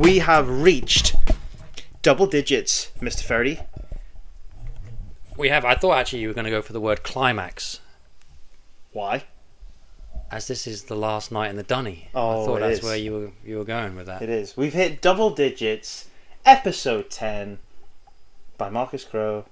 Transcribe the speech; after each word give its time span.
we 0.00 0.18
have 0.20 0.48
reached 0.48 1.14
double 2.00 2.26
digits, 2.26 2.90
Mr. 3.00 3.22
Ferdy. 3.22 3.60
We 5.36 5.50
have. 5.50 5.64
I 5.64 5.74
thought 5.74 5.98
actually 5.98 6.20
you 6.20 6.28
were 6.28 6.34
going 6.34 6.46
to 6.46 6.50
go 6.50 6.62
for 6.62 6.72
the 6.72 6.80
word 6.80 7.02
climax, 7.02 7.80
Why? 8.92 9.24
as 10.30 10.46
this 10.46 10.66
is 10.66 10.84
the 10.84 10.96
last 10.96 11.30
night 11.30 11.50
in 11.50 11.56
the 11.56 11.62
dunny. 11.62 12.08
Oh, 12.14 12.42
I 12.42 12.46
thought 12.46 12.60
that's 12.60 12.78
is. 12.78 12.84
where 12.84 12.96
you 12.96 13.12
were 13.12 13.30
you 13.44 13.58
were 13.58 13.64
going 13.64 13.94
with 13.94 14.06
that. 14.06 14.22
It 14.22 14.30
is. 14.30 14.56
We've 14.56 14.72
hit 14.72 15.02
double 15.02 15.30
digits. 15.30 16.08
Episode 16.46 17.10
10 17.10 17.58
by 18.56 18.70
Marcus 18.70 19.04
Crow. 19.04 19.44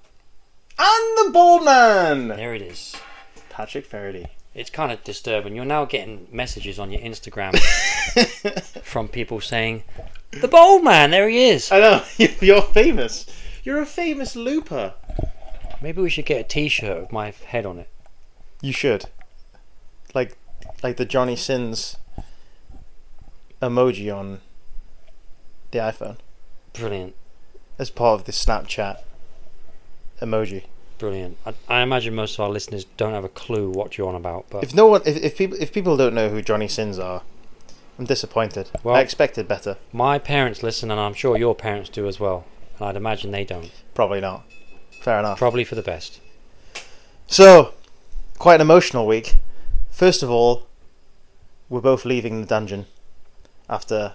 And 0.79 1.17
the 1.27 1.31
Bald 1.31 1.63
Man! 1.63 2.29
There 2.29 2.55
it 2.55 2.63
is. 2.63 2.95
Patrick 3.49 3.85
Faraday. 3.85 4.31
It's 4.55 4.71
kind 4.71 4.91
of 4.91 5.03
disturbing. 5.03 5.55
You're 5.55 5.65
now 5.65 5.85
getting 5.85 6.27
messages 6.31 6.79
on 6.79 6.91
your 6.91 7.01
Instagram 7.01 7.55
from 8.83 9.07
people 9.07 9.39
saying, 9.39 9.83
"The 10.31 10.47
bold 10.47 10.83
man, 10.83 11.11
there 11.11 11.27
he 11.29 11.49
is." 11.49 11.71
I 11.71 11.79
know, 11.79 12.03
you're 12.41 12.61
famous. 12.61 13.25
You're 13.63 13.81
a 13.81 13.85
famous 13.85 14.35
looper. 14.35 14.93
Maybe 15.81 16.01
we 16.01 16.09
should 16.09 16.25
get 16.25 16.41
a 16.41 16.43
T-shirt 16.43 17.01
with 17.01 17.11
my 17.11 17.31
head 17.47 17.65
on 17.65 17.79
it. 17.79 17.89
You 18.61 18.73
should. 18.73 19.05
Like 20.13 20.37
like 20.83 20.97
the 20.97 21.05
Johnny 21.05 21.35
Sins 21.35 21.97
emoji 23.61 24.13
on 24.15 24.41
the 25.71 25.79
iPhone. 25.79 26.17
Brilliant, 26.73 27.15
As 27.77 27.89
part 27.89 28.19
of 28.19 28.25
the 28.25 28.31
Snapchat 28.31 29.01
emoji. 30.21 30.63
brilliant. 30.97 31.37
I, 31.45 31.53
I 31.67 31.81
imagine 31.81 32.13
most 32.15 32.35
of 32.35 32.41
our 32.41 32.49
listeners 32.49 32.85
don't 32.97 33.13
have 33.13 33.23
a 33.23 33.29
clue 33.29 33.69
what 33.69 33.97
you're 33.97 34.07
on 34.09 34.15
about, 34.15 34.45
but 34.49 34.63
If 34.63 34.73
no 34.73 34.87
one 34.87 35.01
if, 35.05 35.17
if 35.17 35.37
people 35.37 35.57
if 35.59 35.71
people 35.73 35.97
don't 35.97 36.13
know 36.13 36.29
who 36.29 36.41
Johnny 36.41 36.67
Sins 36.67 36.97
are, 36.99 37.21
I'm 37.99 38.05
disappointed. 38.05 38.69
Well- 38.81 38.95
I 38.95 39.01
expected 39.01 39.47
better. 39.47 39.75
my 39.91 40.17
parents 40.17 40.63
listen, 40.63 40.89
and 40.89 40.99
I'm 40.99 41.13
sure 41.13 41.37
your 41.37 41.53
parents 41.53 41.89
do 41.89 42.07
as 42.07 42.17
well. 42.19 42.45
And 42.79 42.87
I'd 42.87 42.95
imagine 42.95 43.31
they 43.31 43.43
don't. 43.43 43.71
Probably 43.93 44.21
not. 44.21 44.43
Fair 45.01 45.19
enough. 45.19 45.37
Probably 45.37 45.65
for 45.65 45.75
the 45.75 45.81
best. 45.81 46.21
So, 47.27 47.73
quite 48.37 48.55
an 48.55 48.61
emotional 48.61 49.05
week. 49.05 49.35
First 49.91 50.23
of 50.23 50.29
all, 50.31 50.67
we're 51.67 51.81
both 51.81 52.05
leaving 52.05 52.39
the 52.39 52.47
dungeon 52.47 52.85
after 53.69 54.13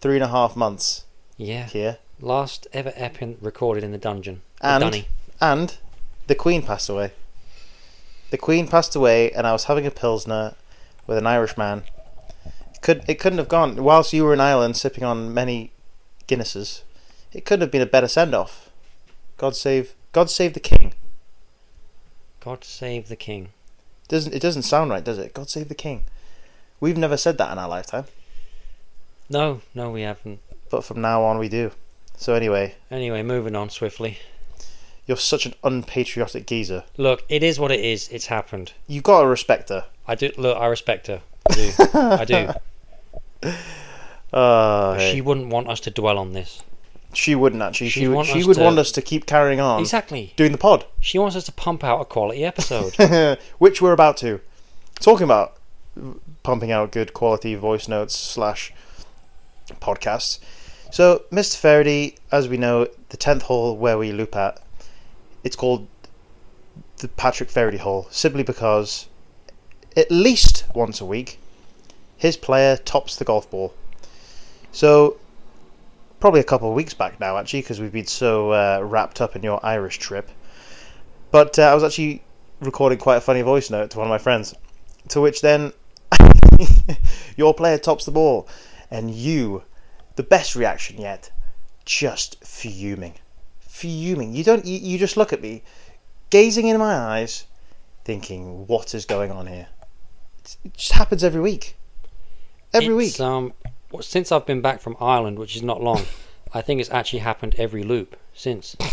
three 0.00 0.14
and 0.16 0.24
a 0.24 0.28
half 0.28 0.56
months 0.56 1.04
Yeah. 1.36 1.66
here. 1.66 1.98
Last 2.18 2.66
ever 2.72 2.94
ep 2.96 3.20
in- 3.20 3.36
recorded 3.42 3.84
in 3.84 3.92
the 3.92 3.98
dungeon. 3.98 4.40
And 4.62 4.80
dunny. 4.82 5.08
and 5.38 5.76
the 6.28 6.34
Queen 6.34 6.62
passed 6.62 6.88
away. 6.88 7.12
The 8.30 8.38
Queen 8.38 8.66
passed 8.68 8.96
away, 8.96 9.30
and 9.32 9.46
I 9.46 9.52
was 9.52 9.64
having 9.64 9.86
a 9.86 9.90
pilsner 9.90 10.54
with 11.06 11.18
an 11.18 11.26
Irish 11.26 11.58
man. 11.58 11.84
It 12.76 12.82
could 12.82 13.04
it 13.08 13.18
couldn't 13.18 13.38
have 13.38 13.48
gone 13.48 13.82
whilst 13.82 14.12
you 14.12 14.24
were 14.24 14.32
in 14.32 14.40
Ireland 14.40 14.76
sipping 14.76 15.02
on 15.04 15.32
many 15.34 15.72
Guinnesses. 16.28 16.82
It 17.32 17.44
couldn't 17.44 17.62
have 17.62 17.70
been 17.70 17.82
a 17.82 17.86
better 17.86 18.08
send 18.08 18.34
off. 18.34 18.70
God 19.36 19.56
save 19.56 19.94
God 20.12 20.30
save 20.30 20.54
the 20.54 20.60
King. 20.60 20.94
God 22.40 22.62
save 22.64 23.08
the 23.08 23.16
king. 23.16 23.48
Doesn't 24.08 24.32
it 24.34 24.40
doesn't 24.40 24.62
sound 24.62 24.90
right, 24.90 25.02
does 25.04 25.18
it? 25.18 25.34
God 25.34 25.50
save 25.50 25.68
the 25.68 25.74
King. 25.74 26.02
We've 26.78 26.96
never 26.96 27.16
said 27.16 27.38
that 27.38 27.50
in 27.50 27.58
our 27.58 27.68
lifetime, 27.68 28.04
No, 29.28 29.62
no, 29.74 29.90
we 29.90 30.02
haven't. 30.02 30.38
but 30.70 30.84
from 30.84 31.00
now 31.00 31.22
on 31.24 31.38
we 31.38 31.48
do. 31.48 31.72
So 32.16 32.34
anyway, 32.34 32.74
Anyway, 32.90 33.22
moving 33.22 33.56
on 33.56 33.68
swiftly. 33.70 34.18
you're 35.06 35.16
such 35.16 35.44
an 35.46 35.54
unpatriotic 35.64 36.46
geezer. 36.46 36.84
Look, 36.96 37.24
it 37.28 37.42
is 37.42 37.58
what 37.58 37.72
it 37.72 37.80
is. 37.80 38.08
It's 38.10 38.26
happened. 38.26 38.72
You've 38.86 39.02
gotta 39.04 39.26
respect 39.26 39.68
her. 39.70 39.86
I 40.06 40.14
do. 40.14 40.30
Look, 40.36 40.56
I 40.56 40.66
respect 40.66 41.08
her. 41.08 41.22
I 41.50 41.54
do. 41.54 41.72
I 41.94 42.24
do. 43.42 43.52
Uh, 44.32 44.98
She 44.98 45.20
wouldn't 45.20 45.48
want 45.48 45.68
us 45.68 45.80
to 45.80 45.90
dwell 45.90 46.18
on 46.18 46.32
this. 46.32 46.62
she 47.14 47.34
wouldn't 47.34 47.62
actually. 47.62 47.88
She, 47.88 48.00
She'd 48.00 48.08
would. 48.08 48.16
want 48.16 48.28
She 48.28 48.40
us 48.40 48.46
would 48.46 48.56
to- 48.56 48.62
want 48.62 48.78
us 48.78 48.92
to 48.92 49.00
keep 49.00 49.24
carrying 49.24 49.60
on 49.60 49.80
Exactly. 49.80 50.32
doing 50.36 50.52
the 50.52 50.58
pod, 50.58 50.84
She 51.00 51.18
wants 51.18 51.36
us 51.36 51.44
to 51.44 51.52
pump 51.52 51.82
out 51.84 52.00
a 52.00 52.04
quality 52.04 52.44
episode. 52.44 52.96
which 53.58 53.80
we're 53.80 53.92
about 53.92 54.16
to. 54.18 54.40
Talking 55.00 55.24
about 55.24 55.56
pumping 56.42 56.70
out 56.72 56.92
good 56.92 57.14
quality 57.14 57.54
voice 57.54 57.88
notes 57.88 58.14
slash 58.14 58.72
podcasts. 59.80 60.38
So, 60.90 61.22
Mr. 61.32 61.56
Faraday, 61.56 62.14
as 62.30 62.48
we 62.48 62.56
know, 62.56 62.88
the 63.10 63.16
tenth 63.16 63.42
hole 63.44 63.76
where 63.76 63.96
we 63.96 64.12
loop 64.12 64.36
at, 64.36 64.60
it's 65.44 65.56
called 65.56 65.86
the 66.98 67.08
Patrick 67.08 67.48
Faraday 67.50 67.78
hole, 67.78 68.06
simply 68.10 68.42
because 68.42 69.06
at 69.96 70.10
least 70.10 70.64
once 70.74 71.00
a 71.00 71.04
week, 71.06 71.38
his 72.16 72.36
player 72.36 72.76
tops 72.76 73.16
the 73.16 73.24
golf 73.24 73.50
ball. 73.50 73.74
So, 74.72 75.16
probably 76.20 76.40
a 76.40 76.44
couple 76.44 76.68
of 76.68 76.74
weeks 76.74 76.94
back 76.94 77.18
now, 77.18 77.38
actually, 77.38 77.62
because 77.62 77.80
we've 77.80 77.92
been 77.92 78.06
so 78.06 78.52
uh, 78.52 78.80
wrapped 78.82 79.20
up 79.20 79.34
in 79.34 79.42
your 79.42 79.64
Irish 79.64 79.98
trip. 79.98 80.30
But 81.30 81.58
uh, 81.58 81.62
I 81.62 81.74
was 81.74 81.82
actually 81.82 82.22
recording 82.60 82.98
quite 82.98 83.16
a 83.16 83.20
funny 83.20 83.42
voice 83.42 83.70
note 83.70 83.90
to 83.90 83.98
one 83.98 84.06
of 84.06 84.10
my 84.10 84.18
friends, 84.18 84.54
to 85.08 85.20
which 85.20 85.40
then 85.40 85.72
your 87.36 87.54
player 87.54 87.78
tops 87.78 88.04
the 88.04 88.10
ball, 88.10 88.48
and 88.90 89.10
you, 89.10 89.64
the 90.16 90.22
best 90.22 90.54
reaction 90.54 91.00
yet, 91.00 91.30
just 91.84 92.42
fuming, 92.44 93.14
fuming. 93.60 94.34
You 94.34 94.44
don't. 94.44 94.64
You, 94.64 94.78
you 94.78 94.98
just 94.98 95.16
look 95.16 95.32
at 95.32 95.40
me, 95.40 95.62
gazing 96.30 96.68
in 96.68 96.78
my 96.78 96.94
eyes, 96.94 97.46
thinking, 98.04 98.66
"What 98.66 98.94
is 98.94 99.04
going 99.04 99.30
on 99.30 99.46
here?" 99.46 99.68
It's- 100.46 100.58
It 100.64 100.74
just 100.76 100.92
happens 100.92 101.24
every 101.24 101.40
week. 101.40 101.76
Every 102.72 102.94
It's, 103.04 103.18
week. 103.18 103.20
Um, 103.20 103.52
since 104.00 104.30
I've 104.30 104.46
been 104.46 104.60
back 104.60 104.80
from 104.80 104.96
Ireland, 105.00 105.38
which 105.38 105.56
is 105.56 105.62
not 105.62 105.82
long, 105.82 106.02
I 106.52 106.62
think 106.62 106.80
it's 106.80 106.90
actually 106.90 107.18
happened 107.20 107.54
every 107.58 107.82
loop 107.82 108.16
since. 108.34 108.76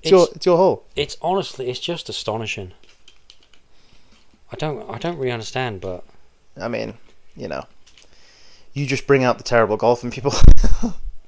It's 0.00 0.12
your, 0.12 0.26
It's, 0.26 0.36
it's 0.36 0.46
your 0.46 0.56
hole. 0.56 0.84
it's 0.94 1.16
honestly, 1.20 1.68
it's 1.68 1.80
just 1.80 2.08
astonishing. 2.08 2.70
I 4.52 4.56
don't, 4.56 4.88
I 4.88 4.96
don't 4.98 5.18
really 5.18 5.32
understand, 5.32 5.80
but 5.80 6.04
I 6.56 6.68
mean, 6.68 6.94
you 7.36 7.48
know, 7.48 7.64
you 8.72 8.86
just 8.86 9.08
bring 9.08 9.24
out 9.24 9.38
the 9.38 9.44
terrible 9.44 9.76
golf 9.76 10.04
in 10.04 10.12
people. 10.12 10.32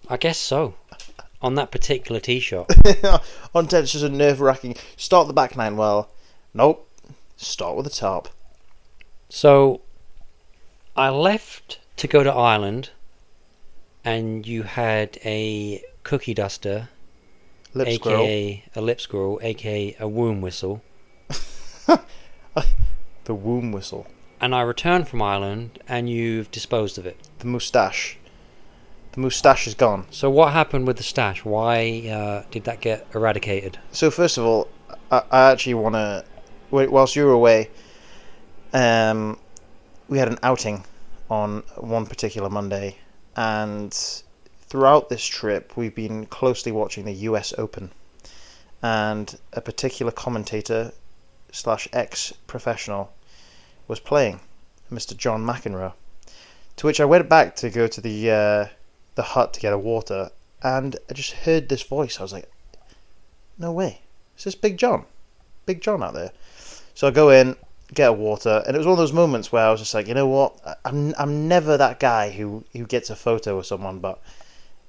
I 0.09 0.17
guess 0.17 0.39
so. 0.39 0.75
On 1.43 1.57
that 1.57 1.73
particular 1.73 2.21
tee 2.21 2.39
shot, 2.39 2.71
On 3.57 3.67
10, 3.67 3.83
it's 3.83 3.91
just 3.93 4.05
a 4.05 4.09
nerve 4.09 4.41
wracking. 4.41 4.77
Start 4.97 5.27
the 5.27 5.33
back 5.35 5.57
nine 5.57 5.77
well. 5.77 6.09
Nope. 6.55 6.89
Start 7.37 7.75
with 7.75 7.85
the 7.87 7.91
top. 7.91 8.29
So, 9.33 9.81
I 10.97 11.09
left 11.11 11.79
to 11.99 12.09
go 12.09 12.23
to 12.25 12.31
Ireland, 12.33 12.91
and 14.05 14.45
you 14.47 14.65
had 14.65 15.19
a 15.25 15.83
cookie 16.03 16.35
duster, 16.35 16.89
Lip 17.73 17.89
squirrel. 17.93 18.23
aka 18.23 18.65
a 18.75 18.81
lip 18.81 19.01
squirrel, 19.01 19.39
aka 19.43 19.97
a 20.01 20.09
womb 20.09 20.41
whistle, 20.41 20.83
The 23.25 23.35
womb 23.35 23.71
whistle. 23.71 24.09
and 24.41 24.53
I 24.55 24.63
returned 24.63 25.07
from 25.07 25.23
Ireland, 25.23 25.79
and 25.87 26.11
you've 26.11 26.51
disposed 26.51 26.99
of 26.99 27.07
it. 27.07 27.17
The 27.39 27.47
moustache. 27.47 28.17
The 29.13 29.21
moustache 29.21 29.67
is 29.69 29.75
gone. 29.75 30.07
So, 30.11 30.29
what 30.29 30.53
happened 30.53 30.87
with 30.89 30.97
the 30.97 31.03
stash? 31.05 31.45
Why 31.45 32.09
uh, 32.09 32.45
did 32.51 32.65
that 32.65 32.81
get 32.81 33.07
eradicated? 33.15 33.79
So 33.93 34.11
first 34.11 34.39
of 34.39 34.45
all, 34.45 34.69
I, 35.13 35.23
I 35.31 35.51
actually 35.53 35.75
want 35.75 35.95
to. 35.95 36.25
Whilst 36.73 37.15
you 37.17 37.25
were 37.27 37.33
away, 37.33 37.71
um, 38.73 39.39
we 40.09 40.19
had 40.19 40.29
an 40.29 40.39
outing 40.43 40.85
on 41.29 41.63
one 41.77 42.07
particular 42.07 42.51
Monday, 42.51 42.97
and 43.37 43.93
throughout 44.63 45.09
this 45.09 45.25
trip, 45.25 45.77
we've 45.77 45.95
been 45.95 46.27
closely 46.27 46.73
watching 46.73 47.05
the 47.05 47.13
U.S. 47.13 47.55
Open, 47.59 47.91
and 48.83 49.39
a 49.53 49.61
particular 49.61 50.13
commentator 50.13 50.93
slash 51.53 51.89
ex 51.93 52.33
professional 52.47 53.13
was 53.89 54.01
playing, 54.01 54.41
Mr. 54.91 55.17
John 55.17 55.45
McEnroe. 55.45 55.93
To 56.77 56.87
which 56.87 57.01
I 57.01 57.05
went 57.05 57.29
back 57.29 57.57
to 57.57 57.71
go 57.71 57.87
to 57.87 58.01
the 58.01 58.31
uh, 58.31 58.67
the 59.17 59.23
hut 59.23 59.53
to 59.55 59.61
get 59.61 59.73
a 59.73 59.79
water, 59.79 60.31
and 60.63 60.97
I 61.09 61.15
just 61.15 61.33
heard 61.33 61.69
this 61.69 61.83
voice. 61.83 62.19
I 62.19 62.23
was 62.23 62.33
like, 62.33 62.51
"No 63.59 63.73
way! 63.73 64.03
Is 64.39 64.45
this 64.45 64.55
Big 64.55 64.79
John? 64.79 65.05
Big 65.67 65.81
John 65.83 66.03
out 66.03 66.15
there?" 66.15 66.33
So 66.95 67.09
I 67.09 67.11
go 67.11 67.31
in, 67.31 67.57
get 67.95 68.09
a 68.09 68.13
water, 68.13 68.63
and 68.67 68.75
it 68.75 68.79
was 68.79 68.87
one 68.87 68.93
of 68.93 68.99
those 68.99 69.13
moments 69.13 69.51
where 69.53 69.67
I 69.67 69.71
was 69.71 69.81
just 69.81 69.95
like, 69.95 70.07
"You 70.09 70.15
know 70.15 70.27
what? 70.27 70.79
I'm 70.85 71.15
I'm 71.19 71.49
never 71.49 71.77
that 71.77 72.01
guy 72.01 72.31
who 72.31 72.65
who 72.73 72.87
gets 72.87 73.11
a 73.11 73.17
photo 73.17 73.57
with 73.57 73.67
someone, 73.67 73.99
but 73.99 74.21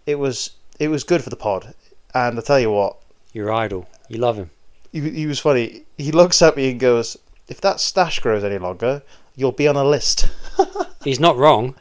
it 0.06 0.16
was 0.16 0.52
it 0.80 0.88
was 0.90 1.04
good 1.04 1.24
for 1.24 1.30
the 1.30 1.36
pod." 1.36 1.74
And 2.14 2.38
I 2.38 2.42
tell 2.42 2.60
you 2.60 2.72
what, 2.72 2.98
Your 3.34 3.52
idol. 3.52 3.88
You 4.10 4.18
love 4.18 4.36
him. 4.36 4.52
he, 4.92 5.00
he 5.12 5.26
was 5.28 5.40
funny. 5.40 5.84
He 5.98 6.12
looks 6.12 6.42
at 6.42 6.58
me 6.58 6.70
and 6.72 6.80
goes, 6.80 7.18
"If 7.48 7.62
that 7.62 7.80
stash 7.80 8.20
grows 8.20 8.44
any 8.44 8.58
longer, 8.58 9.02
you'll 9.36 9.52
be 9.54 9.68
on 9.68 9.76
a 9.78 9.84
list." 9.84 10.28
He's 11.04 11.20
not 11.20 11.38
wrong, 11.38 11.76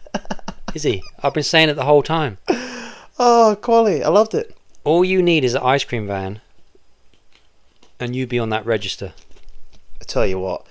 is 0.74 0.84
he? 0.84 1.02
I've 1.22 1.34
been 1.34 1.42
saying 1.42 1.68
it 1.68 1.74
the 1.74 1.84
whole 1.84 2.02
time. 2.02 2.38
oh, 3.18 3.56
quality! 3.60 4.02
I 4.02 4.08
loved 4.08 4.34
it. 4.34 4.56
All 4.84 5.04
you 5.04 5.22
need 5.22 5.44
is 5.44 5.54
an 5.54 5.62
ice 5.62 5.84
cream 5.84 6.06
van, 6.06 6.40
and 7.98 8.16
you 8.16 8.26
be 8.26 8.38
on 8.38 8.48
that 8.50 8.64
register. 8.64 9.12
I 10.00 10.04
tell 10.04 10.26
you 10.26 10.38
what, 10.38 10.64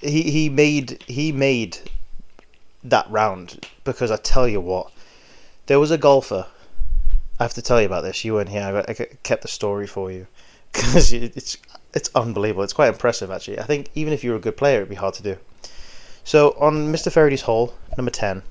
he 0.00 0.22
he 0.22 0.48
made 0.48 1.02
he 1.06 1.32
made 1.32 1.78
that 2.84 3.10
round 3.10 3.66
because 3.84 4.10
I 4.10 4.16
tell 4.16 4.48
you 4.48 4.60
what, 4.60 4.90
There 5.66 5.80
was 5.80 5.90
a 5.90 5.98
golfer. 5.98 6.46
I 7.38 7.44
have 7.44 7.54
to 7.54 7.62
tell 7.62 7.80
you 7.80 7.86
about 7.86 8.02
this. 8.02 8.24
You 8.24 8.34
weren't 8.34 8.48
here. 8.48 8.84
I, 8.88 8.92
kept 9.22 9.42
the 9.42 9.48
story 9.48 9.86
for 9.86 10.10
you 10.10 10.26
because 10.72 11.12
it's 11.12 11.56
it's 11.94 12.10
unbelievable. 12.14 12.64
It's 12.64 12.72
quite 12.72 12.88
impressive, 12.88 13.30
actually. 13.30 13.58
I 13.58 13.64
think 13.64 13.90
even 13.94 14.12
if 14.12 14.22
you 14.22 14.30
were 14.30 14.36
a 14.36 14.40
good 14.40 14.56
player, 14.56 14.78
it'd 14.78 14.88
be 14.88 14.94
hard 14.94 15.14
to 15.14 15.22
do. 15.22 15.36
So 16.24 16.50
on 16.58 16.92
Mr. 16.92 17.10
Faraday's 17.10 17.42
hole, 17.42 17.74
number 17.96 18.10
ten, 18.10 18.42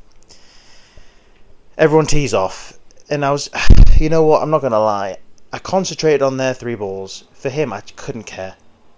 everyone 1.77 2.07
tees 2.07 2.33
off, 2.33 2.77
and 3.09 3.23
I 3.23 3.31
was, 3.31 3.49
you 3.99 4.09
know 4.09 4.23
what? 4.23 4.41
I'm 4.41 4.49
not 4.49 4.61
gonna 4.61 4.79
lie. 4.79 5.17
I 5.53 5.59
concentrated 5.59 6.21
on 6.21 6.37
their 6.37 6.53
three 6.53 6.75
balls. 6.75 7.23
For 7.33 7.49
him, 7.49 7.71
I 7.71 7.81
couldn't 7.81 8.23
care. 8.23 8.55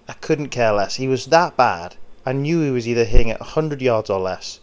I 0.08 0.14
couldn't 0.14 0.50
care 0.50 0.72
less. 0.72 0.96
He 0.96 1.08
was 1.08 1.28
that 1.28 1.56
bad. 1.56 1.96
I 2.26 2.34
knew 2.34 2.62
he 2.62 2.72
was 2.72 2.88
either 2.88 3.06
hitting 3.06 3.30
it 3.30 3.40
100 3.40 3.82
yards 3.82 4.10
or 4.10 4.20
less. 4.20 4.60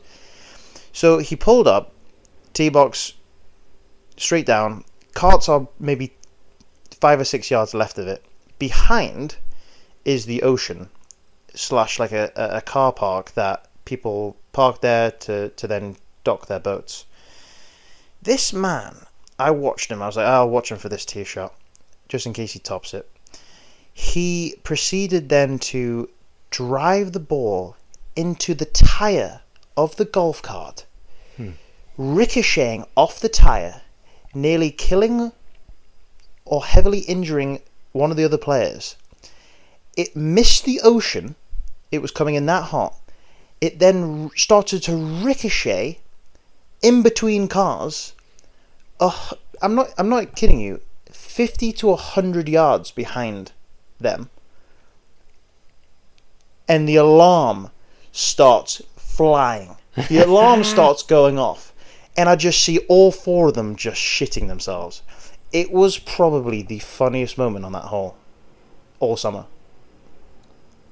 So 0.92 1.18
he 1.18 1.36
pulled 1.36 1.68
up, 1.68 1.92
tee 2.52 2.68
box 2.68 3.12
straight 4.16 4.46
down. 4.46 4.84
Carts 5.14 5.48
are 5.48 5.68
maybe 5.78 6.14
five 7.00 7.20
or 7.20 7.24
six 7.24 7.50
yards 7.50 7.74
left 7.74 7.98
of 7.98 8.08
it. 8.08 8.24
Behind 8.58 9.36
is 10.04 10.26
the 10.26 10.42
ocean 10.42 10.88
slash 11.54 11.98
like 11.98 12.12
a, 12.12 12.30
a 12.36 12.60
car 12.60 12.92
park 12.92 13.32
that 13.32 13.68
people 13.84 14.36
park 14.52 14.80
there 14.80 15.10
to, 15.10 15.50
to 15.50 15.66
then 15.66 15.96
dock 16.24 16.46
their 16.46 16.60
boats. 16.60 17.04
This 18.22 18.52
man, 18.52 19.06
I 19.38 19.50
watched 19.50 19.90
him. 19.90 20.02
I 20.02 20.06
was 20.06 20.16
like, 20.16 20.26
oh, 20.26 20.30
I'll 20.30 20.50
watch 20.50 20.70
him 20.70 20.78
for 20.78 20.88
this 20.88 21.04
tee 21.04 21.24
shot, 21.24 21.54
just 22.08 22.26
in 22.26 22.32
case 22.32 22.52
he 22.52 22.58
tops 22.58 22.94
it. 22.94 23.08
He 23.92 24.56
proceeded 24.62 25.28
then 25.28 25.58
to 25.70 26.08
drive 26.50 27.12
the 27.12 27.20
ball 27.20 27.76
into 28.14 28.54
the 28.54 28.64
tyre 28.64 29.40
of 29.76 29.96
the 29.96 30.04
golf 30.04 30.40
cart, 30.42 30.86
Hmm. 31.36 31.50
ricocheting 31.96 32.86
off 32.96 33.20
the 33.20 33.28
tyre, 33.28 33.82
nearly 34.34 34.70
killing 34.70 35.32
or 36.44 36.64
heavily 36.64 37.00
injuring 37.00 37.60
one 37.92 38.10
of 38.10 38.16
the 38.16 38.24
other 38.24 38.38
players. 38.38 38.96
It 39.96 40.14
missed 40.14 40.64
the 40.64 40.80
ocean. 40.82 41.34
It 41.90 42.02
was 42.02 42.10
coming 42.10 42.34
in 42.34 42.46
that 42.46 42.64
hot. 42.64 42.94
It 43.60 43.78
then 43.78 44.30
started 44.36 44.82
to 44.84 44.96
ricochet 44.96 45.98
in 46.82 47.02
between 47.02 47.48
cars. 47.48 48.12
Uh, 49.00 49.30
I'm 49.62 49.74
not. 49.74 49.94
I'm 49.96 50.08
not 50.08 50.36
kidding 50.36 50.60
you. 50.60 50.80
Fifty 51.10 51.72
to 51.74 51.94
hundred 51.96 52.48
yards 52.48 52.90
behind 52.90 53.52
them, 53.98 54.28
and 56.68 56.88
the 56.88 56.96
alarm 56.96 57.70
starts 58.12 58.82
flying. 58.96 59.76
The 60.08 60.18
alarm 60.18 60.64
starts 60.74 61.02
going 61.02 61.38
off, 61.38 61.72
and 62.16 62.28
I 62.28 62.36
just 62.36 62.62
see 62.62 62.78
all 62.88 63.10
four 63.12 63.48
of 63.48 63.54
them 63.54 63.76
just 63.76 64.00
shitting 64.00 64.48
themselves. 64.48 65.02
It 65.52 65.72
was 65.72 65.98
probably 65.98 66.62
the 66.62 66.80
funniest 66.80 67.38
moment 67.38 67.64
on 67.64 67.72
that 67.72 67.84
hole 67.84 68.16
all 69.00 69.16
summer. 69.16 69.46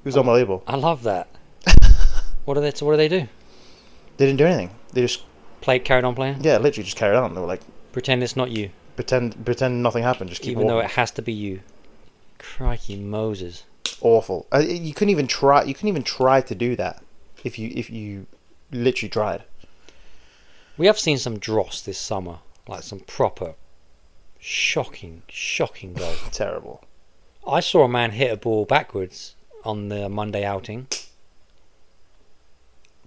It 0.04 0.08
was 0.08 0.16
unbelievable. 0.16 0.62
I 0.66 0.76
love 0.76 1.02
that. 1.02 1.28
what 2.44 2.54
do 2.54 2.60
they? 2.60 2.72
What 2.84 2.92
do 2.92 2.96
they 2.96 3.08
do? 3.08 3.28
They 4.16 4.26
didn't 4.26 4.38
do 4.38 4.46
anything. 4.46 4.70
They 4.92 5.00
just 5.02 5.22
Play, 5.60 5.78
carried 5.78 6.04
on 6.04 6.14
playing. 6.14 6.44
yeah, 6.44 6.58
literally 6.58 6.84
just 6.84 6.96
carried 6.96 7.16
on. 7.16 7.34
They 7.34 7.40
were 7.40 7.46
like 7.46 7.62
Pretend 7.92 8.22
it's 8.22 8.36
not 8.36 8.50
you, 8.50 8.70
pretend 8.96 9.44
pretend 9.46 9.82
nothing 9.82 10.02
happened. 10.02 10.28
Just 10.28 10.42
keep 10.42 10.52
even 10.52 10.66
though 10.66 10.78
it 10.78 10.90
has 10.90 11.10
to 11.12 11.22
be 11.22 11.32
you. 11.32 11.60
Crikey 12.38 12.96
Moses! 12.96 13.64
Awful. 14.00 14.46
Uh, 14.52 14.58
you 14.58 14.94
couldn't 14.94 15.10
even 15.10 15.26
try. 15.26 15.62
You 15.62 15.74
couldn't 15.74 15.88
even 15.88 16.02
try 16.02 16.40
to 16.40 16.54
do 16.54 16.76
that 16.76 17.02
if 17.42 17.58
you 17.58 17.70
if 17.74 17.90
you 17.90 18.26
literally 18.70 19.10
tried. 19.10 19.44
We 20.76 20.86
have 20.86 20.98
seen 20.98 21.18
some 21.18 21.38
dross 21.38 21.80
this 21.80 21.98
summer, 21.98 22.38
like 22.66 22.82
some 22.82 23.00
proper 23.00 23.54
shocking, 24.38 25.22
shocking 25.28 25.94
golf. 25.94 26.30
Terrible. 26.32 26.84
I 27.46 27.60
saw 27.60 27.84
a 27.84 27.88
man 27.88 28.12
hit 28.12 28.32
a 28.32 28.36
ball 28.36 28.64
backwards 28.64 29.34
on 29.64 29.88
the 29.88 30.08
Monday 30.08 30.44
outing. 30.44 30.88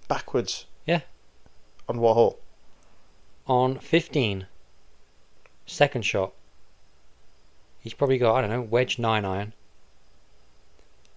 Backwards. 0.06 0.66
Yeah. 0.86 1.00
On 1.88 1.98
what 2.00 2.14
hole? 2.14 2.40
on 3.48 3.78
15. 3.78 4.46
Second 5.66 6.02
shot. 6.04 6.32
He's 7.80 7.94
probably 7.94 8.18
got, 8.18 8.36
I 8.36 8.40
don't 8.42 8.50
know, 8.50 8.60
wedge 8.60 8.98
9 8.98 9.24
iron. 9.24 9.54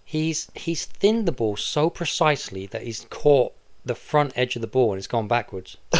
He's 0.03 0.51
he's 0.55 0.85
thinned 0.85 1.27
the 1.27 1.31
ball 1.31 1.55
so 1.55 1.89
precisely 1.89 2.65
that 2.67 2.83
he's 2.83 3.05
caught 3.09 3.53
the 3.85 3.95
front 3.95 4.33
edge 4.35 4.55
of 4.55 4.61
the 4.61 4.67
ball 4.67 4.91
and 4.91 4.97
it's 4.97 5.07
gone 5.07 5.27
backwards. 5.27 5.77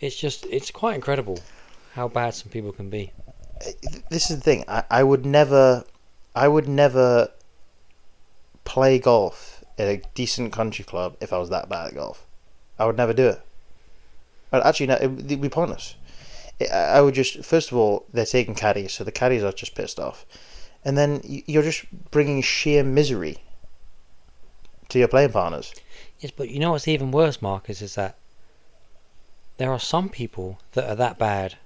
it's 0.00 0.16
just 0.16 0.46
it's 0.46 0.70
quite 0.70 0.94
incredible 0.94 1.40
how 1.96 2.08
bad 2.08 2.34
some 2.34 2.50
people 2.50 2.72
can 2.72 2.90
be. 2.90 3.10
Uh, 3.64 3.70
this 4.10 4.30
is 4.30 4.36
the 4.36 4.42
thing. 4.42 4.64
I, 4.68 4.84
I 4.90 5.02
would 5.02 5.24
never, 5.24 5.84
I 6.34 6.46
would 6.46 6.68
never 6.68 7.30
play 8.64 8.98
golf 8.98 9.64
at 9.78 9.88
a 9.88 10.02
decent 10.14 10.52
country 10.52 10.84
club 10.84 11.16
if 11.20 11.32
I 11.32 11.38
was 11.38 11.48
that 11.48 11.68
bad 11.68 11.88
at 11.88 11.94
golf. 11.94 12.26
I 12.78 12.84
would 12.84 12.98
never 12.98 13.14
do 13.14 13.28
it. 13.28 13.40
I'd 14.52 14.62
actually, 14.62 14.88
no, 14.88 14.94
it 14.96 15.08
would 15.08 15.40
be 15.40 15.48
pointless. 15.48 15.94
I 16.72 17.00
would 17.00 17.14
just, 17.14 17.44
first 17.44 17.72
of 17.72 17.78
all, 17.78 18.04
they're 18.12 18.26
taking 18.26 18.54
caddies, 18.54 18.92
so 18.92 19.04
the 19.04 19.12
caddies 19.12 19.42
are 19.42 19.52
just 19.52 19.74
pissed 19.74 19.98
off, 19.98 20.24
and 20.86 20.96
then 20.96 21.20
you're 21.24 21.64
just 21.64 21.84
bringing 22.12 22.40
sheer 22.40 22.84
misery 22.84 23.38
to 24.88 25.00
your 25.00 25.08
playing 25.08 25.32
partners. 25.32 25.74
Yes, 26.20 26.30
but 26.30 26.48
you 26.48 26.60
know 26.60 26.70
what's 26.70 26.86
even 26.86 27.10
worse, 27.10 27.42
Marcus, 27.42 27.82
is 27.82 27.96
that 27.96 28.16
there 29.56 29.72
are 29.72 29.80
some 29.80 30.08
people 30.08 30.60
that 30.74 30.88
are 30.88 30.94
that 30.94 31.18
bad 31.18 31.56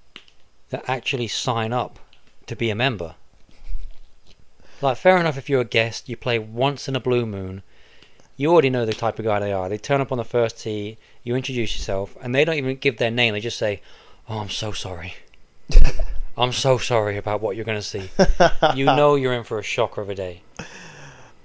that 0.71 0.89
actually 0.89 1.29
sign 1.29 1.71
up 1.71 1.99
to 2.47 2.57
be 2.57 2.71
a 2.71 2.75
member. 2.75 3.15
Like, 4.81 4.97
fair 4.97 5.19
enough 5.19 5.37
if 5.37 5.51
you're 5.51 5.61
a 5.61 5.65
guest, 5.67 6.09
you 6.09 6.17
play 6.17 6.39
once 6.39 6.89
in 6.89 6.97
a 6.97 7.01
blue 7.01 7.27
moon, 7.27 7.63
you 8.39 8.51
already 8.51 8.71
know 8.71 8.87
the 8.87 8.95
type 8.95 9.19
of 9.19 9.27
guy 9.27 9.39
they 9.39 9.53
are. 9.53 9.69
They 9.69 9.77
turn 9.77 10.01
up 10.01 10.11
on 10.11 10.17
the 10.17 10.25
first 10.25 10.63
tee, 10.63 10.97
you 11.23 11.37
introduce 11.37 11.77
yourself, 11.77 12.17
and 12.23 12.35
they 12.35 12.47
don't 12.47 12.57
even 12.57 12.77
give 12.77 12.97
their 12.97 13.11
name, 13.11 13.35
they 13.35 13.41
just 13.41 13.59
say, 13.59 13.83
Oh, 14.31 14.39
I'm 14.39 14.49
so 14.49 14.73
sorry. 14.73 15.13
I'm 16.41 16.53
so 16.53 16.79
sorry 16.79 17.17
about 17.17 17.41
what 17.41 17.55
you're 17.57 17.64
going 17.64 17.79
to 17.79 17.83
see. 17.83 18.11
You 18.75 18.87
know 18.87 19.14
you're 19.14 19.33
in 19.35 19.45
for 19.45 19.59
a 19.59 19.62
shocker 19.62 20.00
of 20.00 20.09
a 20.09 20.14
day. 20.14 20.43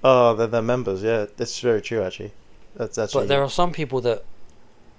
Oh, 0.02 0.34
they're, 0.34 0.46
they're 0.46 0.62
members. 0.62 1.02
Yeah, 1.02 1.26
that's 1.36 1.60
very 1.60 1.82
true. 1.82 2.02
Actually, 2.02 2.32
that's 2.74 2.96
that's. 2.96 3.12
But 3.12 3.28
there 3.28 3.42
are 3.42 3.50
some 3.50 3.72
people 3.72 4.00
that 4.02 4.24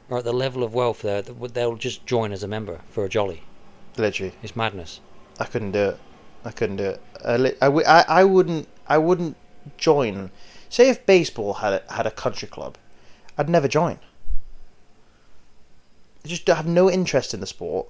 are 0.09 0.19
at 0.19 0.23
the 0.23 0.33
level 0.33 0.63
of 0.63 0.73
wealth 0.73 1.01
there 1.01 1.21
that 1.21 1.53
they'll 1.53 1.75
just 1.75 2.05
join 2.05 2.31
as 2.31 2.43
a 2.43 2.47
member 2.47 2.81
for 2.89 3.05
a 3.05 3.09
jolly. 3.09 3.43
literally. 3.97 4.33
It's 4.43 4.55
madness. 4.55 4.99
I 5.39 5.45
couldn't 5.45 5.71
do 5.71 5.89
it. 5.89 5.99
I 6.45 6.51
couldn't 6.51 6.77
do 6.77 6.83
it. 6.85 7.01
I, 7.25 7.37
li- 7.37 7.55
I, 7.61 7.65
w- 7.65 7.85
I, 7.87 8.05
I 8.07 8.23
wouldn't. 8.23 8.67
I 8.87 8.97
wouldn't 8.97 9.35
join. 9.77 10.31
Say 10.69 10.89
if 10.89 11.05
baseball 11.05 11.55
had 11.55 11.73
a, 11.73 11.93
had 11.93 12.05
a 12.05 12.11
country 12.11 12.47
club, 12.47 12.77
I'd 13.37 13.49
never 13.49 13.67
join. 13.67 13.99
I 16.23 16.27
just 16.27 16.47
have 16.47 16.67
no 16.67 16.89
interest 16.91 17.33
in 17.33 17.39
the 17.39 17.47
sport. 17.47 17.87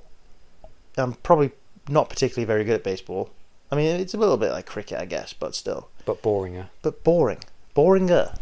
I'm 0.98 1.14
probably 1.14 1.52
not 1.88 2.10
particularly 2.10 2.46
very 2.46 2.64
good 2.64 2.76
at 2.76 2.84
baseball. 2.84 3.30
I 3.72 3.76
mean, 3.76 4.00
it's 4.00 4.14
a 4.14 4.18
little 4.18 4.38
bit 4.38 4.52
like 4.52 4.66
cricket, 4.66 5.00
I 5.00 5.06
guess, 5.06 5.34
but 5.34 5.56
still. 5.56 5.90
But 6.06 6.22
boringer. 6.22 6.68
But 6.82 7.04
boring. 7.04 7.40
Boringer. 7.76 8.38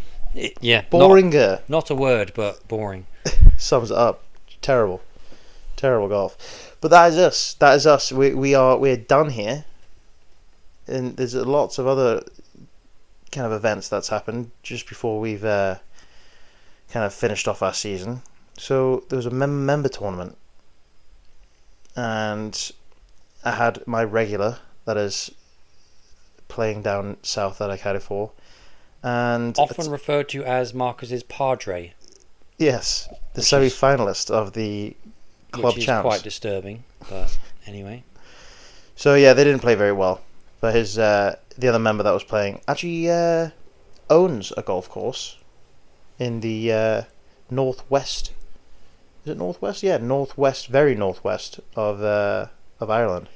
yeah. 0.62 0.82
Not, 0.82 0.92
Boringer. 0.92 1.62
not 1.68 1.90
a 1.90 1.96
word, 1.96 2.32
but 2.36 2.68
boring. 2.68 3.08
sums 3.58 3.92
it 3.92 3.98
up. 3.98 4.24
Terrible, 4.62 5.02
terrible 5.76 6.08
golf. 6.08 6.78
But 6.82 6.90
that 6.90 7.12
is 7.12 7.18
us. 7.18 7.54
That 7.56 7.76
is 7.76 7.88
us. 7.88 8.12
We 8.12 8.34
we 8.34 8.54
are 8.56 8.78
we're 8.78 8.98
done 8.98 9.30
here. 9.30 9.66
And 10.88 11.18
there's 11.18 11.34
lots 11.34 11.80
of 11.80 11.88
other 11.88 12.24
kind 13.32 13.48
of 13.48 13.54
events 13.54 13.90
that's 13.90 14.10
happened 14.10 14.52
just 14.62 14.88
before 14.88 15.20
we've 15.20 15.44
uh, 15.44 15.78
kind 16.92 17.06
of 17.06 17.14
finished 17.14 17.48
off 17.48 17.64
our 17.64 17.74
season. 17.74 18.22
So 18.58 19.04
there 19.10 19.18
was 19.18 19.26
a 19.26 19.32
mem- 19.32 19.66
member 19.66 19.90
tournament, 19.90 20.38
and 21.96 22.72
I 23.46 23.52
had 23.52 23.86
my 23.88 24.04
regular 24.04 24.58
that 24.86 24.98
is 24.98 25.32
playing 26.48 26.82
down 26.82 27.18
south 27.22 27.60
that 27.60 27.70
I 27.70 27.78
carried 27.78 28.02
for, 28.02 28.32
and 29.04 29.58
Often 29.58 29.92
referred 29.92 30.30
to 30.30 30.44
as 30.44 30.74
Marcus's 30.74 31.24
padre, 31.24 31.94
yes, 32.58 33.08
the 33.34 33.42
semi-finalist 33.44 34.32
of 34.32 34.54
the 34.54 34.96
club 35.52 35.74
which 35.74 35.78
is 35.80 35.86
champs. 35.86 36.04
quite 36.04 36.24
disturbing. 36.24 36.84
But 37.10 37.38
anyway, 37.68 38.04
So 38.96 39.14
yeah, 39.16 39.34
they 39.34 39.44
didn't 39.44 39.62
play 39.62 39.76
very 39.76 39.92
well. 39.94 40.22
But 40.60 40.74
his 40.74 40.98
uh, 40.98 41.36
the 41.58 41.68
other 41.68 41.80
member 41.80 42.04
that 42.04 42.12
was 42.12 42.24
playing 42.24 42.62
actually 42.68 43.10
uh, 43.12 43.50
owns 44.10 44.52
a 44.58 44.64
golf 44.64 44.90
course 44.90 45.38
in 46.18 46.40
the 46.40 46.72
uh, 46.72 47.02
northwest. 47.52 48.32
Is 49.24 49.32
it 49.32 49.38
northwest? 49.38 49.84
Yeah, 49.84 49.98
northwest, 49.98 50.68
very 50.68 50.96
northwest 50.96 51.60
of 51.76 52.02
uh, 52.02 52.48
of 52.86 52.90
Ireland. 52.90 53.28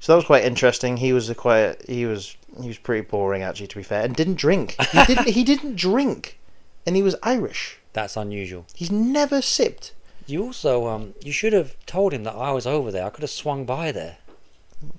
So 0.00 0.12
that 0.12 0.16
was 0.16 0.24
quite 0.26 0.44
interesting. 0.44 0.96
He 0.98 1.12
was 1.12 1.30
a 1.30 1.34
quite 1.34 1.88
he 1.88 2.04
was 2.06 2.36
he 2.60 2.68
was 2.68 2.78
pretty 2.78 3.06
boring 3.08 3.42
actually, 3.42 3.68
to 3.68 3.76
be 3.76 3.82
fair, 3.82 4.04
and 4.04 4.14
didn't 4.14 4.34
drink. 4.34 4.76
He 4.90 5.04
didn't 5.06 5.28
he 5.28 5.44
didn't 5.44 5.76
drink, 5.76 6.38
and 6.86 6.96
he 6.96 7.02
was 7.02 7.16
Irish. 7.22 7.78
that's 7.92 8.16
unusual. 8.16 8.66
He's 8.74 8.90
never 8.90 9.40
sipped. 9.40 9.92
You 10.26 10.42
also, 10.44 10.86
um, 10.86 11.14
you 11.22 11.32
should 11.32 11.52
have 11.52 11.74
told 11.86 12.12
him 12.12 12.22
that 12.24 12.34
I 12.36 12.52
was 12.52 12.66
over 12.66 12.90
there. 12.92 13.04
I 13.06 13.10
could 13.10 13.22
have 13.22 13.30
swung 13.30 13.64
by 13.64 13.90
there. 13.92 14.18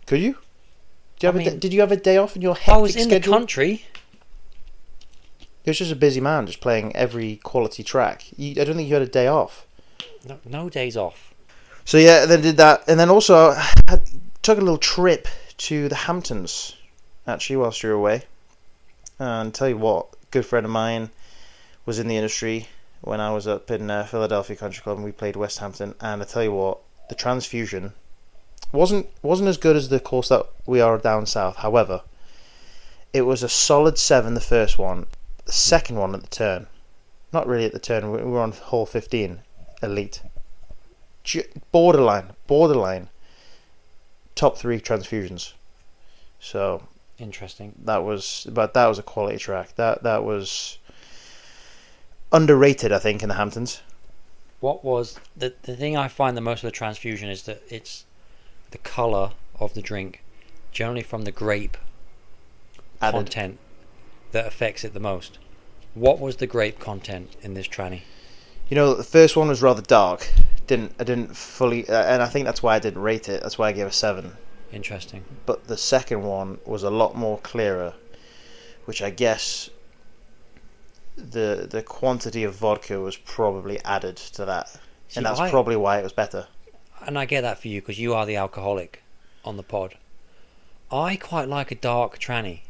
Could 0.05 0.19
you? 0.19 0.33
Do 1.19 1.27
you 1.27 1.27
have 1.27 1.35
I 1.37 1.41
a 1.41 1.49
mean- 1.51 1.59
did 1.59 1.73
you 1.73 1.79
have 1.81 1.91
a 1.91 1.97
day 1.97 2.17
off 2.17 2.35
in 2.35 2.41
your 2.41 2.55
hectic 2.55 2.73
I 2.73 2.77
was 2.77 2.95
in 2.95 3.03
schedule? 3.03 3.31
the 3.33 3.37
country. 3.39 3.85
He 5.63 5.69
was 5.69 5.77
just 5.77 5.91
a 5.93 5.95
busy 5.95 6.19
man, 6.19 6.45
just 6.45 6.59
playing 6.59 6.93
every 6.95 7.37
quality 7.37 7.83
track. 7.83 8.25
You, 8.37 8.51
I 8.61 8.65
don't 8.65 8.75
think 8.75 8.87
you 8.89 8.93
had 8.95 9.01
a 9.03 9.07
day 9.07 9.27
off. 9.27 9.65
No, 10.27 10.39
no 10.45 10.69
days 10.69 10.97
off. 10.97 11.32
So 11.85 11.97
yeah, 11.97 12.25
then 12.25 12.41
did 12.41 12.57
that, 12.57 12.83
and 12.87 12.99
then 12.99 13.09
also 13.09 13.49
I 13.87 14.01
took 14.41 14.57
a 14.57 14.61
little 14.61 14.77
trip 14.77 15.27
to 15.57 15.89
the 15.89 15.95
Hamptons, 15.95 16.75
actually, 17.27 17.57
whilst 17.57 17.83
you 17.83 17.89
were 17.89 17.95
away. 17.95 18.23
And 19.19 19.53
tell 19.53 19.69
you 19.69 19.77
what, 19.77 20.07
a 20.13 20.25
good 20.31 20.45
friend 20.45 20.65
of 20.65 20.71
mine 20.71 21.09
was 21.85 21.99
in 21.99 22.07
the 22.07 22.15
industry 22.15 22.67
when 23.01 23.19
I 23.19 23.31
was 23.31 23.47
up 23.47 23.69
in 23.69 23.91
uh, 23.91 24.05
Philadelphia 24.05 24.55
Country 24.55 24.81
Club, 24.81 24.97
and 24.97 25.05
we 25.05 25.11
played 25.11 25.35
West 25.35 25.59
Hampton. 25.59 25.93
And 25.99 26.21
I 26.21 26.25
tell 26.25 26.43
you 26.43 26.53
what, 26.53 26.79
the 27.09 27.15
transfusion 27.15 27.93
wasn't 28.71 29.07
wasn't 29.21 29.49
as 29.49 29.57
good 29.57 29.75
as 29.75 29.89
the 29.89 29.99
course 29.99 30.29
that 30.29 30.45
we 30.65 30.79
are 30.81 30.97
down 30.97 31.25
south. 31.25 31.57
However, 31.57 32.01
it 33.11 33.23
was 33.23 33.43
a 33.43 33.49
solid 33.49 33.97
seven 33.97 34.33
the 34.33 34.39
first 34.41 34.79
one, 34.79 35.05
the 35.45 35.51
second 35.51 35.97
one 35.97 36.15
at 36.15 36.21
the 36.21 36.27
turn, 36.27 36.67
not 37.31 37.45
really 37.45 37.65
at 37.65 37.73
the 37.73 37.79
turn. 37.79 38.09
We 38.09 38.23
we 38.23 38.31
were 38.31 38.41
on 38.41 38.53
hole 38.53 38.85
fifteen, 38.85 39.41
elite 39.81 40.21
borderline, 41.71 42.31
borderline 42.47 43.09
top 44.35 44.57
three 44.57 44.79
transfusions. 44.79 45.53
So 46.39 46.83
Interesting. 47.17 47.73
that 47.85 48.03
was, 48.03 48.47
but 48.51 48.73
that 48.73 48.87
was 48.87 48.99
a 48.99 49.03
quality 49.03 49.37
track. 49.37 49.75
That 49.75 50.03
that 50.03 50.23
was 50.23 50.77
underrated, 52.31 52.91
I 52.91 52.99
think, 52.99 53.23
in 53.23 53.29
the 53.29 53.35
Hamptons. 53.35 53.81
What 54.59 54.83
was 54.83 55.19
the 55.35 55.53
the 55.63 55.75
thing 55.75 55.95
I 55.95 56.07
find 56.07 56.35
the 56.35 56.41
most 56.41 56.63
of 56.63 56.67
the 56.67 56.71
transfusion 56.71 57.29
is 57.29 57.43
that 57.43 57.61
it's 57.69 58.05
the 58.71 58.77
color 58.79 59.31
of 59.59 59.73
the 59.73 59.81
drink, 59.81 60.23
generally 60.71 61.03
from 61.03 61.23
the 61.23 61.31
grape 61.31 61.77
Added. 63.01 63.17
content, 63.17 63.59
that 64.31 64.47
affects 64.47 64.83
it 64.83 64.93
the 64.93 64.99
most. 64.99 65.37
What 65.93 66.19
was 66.19 66.37
the 66.37 66.47
grape 66.47 66.79
content 66.79 67.35
in 67.41 67.53
this 67.53 67.67
tranny? 67.67 68.01
You 68.69 68.75
know, 68.75 68.93
the 68.93 69.03
first 69.03 69.35
one 69.35 69.47
was 69.49 69.61
rather 69.61 69.81
dark. 69.81 70.27
Didn't 70.67 70.93
I 70.99 71.03
didn't 71.03 71.35
fully, 71.35 71.87
uh, 71.89 72.03
and 72.05 72.21
I 72.23 72.27
think 72.27 72.45
that's 72.45 72.63
why 72.63 72.75
I 72.75 72.79
didn't 72.79 73.01
rate 73.01 73.27
it. 73.29 73.41
That's 73.41 73.57
why 73.57 73.67
I 73.69 73.71
gave 73.73 73.85
a 73.87 73.91
seven. 73.91 74.37
Interesting. 74.71 75.23
But 75.45 75.67
the 75.67 75.77
second 75.77 76.23
one 76.23 76.59
was 76.65 76.83
a 76.83 76.89
lot 76.89 77.15
more 77.15 77.37
clearer, 77.39 77.93
which 78.85 79.01
I 79.01 79.09
guess 79.09 79.69
the 81.17 81.67
the 81.69 81.83
quantity 81.83 82.43
of 82.43 82.55
vodka 82.55 82.99
was 82.99 83.17
probably 83.17 83.79
added 83.83 84.15
to 84.17 84.45
that, 84.45 84.69
See, 84.69 84.79
and 85.17 85.25
that's 85.25 85.39
I- 85.39 85.49
probably 85.49 85.75
why 85.75 85.99
it 85.99 86.03
was 86.03 86.13
better. 86.13 86.47
and 87.05 87.19
I 87.19 87.25
get 87.25 87.41
that 87.41 87.59
for 87.59 87.67
you 87.67 87.81
because 87.81 87.99
you 87.99 88.13
are 88.15 88.25
the 88.25 88.37
alcoholic 88.37 89.03
on 89.43 89.57
the 89.57 89.63
pod. 89.63 89.97
I 90.89 91.17
quite 91.17 91.49
like 91.49 91.69
a 91.71 91.75
dark 91.75 92.17
tranny. 92.19 92.61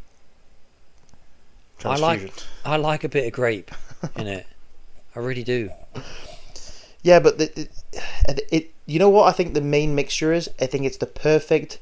I 1.85 1.95
like- 1.97 2.33
I 2.65 2.77
like 2.77 3.03
a 3.03 3.09
bit 3.09 3.27
of 3.27 3.33
grape 3.33 3.71
in 4.15 4.27
it. 4.27 4.47
I 5.15 5.19
really 5.19 5.43
do. 5.43 5.69
Yeah, 7.01 7.19
but 7.19 7.37
the, 7.37 7.67
it, 8.27 8.47
it, 8.51 8.73
you 8.85 8.97
know 8.97 9.09
what 9.09 9.27
I 9.27 9.31
think 9.31 9.53
the 9.53 9.61
main 9.61 9.93
mixture 9.93 10.31
is? 10.31 10.49
I 10.59 10.65
think 10.65 10.85
it's 10.85 10.97
the 10.97 11.05
perfect 11.05 11.79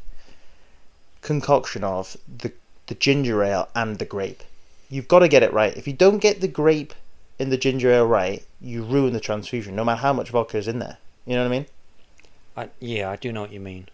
concoction 1.22 1.84
of 1.84 2.18
the 2.28 2.52
the 2.88 2.96
ginger 2.96 3.42
ale 3.42 3.70
and 3.74 4.00
the 4.00 4.06
grape. 4.06 4.44
You've 4.90 5.08
got 5.08 5.20
to 5.20 5.30
get 5.30 5.44
it 5.44 5.54
right. 5.54 5.76
If 5.78 5.88
you 5.88 5.94
don't 5.94 6.18
get 6.18 6.42
the 6.42 6.48
grape 6.50 6.94
in 7.40 7.50
the 7.50 7.58
ginger 7.58 7.90
ale 7.90 8.06
right, 8.06 8.44
you 8.60 8.84
ruin 8.84 9.14
the 9.14 9.22
transfusion, 9.22 9.78
no 9.78 9.86
matter 9.86 10.02
how 10.02 10.12
much 10.12 10.30
vodka 10.30 10.58
is 10.58 10.68
in 10.68 10.80
there. 10.80 10.98
You 11.26 11.36
know 11.36 11.44
what 11.44 11.54
I 11.54 11.58
mean? 11.58 11.66
I, 12.58 12.70
yeah, 12.82 13.10
I 13.10 13.16
do 13.16 13.32
know 13.32 13.42
what 13.42 13.54
you 13.54 13.62
mean. 13.62 13.88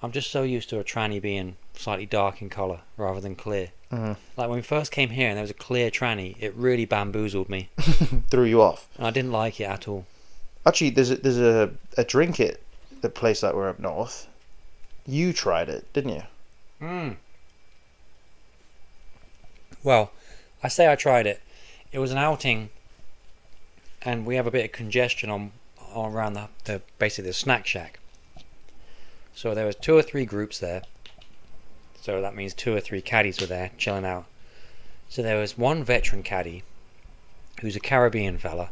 I'm 0.00 0.12
just 0.12 0.30
so 0.30 0.44
used 0.44 0.68
to 0.68 0.78
a 0.78 0.84
tranny 0.84 1.20
being 1.20 1.56
slightly 1.74 2.06
dark 2.06 2.40
in 2.40 2.48
colour 2.50 2.80
rather 2.96 3.20
than 3.20 3.34
clear. 3.34 3.68
Mhm. 3.92 4.16
Like 4.36 4.48
when 4.48 4.56
we 4.58 4.62
first 4.62 4.90
came 4.92 5.10
here 5.10 5.28
and 5.28 5.36
there 5.36 5.42
was 5.42 5.50
a 5.50 5.54
clear 5.54 5.90
tranny, 5.90 6.36
it 6.40 6.54
really 6.54 6.84
bamboozled 6.84 7.48
me, 7.48 7.68
Threw 8.30 8.44
you 8.44 8.62
off. 8.62 8.88
and 8.96 9.06
I 9.06 9.10
didn't 9.10 9.32
like 9.32 9.60
it 9.60 9.64
at 9.64 9.86
all. 9.88 10.06
Actually, 10.66 10.90
there's 10.90 11.10
a, 11.10 11.16
there's 11.16 11.38
a, 11.38 11.70
a 11.98 12.04
drink 12.04 12.40
at 12.40 12.58
the 13.02 13.10
place 13.10 13.40
that 13.42 13.54
we're 13.54 13.68
up 13.68 13.78
north. 13.78 14.26
You 15.06 15.32
tried 15.32 15.68
it, 15.68 15.92
didn't 15.92 16.12
you? 16.14 16.22
Mm. 16.80 17.16
Well, 19.82 20.12
I 20.62 20.68
say 20.68 20.90
I 20.90 20.96
tried 20.96 21.26
it. 21.26 21.42
It 21.92 21.98
was 21.98 22.10
an 22.10 22.18
outing, 22.18 22.70
and 24.02 24.24
we 24.24 24.36
have 24.36 24.46
a 24.46 24.50
bit 24.50 24.64
of 24.64 24.72
congestion 24.72 25.28
on, 25.30 25.52
on 25.92 26.12
around 26.12 26.32
the, 26.34 26.48
the 26.64 26.80
basically 26.98 27.28
the 27.30 27.34
snack 27.34 27.66
shack. 27.66 27.98
So 29.34 29.54
there 29.54 29.66
was 29.66 29.76
two 29.76 29.96
or 29.96 30.02
three 30.02 30.24
groups 30.24 30.58
there. 30.58 30.82
So 32.04 32.20
that 32.20 32.36
means 32.36 32.52
two 32.52 32.76
or 32.76 32.80
three 32.80 33.00
caddies 33.00 33.40
were 33.40 33.46
there 33.46 33.70
chilling 33.78 34.04
out. 34.04 34.26
So 35.08 35.22
there 35.22 35.38
was 35.38 35.56
one 35.56 35.82
veteran 35.82 36.22
caddy, 36.22 36.62
who's 37.62 37.76
a 37.76 37.80
Caribbean 37.80 38.36
fella. 38.36 38.68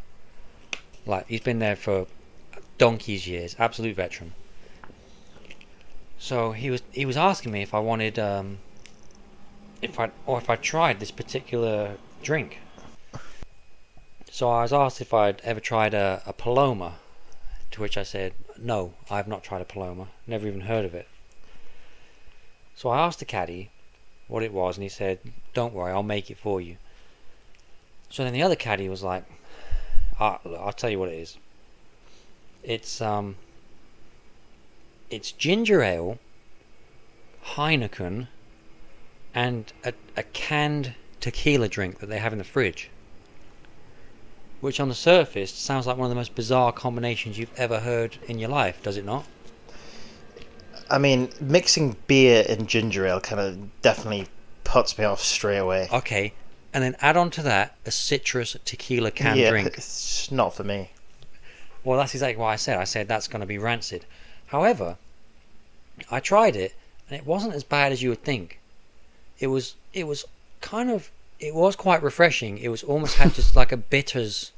Like 1.07 1.29
he's 1.29 1.41
been 1.41 1.59
there 1.59 1.75
for 1.75 2.09
donkey's 2.77 3.27
years, 3.27 3.57
absolute 3.59 3.97
veteran. 3.97 4.35
So 6.19 6.53
he 6.53 6.69
was 6.69 6.83
he 6.93 7.07
was 7.07 7.17
asking 7.17 7.53
me 7.53 7.63
if 7.63 7.73
I 7.73 7.79
wanted 7.79 8.19
um, 8.19 8.59
if 9.81 9.99
I 9.99 10.11
or 10.27 10.37
if 10.37 10.51
I 10.51 10.57
tried 10.57 11.01
this 11.01 11.11
particular 11.11 11.97
drink. 12.23 12.59
So 14.31 14.51
I 14.51 14.61
was 14.61 14.75
asked 14.75 15.01
if 15.01 15.15
I'd 15.15 15.41
ever 15.41 15.61
tried 15.61 15.95
a, 15.95 16.23
a 16.27 16.35
Paloma, 16.35 16.97
to 17.71 17.81
which 17.81 17.97
I 17.97 18.03
said 18.03 18.35
no, 18.59 18.93
I 19.09 19.17
have 19.17 19.27
not 19.27 19.43
tried 19.43 19.63
a 19.63 19.65
Paloma, 19.65 20.09
never 20.27 20.47
even 20.47 20.61
heard 20.73 20.85
of 20.85 20.95
it. 20.95 21.09
So 22.75 22.89
I 22.89 22.99
asked 22.99 23.19
the 23.19 23.25
caddy 23.25 23.71
what 24.29 24.43
it 24.43 24.53
was, 24.53 24.77
and 24.77 24.83
he 24.83 24.89
said, 24.89 25.19
"Don't 25.55 25.75
worry, 25.75 25.93
I'll 25.93 26.03
make 26.03 26.31
it 26.31 26.39
for 26.39 26.61
you." 26.61 26.77
So 28.11 28.25
then 28.25 28.33
the 28.33 28.43
other 28.43 28.57
caddy 28.57 28.89
was 28.89 29.03
like, 29.03 29.25
"Ah, 30.19 30.41
look, 30.45 30.61
"I'll 30.61 30.73
tell 30.73 30.91
you 30.91 30.99
what 30.99 31.09
it 31.09 31.19
is. 31.19 31.39
It's 32.63 33.01
um, 33.01 33.37
it's 35.11 35.33
ginger 35.33 35.83
ale, 35.83 36.19
Heineken, 37.55 38.29
and 39.35 39.73
a, 39.85 39.93
a 40.17 40.23
canned 40.23 40.95
tequila 41.21 41.69
drink 41.69 42.01
that 42.01 42.07
they 42.07 42.19
have 42.19 42.33
in 42.33 42.39
the 42.39 42.45
fridge. 42.45 42.91
Which 44.61 44.79
on 44.81 44.89
the 44.89 44.95
surface 44.95 45.53
sounds 45.53 45.87
like 45.87 45.97
one 45.97 46.07
of 46.07 46.11
the 46.11 46.17
most 46.17 46.35
bizarre 46.35 46.73
combinations 46.73 47.39
you've 47.39 47.59
ever 47.59 47.81
heard 47.81 48.19
in 48.29 48.39
your 48.39 48.49
life, 48.49 48.83
does 48.83 48.97
it 48.97 49.05
not? 49.05 49.27
I 50.93 50.99
mean, 50.99 51.31
mixing 51.41 51.97
beer 52.07 52.45
and 52.47 52.69
ginger 52.69 53.07
ale 53.07 53.19
kind 53.19 53.41
of 53.41 53.81
definitely 53.81 54.29
puts 54.63 54.99
me 54.99 55.07
off 55.07 55.23
straight 55.23 55.57
away. 55.57 55.89
Okay, 55.91 56.35
and 56.75 56.85
then 56.85 56.97
add 57.01 57.17
on 57.17 57.31
to 57.31 57.43
that 57.43 57.75
a 57.87 57.91
citrus 57.91 58.55
tequila 58.67 59.11
canned 59.11 59.41
yeah, 59.41 59.49
drink. 59.49 59.69
it's 59.69 60.31
not 60.31 60.55
for 60.55 60.65
me. 60.65 60.91
Well, 61.83 61.99
that's 61.99 62.15
exactly 62.15 62.37
what 62.37 62.49
I 62.49 62.57
said. 62.57 62.77
I 62.77 62.85
said 62.85 63.09
that's 63.09 63.27
going 63.27 63.41
to 63.41 63.47
be 63.47 63.57
rancid. 63.57 64.05
However, 64.49 64.99
I 66.11 66.21
tried 66.21 66.57
it, 66.57 66.75
and 67.09 67.19
it 67.19 67.27
wasn't 67.27 67.55
as 67.55 67.65
bad 67.65 67.91
as 67.91 68.03
you 68.03 68.11
would 68.11 68.23
think. 68.23 68.61
It 69.39 69.47
was. 69.47 69.77
It 69.95 70.07
was 70.07 70.27
kind 70.61 70.91
of. 70.91 71.11
It 71.41 71.55
was 71.55 71.75
quite 71.75 72.03
refreshing. 72.03 72.59
It 72.59 72.69
was 72.69 72.83
almost 72.83 73.17
had 73.17 73.33
just 73.33 73.57
like 73.57 73.73
a 73.73 73.79
bitters. 73.79 74.53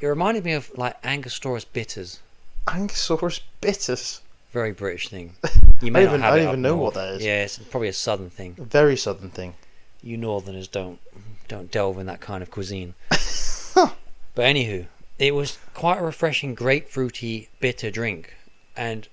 It 0.00 0.06
reminded 0.06 0.44
me 0.44 0.52
of 0.52 0.70
like 0.78 0.96
Angostura 1.04 1.62
bitters. 1.72 2.20
Angosaurus 2.68 3.40
bitters. 3.60 4.20
Very 4.54 4.70
British 4.70 5.08
thing. 5.08 5.34
I 5.44 5.50
You 5.82 5.90
may 5.90 6.04
even- 6.04 6.20
not 6.20 6.26
have 6.26 6.34
I 6.34 6.36
don't 6.38 6.48
even 6.48 6.62
know 6.62 6.76
what 6.76 6.94
north. 6.94 6.94
that 6.94 7.14
is. 7.14 7.24
Yeah, 7.24 7.42
it's 7.42 7.58
probably 7.58 7.88
a 7.88 7.92
southern 7.92 8.30
thing. 8.30 8.54
Very 8.56 8.96
southern 8.96 9.30
thing. 9.30 9.54
You 10.00 10.16
northerners 10.16 10.68
don't 10.68 11.00
don't 11.48 11.72
delve 11.72 11.98
in 11.98 12.06
that 12.06 12.20
kind 12.20 12.40
of 12.40 12.52
cuisine. 12.52 12.94
but 13.10 13.96
anywho, 14.36 14.86
it 15.18 15.34
was 15.34 15.58
quite 15.74 15.98
a 15.98 16.02
refreshing, 16.02 16.54
grapefruity, 16.54 17.48
bitter 17.58 17.90
drink. 17.90 18.32
And 18.76 19.08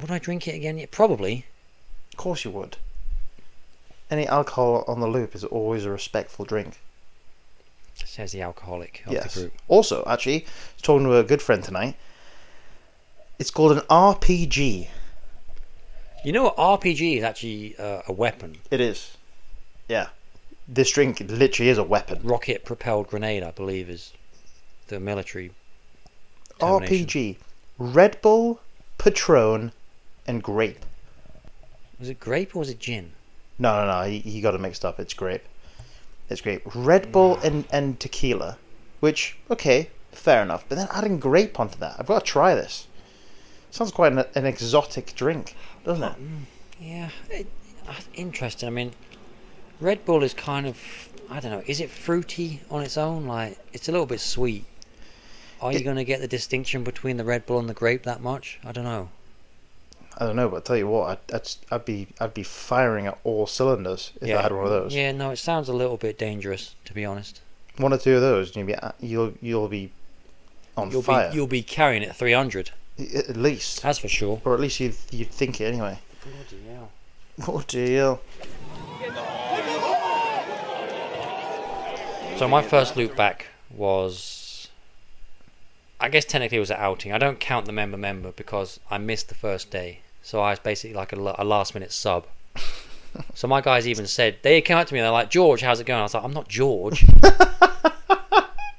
would 0.00 0.10
I 0.10 0.18
drink 0.18 0.48
it 0.48 0.56
again? 0.56 0.76
Yeah, 0.76 0.86
probably. 0.90 1.46
Of 2.12 2.16
course 2.16 2.44
you 2.44 2.50
would. 2.50 2.78
Any 4.10 4.26
alcohol 4.26 4.84
on 4.88 4.98
the 4.98 5.06
loop 5.06 5.36
is 5.36 5.44
always 5.44 5.84
a 5.84 5.90
respectful 5.90 6.44
drink. 6.44 6.80
Says 7.94 8.32
the 8.32 8.42
alcoholic 8.42 9.04
of 9.06 9.12
yes. 9.12 9.34
the 9.34 9.40
group. 9.40 9.52
Also, 9.68 10.02
actually, 10.04 10.42
I 10.42 10.48
was 10.74 10.82
talking 10.82 11.06
to 11.06 11.16
a 11.16 11.22
good 11.22 11.42
friend 11.42 11.62
tonight. 11.62 11.96
It's 13.38 13.52
called 13.52 13.72
an 13.72 13.80
RPG. 13.88 14.88
You 16.24 16.32
know 16.32 16.44
what? 16.44 16.56
RPG 16.56 17.18
is 17.18 17.22
actually 17.22 17.76
uh, 17.78 18.02
a 18.08 18.12
weapon. 18.12 18.56
It 18.70 18.80
is. 18.80 19.16
Yeah. 19.88 20.08
This 20.66 20.90
drink 20.90 21.20
literally 21.20 21.70
is 21.70 21.78
a 21.78 21.84
weapon. 21.84 22.20
Rocket 22.24 22.64
propelled 22.64 23.06
grenade, 23.06 23.44
I 23.44 23.52
believe, 23.52 23.88
is 23.88 24.12
the 24.88 24.98
military. 24.98 25.52
RPG. 26.60 27.36
Red 27.78 28.20
Bull, 28.20 28.60
Patron, 28.98 29.70
and 30.26 30.42
grape. 30.42 30.84
Was 32.00 32.08
it 32.08 32.18
grape 32.18 32.56
or 32.56 32.60
was 32.60 32.70
it 32.70 32.80
gin? 32.80 33.12
No, 33.56 33.86
no, 33.86 33.86
no. 33.86 34.08
He, 34.08 34.18
he 34.18 34.40
got 34.40 34.54
it 34.54 34.60
mixed 34.60 34.84
up. 34.84 34.98
It's 34.98 35.14
grape. 35.14 35.44
It's 36.28 36.40
grape. 36.40 36.62
Red 36.74 37.12
Bull 37.12 37.36
and, 37.44 37.64
and 37.70 38.00
tequila. 38.00 38.58
Which, 38.98 39.38
okay, 39.48 39.90
fair 40.10 40.42
enough. 40.42 40.64
But 40.68 40.74
then 40.74 40.88
adding 40.90 41.20
grape 41.20 41.60
onto 41.60 41.78
that, 41.78 41.96
I've 42.00 42.06
got 42.06 42.24
to 42.24 42.26
try 42.26 42.56
this. 42.56 42.87
Sounds 43.70 43.92
quite 43.92 44.12
an, 44.12 44.24
an 44.34 44.46
exotic 44.46 45.14
drink, 45.14 45.54
doesn't 45.84 46.04
it? 46.04 46.14
Yeah, 46.80 47.10
it, 47.30 47.46
uh, 47.86 47.94
interesting. 48.14 48.66
I 48.68 48.70
mean, 48.70 48.92
Red 49.80 50.04
Bull 50.04 50.22
is 50.22 50.34
kind 50.34 50.66
of 50.66 50.78
I 51.30 51.40
don't 51.40 51.50
know. 51.52 51.62
Is 51.66 51.80
it 51.80 51.90
fruity 51.90 52.62
on 52.70 52.82
its 52.82 52.96
own? 52.96 53.26
Like 53.26 53.58
it's 53.72 53.88
a 53.88 53.92
little 53.92 54.06
bit 54.06 54.20
sweet. 54.20 54.64
Are 55.60 55.72
you 55.72 55.80
going 55.80 55.96
to 55.96 56.04
get 56.04 56.20
the 56.20 56.28
distinction 56.28 56.84
between 56.84 57.16
the 57.16 57.24
Red 57.24 57.44
Bull 57.44 57.58
and 57.58 57.68
the 57.68 57.74
grape 57.74 58.04
that 58.04 58.20
much? 58.20 58.60
I 58.64 58.70
don't 58.70 58.84
know. 58.84 59.08
I 60.16 60.26
don't 60.26 60.36
know, 60.36 60.48
but 60.48 60.56
I 60.58 60.60
tell 60.60 60.76
you 60.76 60.88
what, 60.88 61.10
I'd, 61.10 61.34
I'd, 61.34 61.48
I'd 61.70 61.84
be 61.84 62.08
I'd 62.20 62.34
be 62.34 62.42
firing 62.42 63.06
at 63.06 63.18
all 63.24 63.46
cylinders 63.46 64.12
if 64.20 64.36
I 64.36 64.42
had 64.42 64.52
one 64.52 64.64
of 64.64 64.70
those. 64.70 64.94
Yeah, 64.94 65.12
no, 65.12 65.30
it 65.30 65.36
sounds 65.36 65.68
a 65.68 65.72
little 65.72 65.96
bit 65.96 66.18
dangerous 66.18 66.74
to 66.86 66.92
be 66.94 67.04
honest. 67.04 67.40
One 67.76 67.92
or 67.92 67.98
two 67.98 68.16
of 68.16 68.20
those, 68.20 68.56
you'll 68.56 68.66
be 68.66 68.74
you'll 69.00 69.34
you'll 69.40 69.68
be 69.68 69.92
on 70.76 70.90
you'll 70.90 71.02
fire 71.02 71.30
be 71.30 71.36
you'll 71.36 71.46
be 71.46 71.62
carrying 71.62 72.02
it 72.02 72.16
300. 72.16 72.70
At 72.98 73.36
least, 73.36 73.82
That's 73.82 73.98
for 73.98 74.08
sure. 74.08 74.40
or 74.44 74.54
at 74.54 74.60
least 74.60 74.80
you 74.80 74.92
you 75.10 75.20
would 75.20 75.30
think 75.30 75.60
it 75.60 75.66
anyway. 75.66 75.98
Bloody 76.24 76.64
hell. 76.68 76.90
Oh 77.46 77.62
dear. 77.66 78.18
So 82.38 82.46
my 82.46 82.62
first 82.62 82.96
loop 82.96 83.16
back 83.16 83.46
was, 83.68 84.68
I 86.00 86.08
guess 86.08 86.24
technically 86.24 86.58
it 86.58 86.60
was 86.60 86.70
an 86.70 86.76
outing. 86.78 87.12
I 87.12 87.18
don't 87.18 87.40
count 87.40 87.66
the 87.66 87.72
member 87.72 87.96
member 87.96 88.30
because 88.30 88.78
I 88.90 88.98
missed 88.98 89.28
the 89.28 89.34
first 89.34 89.70
day, 89.72 90.00
so 90.22 90.40
I 90.40 90.50
was 90.50 90.60
basically 90.60 90.94
like 90.94 91.12
a, 91.12 91.16
a 91.16 91.44
last 91.44 91.74
minute 91.74 91.90
sub. 91.92 92.26
so 93.34 93.48
my 93.48 93.60
guys 93.60 93.88
even 93.88 94.06
said 94.06 94.36
they 94.42 94.60
came 94.60 94.76
up 94.76 94.86
to 94.86 94.94
me 94.94 95.00
and 95.00 95.04
they're 95.04 95.12
like, 95.12 95.30
"George, 95.30 95.62
how's 95.62 95.80
it 95.80 95.84
going?" 95.86 95.98
I 95.98 96.04
was 96.04 96.14
like, 96.14 96.22
"I'm 96.22 96.32
not 96.32 96.46
George." 96.48 97.04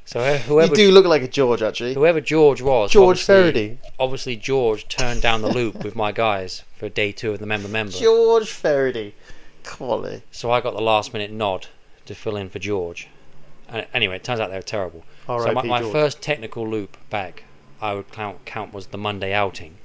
so 0.10 0.22
uh, 0.22 0.40
whoever 0.40 0.72
you 0.72 0.88
do 0.88 0.92
look 0.92 1.06
like 1.06 1.22
a 1.22 1.28
George, 1.28 1.62
actually. 1.62 1.94
whoever 1.94 2.20
George 2.20 2.64
was, 2.64 2.90
George 2.90 3.22
Faraday. 3.22 3.78
Obviously, 4.00 4.36
George 4.36 4.88
turned 4.88 5.22
down 5.22 5.44
the 5.44 5.54
loop 5.54 5.84
with 5.84 5.96
my 5.96 6.12
guys 6.12 6.64
for 6.76 6.90
day 6.90 7.12
two 7.12 7.32
of 7.32 7.38
the 7.38 7.46
member 7.46 7.68
member. 7.68 7.92
George 7.92 8.50
Faraday. 8.50 9.14
Quality. 9.64 10.24
So 10.32 10.50
I 10.50 10.62
got 10.62 10.74
the 10.74 10.82
last 10.82 11.14
minute 11.14 11.30
nod 11.30 11.68
to 12.08 12.16
fill 12.16 12.38
in 12.38 12.50
for 12.50 12.58
George. 12.58 13.08
And 13.68 13.86
anyway, 13.94 14.16
it 14.16 14.24
turns 14.24 14.40
out 14.40 14.50
they 14.50 14.56
were 14.56 14.64
terrible. 14.64 15.04
so 15.28 15.52
my, 15.52 15.62
my 15.62 15.84
first 15.84 16.24
technical 16.24 16.68
loop 16.68 16.98
back, 17.12 17.44
I 17.80 17.94
would 17.94 18.12
count, 18.12 18.46
count 18.46 18.74
was 18.74 18.88
the 18.88 18.98
Monday 18.98 19.32
outing, 19.32 19.78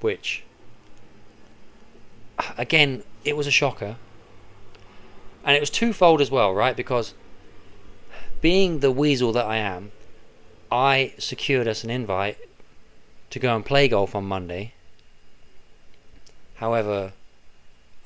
which, 0.00 0.42
again, 2.58 3.04
it 3.24 3.36
was 3.36 3.46
a 3.46 3.52
shocker. 3.52 3.98
And 5.44 5.54
it 5.54 5.60
was 5.60 5.70
twofold 5.70 6.20
as 6.20 6.28
well, 6.28 6.52
right? 6.52 6.74
Because 6.74 7.14
being 8.46 8.78
the 8.78 8.92
weasel 8.92 9.32
that 9.32 9.44
I 9.44 9.56
am, 9.56 9.90
I 10.70 11.14
secured 11.18 11.66
us 11.66 11.82
an 11.82 11.90
invite 11.90 12.38
to 13.30 13.40
go 13.40 13.56
and 13.56 13.66
play 13.66 13.88
golf 13.88 14.14
on 14.14 14.24
Monday. 14.24 14.72
However, 16.54 17.12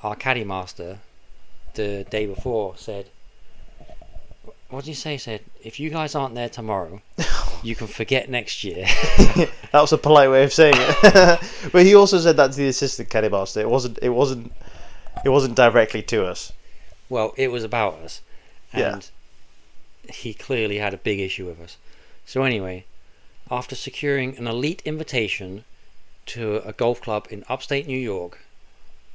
our 0.01 0.15
caddy 0.15 0.43
master 0.43 0.97
the 1.75 2.07
day 2.09 2.25
before 2.25 2.73
said, 2.75 3.05
"What 4.71 4.85
did 4.85 4.87
you 4.87 4.95
say?" 4.95 5.11
He 5.11 5.17
said, 5.19 5.41
"If 5.61 5.79
you 5.79 5.91
guys 5.91 6.15
aren't 6.15 6.33
there 6.33 6.49
tomorrow, 6.49 7.03
you 7.61 7.75
can 7.75 7.85
forget 7.85 8.27
next 8.27 8.63
year." 8.63 8.87
that 9.71 9.81
was 9.85 9.93
a 9.93 9.97
polite 9.99 10.31
way 10.31 10.43
of 10.43 10.51
saying 10.51 10.73
it. 10.75 11.39
but 11.71 11.85
he 11.85 11.93
also 11.93 12.17
said 12.17 12.37
that 12.37 12.53
to 12.53 12.57
the 12.57 12.67
assistant 12.67 13.11
caddy 13.11 13.29
master. 13.29 13.59
It 13.59 13.69
wasn't. 13.69 13.99
It 14.01 14.09
wasn't. 14.09 14.51
It 15.23 15.29
wasn't 15.29 15.53
directly 15.53 16.01
to 16.01 16.25
us. 16.25 16.51
well, 17.09 17.35
it 17.37 17.51
was 17.51 17.63
about 17.63 17.93
us, 18.05 18.21
Yeah. 18.73 19.01
He 20.09 20.33
clearly 20.33 20.77
had 20.77 20.93
a 20.93 20.97
big 20.97 21.19
issue 21.19 21.45
with 21.45 21.59
us. 21.59 21.77
So 22.25 22.43
anyway, 22.43 22.85
after 23.49 23.75
securing 23.75 24.37
an 24.37 24.47
elite 24.47 24.81
invitation 24.85 25.63
to 26.27 26.57
a 26.67 26.73
golf 26.73 27.01
club 27.01 27.27
in 27.29 27.43
upstate 27.49 27.87
New 27.87 27.97
York, 27.97 28.39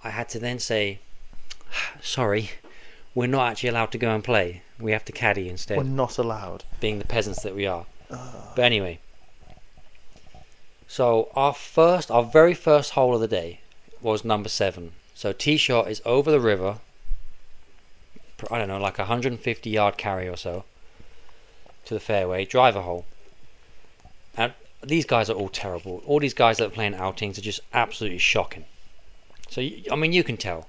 I 0.05 0.11
had 0.11 0.29
to 0.31 0.38
then 0.38 0.59
say, 0.59 1.01
"Sorry, 2.03 2.51
we're 3.14 3.27
not 3.27 3.51
actually 3.51 3.70
allowed 3.70 3.92
to 3.92 3.99
go 3.99 4.14
and 4.14 4.22
play. 4.22 4.62
We 4.79 4.92
have 4.92 5.05
to 5.07 5.12
caddy 5.12 5.49
instead." 5.49 5.79
We're 5.79 5.85
not 5.85 6.18
allowed. 6.18 6.64
being 6.81 6.99
the 6.99 7.07
peasants 7.07 7.42
that 7.42 7.55
we 7.55 7.66
are. 7.66 7.87
But 8.09 8.64
anyway, 8.64 9.01
so 10.87 11.31
our 11.35 11.53
first, 11.53 12.11
our 12.11 12.22
very 12.22 12.55
first 12.55 12.92
hole 12.92 13.14
of 13.14 13.20
the 13.20 13.29
day 13.29 13.61
was 14.01 14.25
number 14.25 14.49
seven. 14.49 14.92
So 15.14 15.33
tee 15.33 15.57
shot 15.57 15.90
is 15.90 16.01
over 16.05 16.31
the 16.31 16.40
river. 16.40 16.79
I 18.51 18.59
don't 18.59 18.68
know, 18.68 18.79
like 18.79 18.99
a 18.99 19.03
150 19.03 19.70
yard 19.70 19.96
carry 19.96 20.29
or 20.29 20.37
so 20.37 20.64
to 21.87 21.94
the 21.94 22.01
fairway, 22.01 22.44
driver 22.44 22.83
hole. 22.83 23.07
And 24.37 24.53
these 24.83 25.07
guys 25.07 25.31
are 25.31 25.35
all 25.35 25.49
terrible. 25.49 26.03
All 26.07 26.20
these 26.20 26.35
guys 26.35 26.59
that 26.59 26.66
are 26.66 26.70
playing 26.70 26.94
outings 26.94 27.38
are 27.38 27.42
just 27.42 27.61
absolutely 27.72 28.18
shocking. 28.18 28.64
So 29.49 29.62
I 29.90 29.96
mean, 29.96 30.12
you 30.12 30.22
can 30.22 30.37
tell 30.37 30.68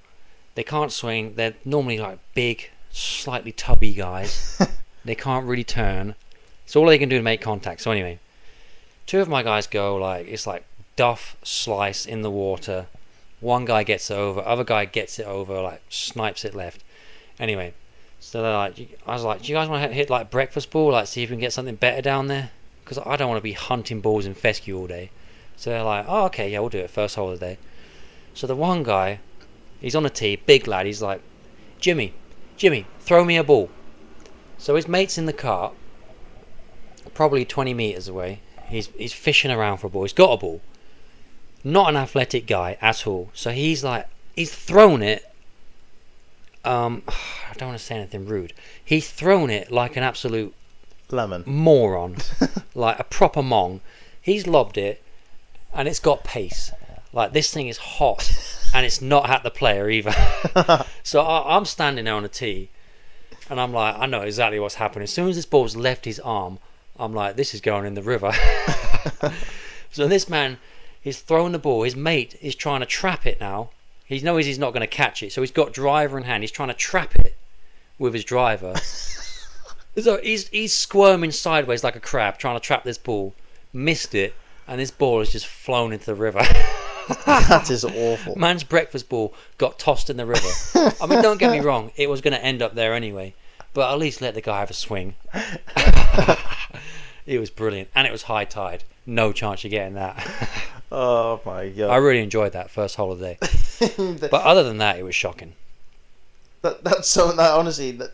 they 0.56 0.64
can't 0.64 0.92
swing. 0.92 1.36
They're 1.36 1.56
normally 1.66 2.00
like 2.00 2.20
big, 2.34 2.72
slightly 2.92 3.52
tubby 3.52 3.94
guys. 3.94 4.60
they 5.06 5.16
can't 5.16 5.46
really 5.46 5.64
turn. 5.64 6.16
So 6.66 6.82
all 6.82 6.88
they 6.88 6.98
can 6.98 7.10
do 7.10 7.18
to 7.18 7.24
make 7.24 7.42
contact. 7.42 7.82
So 7.82 7.92
anyway, 7.92 8.20
two 9.06 9.20
of 9.20 9.28
my 9.28 9.44
guys 9.44 9.68
go 9.68 9.96
like 9.96 10.28
it's 10.28 10.48
like 10.48 10.66
duff 10.96 11.38
slice 11.44 12.06
in 12.06 12.22
the 12.22 12.32
water. 12.32 12.88
One 13.40 13.66
guy 13.66 13.84
gets 13.84 14.10
it 14.10 14.16
over, 14.16 14.42
other 14.42 14.64
guy 14.64 14.86
gets 14.86 15.20
it 15.20 15.28
over, 15.28 15.62
like 15.62 15.82
snipes 15.90 16.44
it 16.44 16.56
left. 16.56 16.84
Anyway, 17.40 17.74
so 18.28 18.42
they're 18.42 18.52
like, 18.52 19.00
I 19.08 19.14
was 19.14 19.24
like, 19.24 19.42
do 19.42 19.48
you 19.48 19.58
guys 19.58 19.70
want 19.70 19.90
to 19.90 19.96
hit 19.96 20.10
like 20.10 20.30
breakfast 20.30 20.70
ball, 20.70 20.92
like 20.92 21.08
see 21.08 21.24
if 21.24 21.30
we 21.30 21.36
can 21.36 21.40
get 21.40 21.54
something 21.54 21.76
better 21.76 22.02
down 22.02 22.28
there? 22.28 22.52
Because 22.84 22.98
I 23.06 23.16
don't 23.16 23.30
want 23.30 23.38
to 23.38 23.42
be 23.42 23.54
hunting 23.54 24.02
balls 24.02 24.26
in 24.26 24.34
fescue 24.34 24.78
all 24.78 24.86
day. 24.86 25.12
So 25.56 25.70
they're 25.70 25.82
like, 25.82 26.04
oh 26.10 26.26
okay, 26.26 26.52
yeah, 26.52 26.60
we'll 26.60 26.68
do 26.68 26.80
it 26.80 26.90
first 26.90 27.16
hole 27.16 27.32
of 27.32 27.40
the 27.40 27.46
day. 27.46 27.58
So 28.34 28.46
the 28.46 28.54
one 28.54 28.84
guy, 28.84 29.22
he's 29.80 29.96
on 29.96 30.06
a 30.06 30.10
tee, 30.10 30.36
big 30.36 30.68
lad. 30.68 30.86
He's 30.86 31.02
like, 31.02 31.22
Jimmy, 31.80 32.16
Jimmy, 32.58 32.86
throw 33.00 33.24
me 33.24 33.38
a 33.38 33.46
ball. 33.46 33.70
So 34.58 34.76
his 34.76 34.90
mate's 34.90 35.18
in 35.18 35.26
the 35.26 35.32
cart, 35.32 35.74
probably 37.14 37.46
20 37.46 37.74
meters 37.74 38.10
away. 38.10 38.42
He's 38.66 38.88
he's 38.88 39.14
fishing 39.14 39.52
around 39.52 39.78
for 39.78 39.88
a 39.88 39.90
ball. 39.90 40.02
He's 40.02 40.12
got 40.12 40.34
a 40.34 40.38
ball. 40.38 40.60
Not 41.64 41.88
an 41.92 41.96
athletic 41.96 42.46
guy 42.46 42.78
at 42.82 43.08
all. 43.08 43.30
So 43.34 43.52
he's 43.52 43.86
like 43.86 44.10
he's 44.36 44.54
thrown 44.54 45.02
it. 45.02 45.27
Um, 46.64 47.04
I 47.08 47.54
don't 47.58 47.70
want 47.70 47.80
to 47.80 47.86
say 47.86 47.96
anything 47.96 48.26
rude. 48.26 48.54
He's 48.84 49.10
thrown 49.10 49.50
it 49.50 49.72
like 49.72 49.96
an 49.98 50.04
absolute 50.04 50.54
Lemon. 51.10 51.44
moron, 51.46 52.18
like 52.76 53.00
a 53.00 53.04
proper 53.04 53.42
mong. 53.42 53.82
He's 54.22 54.48
lobbed 54.48 54.78
it, 54.78 55.02
and 55.74 55.88
it's 55.88 56.00
got 56.00 56.24
pace. 56.24 56.72
Like 57.14 57.34
this 57.34 57.52
thing 57.52 57.68
is 57.68 57.78
hot, 57.78 58.32
and 58.74 58.86
it's 58.86 59.02
not 59.02 59.30
at 59.30 59.44
the 59.44 59.52
player 59.52 59.90
either. 59.90 60.14
so 61.04 61.22
I, 61.22 61.56
I'm 61.56 61.66
standing 61.66 62.06
there 62.06 62.14
on 62.14 62.26
a 62.26 62.30
tee, 62.30 62.70
and 63.50 63.60
I'm 63.60 63.74
like, 63.74 63.96
I 63.98 64.06
know 64.06 64.22
exactly 64.22 64.60
what's 64.60 64.76
happening. 64.76 65.04
As 65.04 65.14
soon 65.14 65.30
as 65.30 65.36
this 65.36 65.46
ball's 65.46 65.76
left 65.76 66.06
his 66.06 66.20
arm, 66.20 66.60
I'm 67.00 67.14
like, 67.14 67.36
this 67.36 67.54
is 67.54 67.62
going 67.62 67.86
in 67.86 67.94
the 67.94 68.02
river. 68.02 68.34
so 69.92 70.08
this 70.08 70.28
man, 70.28 70.58
he's 71.00 71.20
throwing 71.20 71.54
the 71.54 71.60
ball. 71.60 71.84
His 71.84 71.96
mate 71.96 72.38
is 72.42 72.56
trying 72.56 72.82
to 72.82 72.86
trap 72.86 73.26
it 73.26 73.40
now. 73.40 73.70
He 74.08 74.20
knows 74.22 74.46
he's 74.46 74.58
not 74.58 74.72
going 74.72 74.82
to 74.82 74.88
catch 74.88 75.22
it, 75.22 75.34
so 75.34 75.42
he's 75.42 75.52
got 75.52 75.74
driver 75.74 76.18
in 76.18 76.24
hand. 76.24 76.42
He's 76.44 76.52
trying 76.52 76.70
to 76.70 76.74
trap 76.74 77.16
it 77.16 77.36
with 78.00 78.14
his 78.14 78.24
driver. 78.24 78.74
So 80.02 80.20
he's 80.22 80.48
he's 80.50 80.76
squirming 80.76 81.32
sideways 81.32 81.84
like 81.84 81.96
a 81.96 82.00
crab, 82.00 82.38
trying 82.38 82.56
to 82.56 82.60
trap 82.60 82.84
this 82.84 83.00
ball. 83.00 83.34
Missed 83.74 84.14
it, 84.14 84.36
and 84.68 84.80
this 84.80 84.92
ball 84.92 85.20
has 85.20 85.32
just 85.32 85.48
flown 85.48 85.92
into 85.92 86.06
the 86.06 86.16
river. 86.16 86.40
that 87.26 87.70
is 87.72 87.84
awful. 87.86 88.36
Man's 88.36 88.64
breakfast 88.64 89.10
ball 89.10 89.34
got 89.58 89.80
tossed 89.80 90.10
in 90.10 90.18
the 90.18 90.26
river. 90.26 90.48
I 91.02 91.08
mean, 91.08 91.22
don't 91.22 91.40
get 91.40 91.52
me 91.52 91.62
wrong, 91.62 91.92
it 91.96 92.10
was 92.10 92.22
going 92.22 92.34
to 92.34 92.44
end 92.44 92.62
up 92.62 92.76
there 92.76 92.94
anyway, 92.94 93.34
but 93.74 93.92
at 93.92 93.98
least 93.98 94.22
let 94.22 94.36
the 94.36 94.42
guy 94.42 94.60
have 94.60 94.70
a 94.70 94.74
swing. 94.74 95.16
it 97.26 97.40
was 97.40 97.50
brilliant, 97.50 97.90
and 97.96 98.06
it 98.06 98.12
was 98.12 98.24
high 98.24 98.46
tide. 98.46 98.84
No 99.06 99.32
chance 99.32 99.66
of 99.66 99.72
getting 99.72 99.96
that. 99.96 100.16
Oh 100.92 101.42
my 101.46 101.70
god! 101.70 101.90
I 101.90 101.98
really 101.98 102.22
enjoyed 102.22 102.54
that 102.54 102.72
first 102.72 102.96
holiday, 102.96 103.38
but 103.98 104.34
other 104.34 104.64
than 104.64 104.78
that, 104.78 104.98
it 104.98 105.04
was 105.04 105.16
shocking. 105.16 105.54
that, 106.62 106.84
that's 106.84 107.10
so. 107.10 107.32
That 107.34 107.52
honestly, 107.52 107.92
that, 107.92 108.12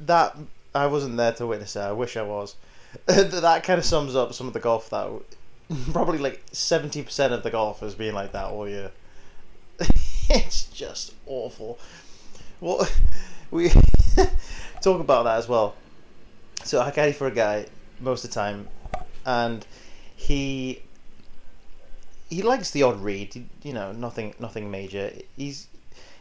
that 0.00 0.36
I 0.74 0.86
wasn't 0.88 1.16
there 1.16 1.32
to 1.34 1.46
witness 1.46 1.76
it. 1.76 1.80
I 1.80 1.92
wish 1.92 2.16
I 2.16 2.22
was. 2.22 2.56
that 3.06 3.62
kind 3.62 3.78
of 3.78 3.84
sums 3.84 4.16
up 4.16 4.34
some 4.34 4.48
of 4.48 4.54
the 4.54 4.60
golf 4.60 4.90
that 4.90 5.08
probably 5.92 6.18
like 6.18 6.42
seventy 6.50 7.02
percent 7.02 7.32
of 7.32 7.44
the 7.44 7.50
golfers 7.50 7.94
being 7.94 8.14
like 8.14 8.32
that 8.32 8.46
all 8.46 8.68
year. 8.68 8.90
it's 10.28 10.64
just 10.64 11.14
awful. 11.26 11.78
What 12.58 12.92
we 13.52 13.68
talk 14.80 15.00
about 15.00 15.24
that 15.24 15.38
as 15.38 15.48
well. 15.48 15.76
So 16.64 16.80
I 16.80 16.90
caddy 16.90 17.12
for 17.12 17.28
a 17.28 17.30
guy 17.30 17.66
most 18.00 18.24
of 18.24 18.30
the 18.30 18.34
time, 18.34 18.66
and 19.24 19.64
he 20.16 20.82
he 22.28 22.42
likes 22.42 22.70
the 22.70 22.82
odd 22.82 23.00
read. 23.02 23.34
he- 23.34 23.46
You 23.62 23.72
know, 23.72 23.92
nothing 23.92 24.34
nothing 24.38 24.70
major. 24.70 25.12
He's 25.36 25.68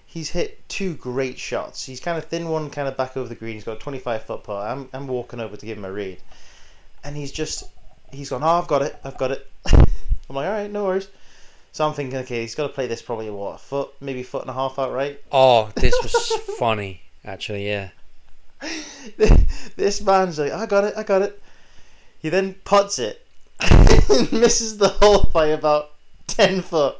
he's 0.05 0.29
hit 0.29 0.67
two 0.69 0.95
great 0.95 1.37
shots. 1.37 1.85
He's 1.85 1.99
kind 1.99 2.17
of 2.17 2.25
thin 2.25 2.47
one, 2.49 2.69
kind 2.69 2.87
of 2.87 2.95
back 2.95 3.17
over 3.17 3.27
the 3.27 3.35
green. 3.35 3.55
He's 3.55 3.63
got 3.65 3.77
a 3.77 3.79
25 3.79 4.23
foot 4.23 4.43
putt. 4.43 4.67
I'm, 4.67 4.87
I'm 4.93 5.07
walking 5.07 5.39
over 5.41 5.57
to 5.57 5.65
give 5.65 5.77
him 5.77 5.85
a 5.85 5.91
read. 5.91 6.19
and 7.03 7.15
he's 7.17 7.31
just 7.31 7.65
he's 8.11 8.29
gone. 8.29 8.43
Oh, 8.43 8.47
I've 8.59 8.67
got 8.67 8.81
it. 8.81 8.95
I've 9.03 9.17
got 9.17 9.31
it. 9.31 9.45
I'm 9.67 10.35
like, 10.35 10.47
all 10.47 10.53
right, 10.53 10.71
no 10.71 10.85
worries. 10.85 11.07
So 11.71 11.85
I'm 11.85 11.93
thinking, 11.93 12.17
okay, 12.19 12.41
he's 12.41 12.55
got 12.55 12.63
to 12.67 12.73
play 12.73 12.87
this 12.87 13.01
probably 13.01 13.29
what 13.29 13.55
a 13.55 13.57
foot, 13.57 13.89
maybe 13.99 14.23
foot 14.23 14.41
and 14.41 14.49
a 14.49 14.53
half 14.53 14.79
out, 14.79 14.93
right? 14.93 15.21
Oh, 15.31 15.69
this 15.75 15.93
was 16.01 16.15
funny. 16.57 17.01
Actually, 17.25 17.67
yeah. 17.67 17.89
this 19.75 20.01
man's 20.01 20.39
like, 20.39 20.51
I 20.53 20.65
got 20.65 20.85
it, 20.85 20.93
I 20.95 21.03
got 21.03 21.21
it. 21.21 21.41
He 22.19 22.29
then 22.29 22.53
puts 22.63 22.97
it 22.97 23.25
and 23.59 24.31
misses 24.31 24.77
the 24.77 24.87
hole 24.87 25.29
by 25.33 25.47
about 25.47 25.91
ten 26.27 26.61
foot. 26.61 26.97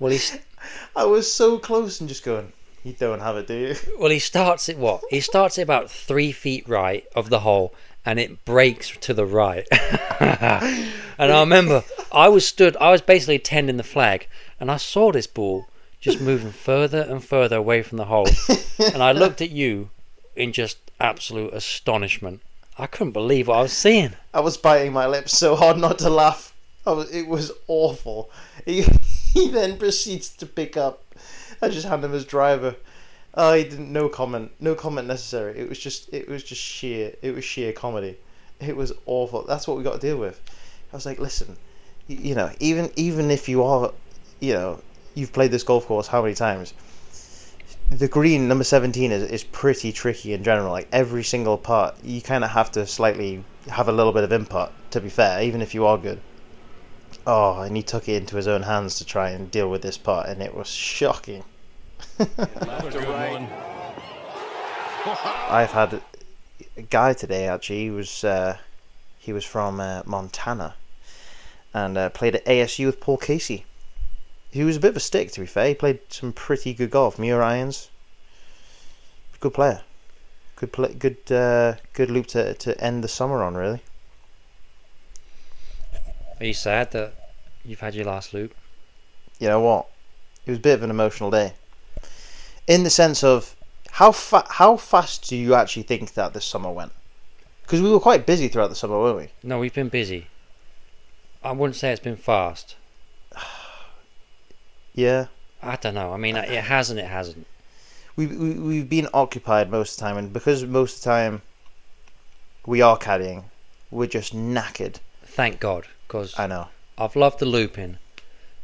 Well, 0.00 0.12
he's 0.12 0.38
I 0.96 1.04
was 1.04 1.32
so 1.32 1.58
close 1.58 2.00
and 2.00 2.08
just 2.08 2.24
going, 2.24 2.52
you 2.82 2.92
don't 2.92 3.20
have 3.20 3.36
it, 3.36 3.46
do 3.46 3.54
you? 3.54 3.74
well, 3.98 4.10
he 4.10 4.18
starts 4.18 4.68
it 4.68 4.78
what? 4.78 5.02
He 5.10 5.20
starts 5.20 5.58
it 5.58 5.62
about 5.62 5.90
three 5.90 6.32
feet 6.32 6.68
right 6.68 7.06
of 7.16 7.30
the 7.30 7.40
hole, 7.40 7.74
and 8.04 8.18
it 8.18 8.44
breaks 8.44 8.96
to 8.98 9.14
the 9.14 9.26
right. 9.26 9.66
and 10.20 11.32
I 11.32 11.40
remember 11.40 11.82
I 12.12 12.28
was 12.28 12.46
stood, 12.46 12.76
I 12.76 12.90
was 12.90 13.00
basically 13.00 13.38
tending 13.38 13.78
the 13.78 13.82
flag, 13.82 14.28
and 14.60 14.70
I 14.70 14.76
saw 14.76 15.12
this 15.12 15.26
ball 15.26 15.66
just 16.00 16.20
moving 16.20 16.52
further 16.52 17.00
and 17.00 17.24
further 17.24 17.56
away 17.56 17.82
from 17.82 17.96
the 17.96 18.04
hole, 18.04 18.28
and 18.92 19.02
I 19.02 19.12
looked 19.12 19.40
at 19.40 19.50
you 19.50 19.88
in 20.36 20.52
just 20.52 20.78
absolute 21.00 21.54
astonishment. 21.54 22.42
I 22.76 22.86
couldn't 22.86 23.12
believe 23.12 23.48
what 23.48 23.58
I 23.58 23.62
was 23.62 23.72
seeing. 23.72 24.14
I 24.34 24.40
was 24.40 24.56
biting 24.56 24.92
my 24.92 25.06
lips 25.06 25.38
so 25.38 25.56
hard 25.56 25.78
not 25.78 25.98
to 26.00 26.10
laugh. 26.10 26.53
Was, 26.84 27.10
it 27.10 27.26
was 27.26 27.50
awful. 27.66 28.30
He, 28.66 28.82
he 29.32 29.48
then 29.48 29.78
proceeds 29.78 30.28
to 30.36 30.46
pick 30.46 30.76
up. 30.76 31.02
I 31.62 31.68
just 31.68 31.86
hand 31.86 32.04
him 32.04 32.12
his 32.12 32.24
driver. 32.24 32.76
Oh, 33.34 33.50
I 33.52 33.62
didn't. 33.62 33.92
No 33.92 34.08
comment. 34.08 34.52
No 34.60 34.74
comment 34.74 35.08
necessary. 35.08 35.58
It 35.58 35.68
was 35.68 35.78
just. 35.78 36.12
It 36.12 36.28
was 36.28 36.44
just 36.44 36.60
sheer. 36.60 37.14
It 37.22 37.34
was 37.34 37.44
sheer 37.44 37.72
comedy. 37.72 38.18
It 38.60 38.76
was 38.76 38.92
awful. 39.06 39.42
That's 39.42 39.66
what 39.66 39.76
we 39.76 39.82
got 39.82 39.94
to 39.94 40.06
deal 40.06 40.18
with. 40.18 40.40
I 40.92 40.96
was 40.96 41.06
like, 41.06 41.18
listen, 41.18 41.56
you, 42.06 42.16
you 42.16 42.34
know, 42.34 42.50
even 42.60 42.90
even 42.96 43.30
if 43.30 43.48
you 43.48 43.64
are, 43.64 43.92
you 44.40 44.52
know, 44.52 44.80
you've 45.14 45.32
played 45.32 45.50
this 45.50 45.62
golf 45.62 45.86
course 45.86 46.06
how 46.06 46.22
many 46.22 46.34
times? 46.34 46.74
The 47.90 48.08
green 48.08 48.46
number 48.46 48.64
seventeen 48.64 49.10
is 49.10 49.22
is 49.24 49.42
pretty 49.42 49.92
tricky 49.92 50.32
in 50.34 50.44
general. 50.44 50.70
Like 50.70 50.88
every 50.92 51.24
single 51.24 51.58
part, 51.58 51.96
you 52.04 52.22
kind 52.22 52.44
of 52.44 52.50
have 52.50 52.70
to 52.72 52.86
slightly 52.86 53.42
have 53.68 53.88
a 53.88 53.92
little 53.92 54.12
bit 54.12 54.24
of 54.24 54.32
input. 54.32 54.70
To 54.92 55.00
be 55.00 55.08
fair, 55.08 55.42
even 55.42 55.60
if 55.62 55.74
you 55.74 55.86
are 55.86 55.98
good. 55.98 56.20
Oh, 57.26 57.62
and 57.62 57.74
he 57.76 57.82
took 57.82 58.08
it 58.08 58.16
into 58.16 58.36
his 58.36 58.46
own 58.46 58.62
hands 58.62 58.96
to 58.96 59.04
try 59.04 59.30
and 59.30 59.50
deal 59.50 59.70
with 59.70 59.80
this 59.80 59.96
part, 59.96 60.28
and 60.28 60.42
it 60.42 60.54
was 60.54 60.68
shocking. 60.68 61.44
I've 65.48 65.72
had 65.72 66.02
a 66.76 66.82
guy 66.82 67.14
today 67.14 67.48
actually. 67.48 67.80
He 67.80 67.90
was 67.90 68.24
uh, 68.24 68.58
he 69.18 69.32
was 69.32 69.44
from 69.44 69.80
uh, 69.80 70.02
Montana, 70.04 70.74
and 71.72 71.96
uh, 71.96 72.10
played 72.10 72.36
at 72.36 72.44
ASU 72.44 72.86
with 72.86 73.00
Paul 73.00 73.16
Casey. 73.16 73.64
He 74.50 74.62
was 74.62 74.76
a 74.76 74.80
bit 74.80 74.90
of 74.90 74.96
a 74.96 75.00
stick, 75.00 75.32
to 75.32 75.40
be 75.40 75.46
fair. 75.46 75.68
He 75.68 75.74
played 75.74 76.00
some 76.10 76.32
pretty 76.32 76.74
good 76.74 76.90
golf. 76.90 77.18
Muir 77.18 77.42
irons. 77.42 77.90
Good 79.40 79.54
player. 79.54 79.82
Good 80.56 80.72
play. 80.72 80.92
Good 80.94 81.32
uh, 81.32 81.74
good 81.94 82.10
loop 82.10 82.26
to 82.28 82.52
to 82.54 82.78
end 82.82 83.02
the 83.02 83.08
summer 83.08 83.42
on. 83.42 83.54
Really. 83.54 83.82
Are 86.40 86.46
you 86.46 86.54
sad 86.54 86.90
that 86.92 87.14
you've 87.64 87.80
had 87.80 87.94
your 87.94 88.06
last 88.06 88.34
loop? 88.34 88.54
you 89.38 89.48
know 89.48 89.60
what? 89.60 89.86
It 90.46 90.50
was 90.50 90.58
a 90.58 90.62
bit 90.62 90.74
of 90.74 90.82
an 90.82 90.90
emotional 90.90 91.30
day. 91.30 91.54
In 92.66 92.82
the 92.82 92.90
sense 92.90 93.24
of 93.24 93.56
how 93.92 94.12
fa- 94.12 94.46
how 94.48 94.76
fast 94.76 95.28
do 95.28 95.36
you 95.36 95.54
actually 95.54 95.82
think 95.82 96.14
that 96.14 96.32
this 96.32 96.44
summer 96.44 96.70
went? 96.70 96.92
Because 97.62 97.80
we 97.80 97.90
were 97.90 98.00
quite 98.00 98.26
busy 98.26 98.48
throughout 98.48 98.68
the 98.68 98.74
summer, 98.74 98.98
weren't 98.98 99.16
we? 99.16 99.28
No, 99.42 99.58
we've 99.58 99.74
been 99.74 99.88
busy. 99.88 100.28
I 101.42 101.52
wouldn't 101.52 101.76
say 101.76 101.92
it's 101.92 102.00
been 102.00 102.16
fast. 102.16 102.76
Yeah. 104.96 105.26
I 105.60 105.74
don't 105.74 105.94
know. 105.94 106.12
I 106.12 106.16
mean, 106.18 106.36
it 106.36 106.64
has 106.64 106.88
and 106.88 107.00
it 107.00 107.06
hasn't. 107.06 107.48
We, 108.14 108.26
we 108.26 108.54
we've 108.54 108.88
been 108.88 109.08
occupied 109.12 109.68
most 109.68 109.94
of 109.94 109.96
the 109.96 110.02
time, 110.02 110.16
and 110.16 110.32
because 110.32 110.64
most 110.64 110.98
of 110.98 111.02
the 111.02 111.10
time 111.10 111.42
we 112.64 112.80
are 112.80 112.96
caddying, 112.96 113.42
we're 113.90 114.06
just 114.06 114.32
knackered. 114.36 115.00
Thank 115.24 115.58
God, 115.58 115.88
because 116.06 116.38
I 116.38 116.46
know. 116.46 116.68
I've 116.96 117.16
loved 117.16 117.38
the 117.40 117.46
looping, 117.46 117.98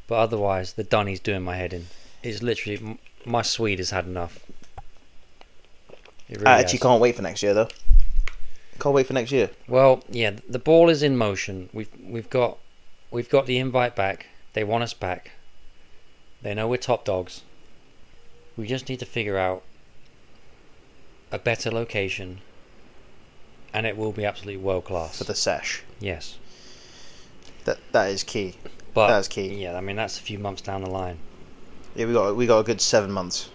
but 0.07 0.17
otherwise 0.17 0.75
the 0.75 0.85
Dunny's 0.85 1.21
doing 1.21 1.43
my 1.43 1.57
head 1.57 1.73
in. 1.73 1.87
It's 2.23 2.43
literally 2.43 2.99
my 3.25 3.43
Swede 3.43 3.79
has 3.79 3.91
had 3.91 4.07
enough. 4.07 4.45
Really 6.29 6.47
I 6.47 6.61
actually 6.61 6.79
has. 6.79 6.83
can't 6.83 7.01
wait 7.01 7.17
for 7.17 7.23
next 7.23 7.43
year 7.43 7.55
though. 7.55 7.69
Can't 8.79 8.95
wait 8.95 9.07
for 9.07 9.13
next 9.15 9.33
year. 9.33 9.51
Well, 9.69 10.03
yeah, 10.09 10.37
the 10.49 10.59
ball 10.59 10.89
is 10.89 11.03
in 11.03 11.17
motion. 11.17 11.69
We've 11.73 11.91
we've 12.03 12.31
got 12.31 12.59
we've 13.11 13.29
got 13.29 13.47
the 13.47 13.59
invite 13.59 13.97
back. 13.97 14.27
They 14.53 14.65
want 14.65 14.85
us 14.85 14.95
back. 14.95 15.33
They 16.43 16.55
know 16.55 16.69
we're 16.69 16.79
top 16.79 17.05
dogs. 17.05 17.43
We 18.57 18.67
just 18.67 18.89
need 18.89 19.01
to 19.01 19.07
figure 19.07 19.37
out 19.39 19.63
a 21.33 21.39
better 21.39 21.71
location, 21.71 22.41
and 23.75 23.87
it 23.87 23.97
will 23.97 24.13
be 24.13 24.25
absolutely 24.25 24.63
world 24.63 24.85
class. 24.85 25.19
for 25.19 25.25
the 25.25 25.35
sesh. 25.35 25.83
yes, 26.01 26.39
That 27.65 27.79
that 27.93 28.11
is 28.11 28.23
key. 28.25 28.57
but 28.95 29.09
That's 29.09 29.29
key. 29.29 29.55
Yeah, 29.63 29.77
I 29.77 29.81
mean 29.81 29.97
that's 29.97 30.19
a 30.19 30.23
few 30.23 30.39
months 30.39 30.63
down 30.63 30.83
the 30.83 30.91
line. 30.91 31.19
Yeah, 31.95 32.07
we 32.07 32.13
got 32.13 32.37
we 32.37 32.47
got 32.47 32.59
a 32.61 32.65
good 32.65 32.81
seven 32.81 33.11
months, 33.11 33.51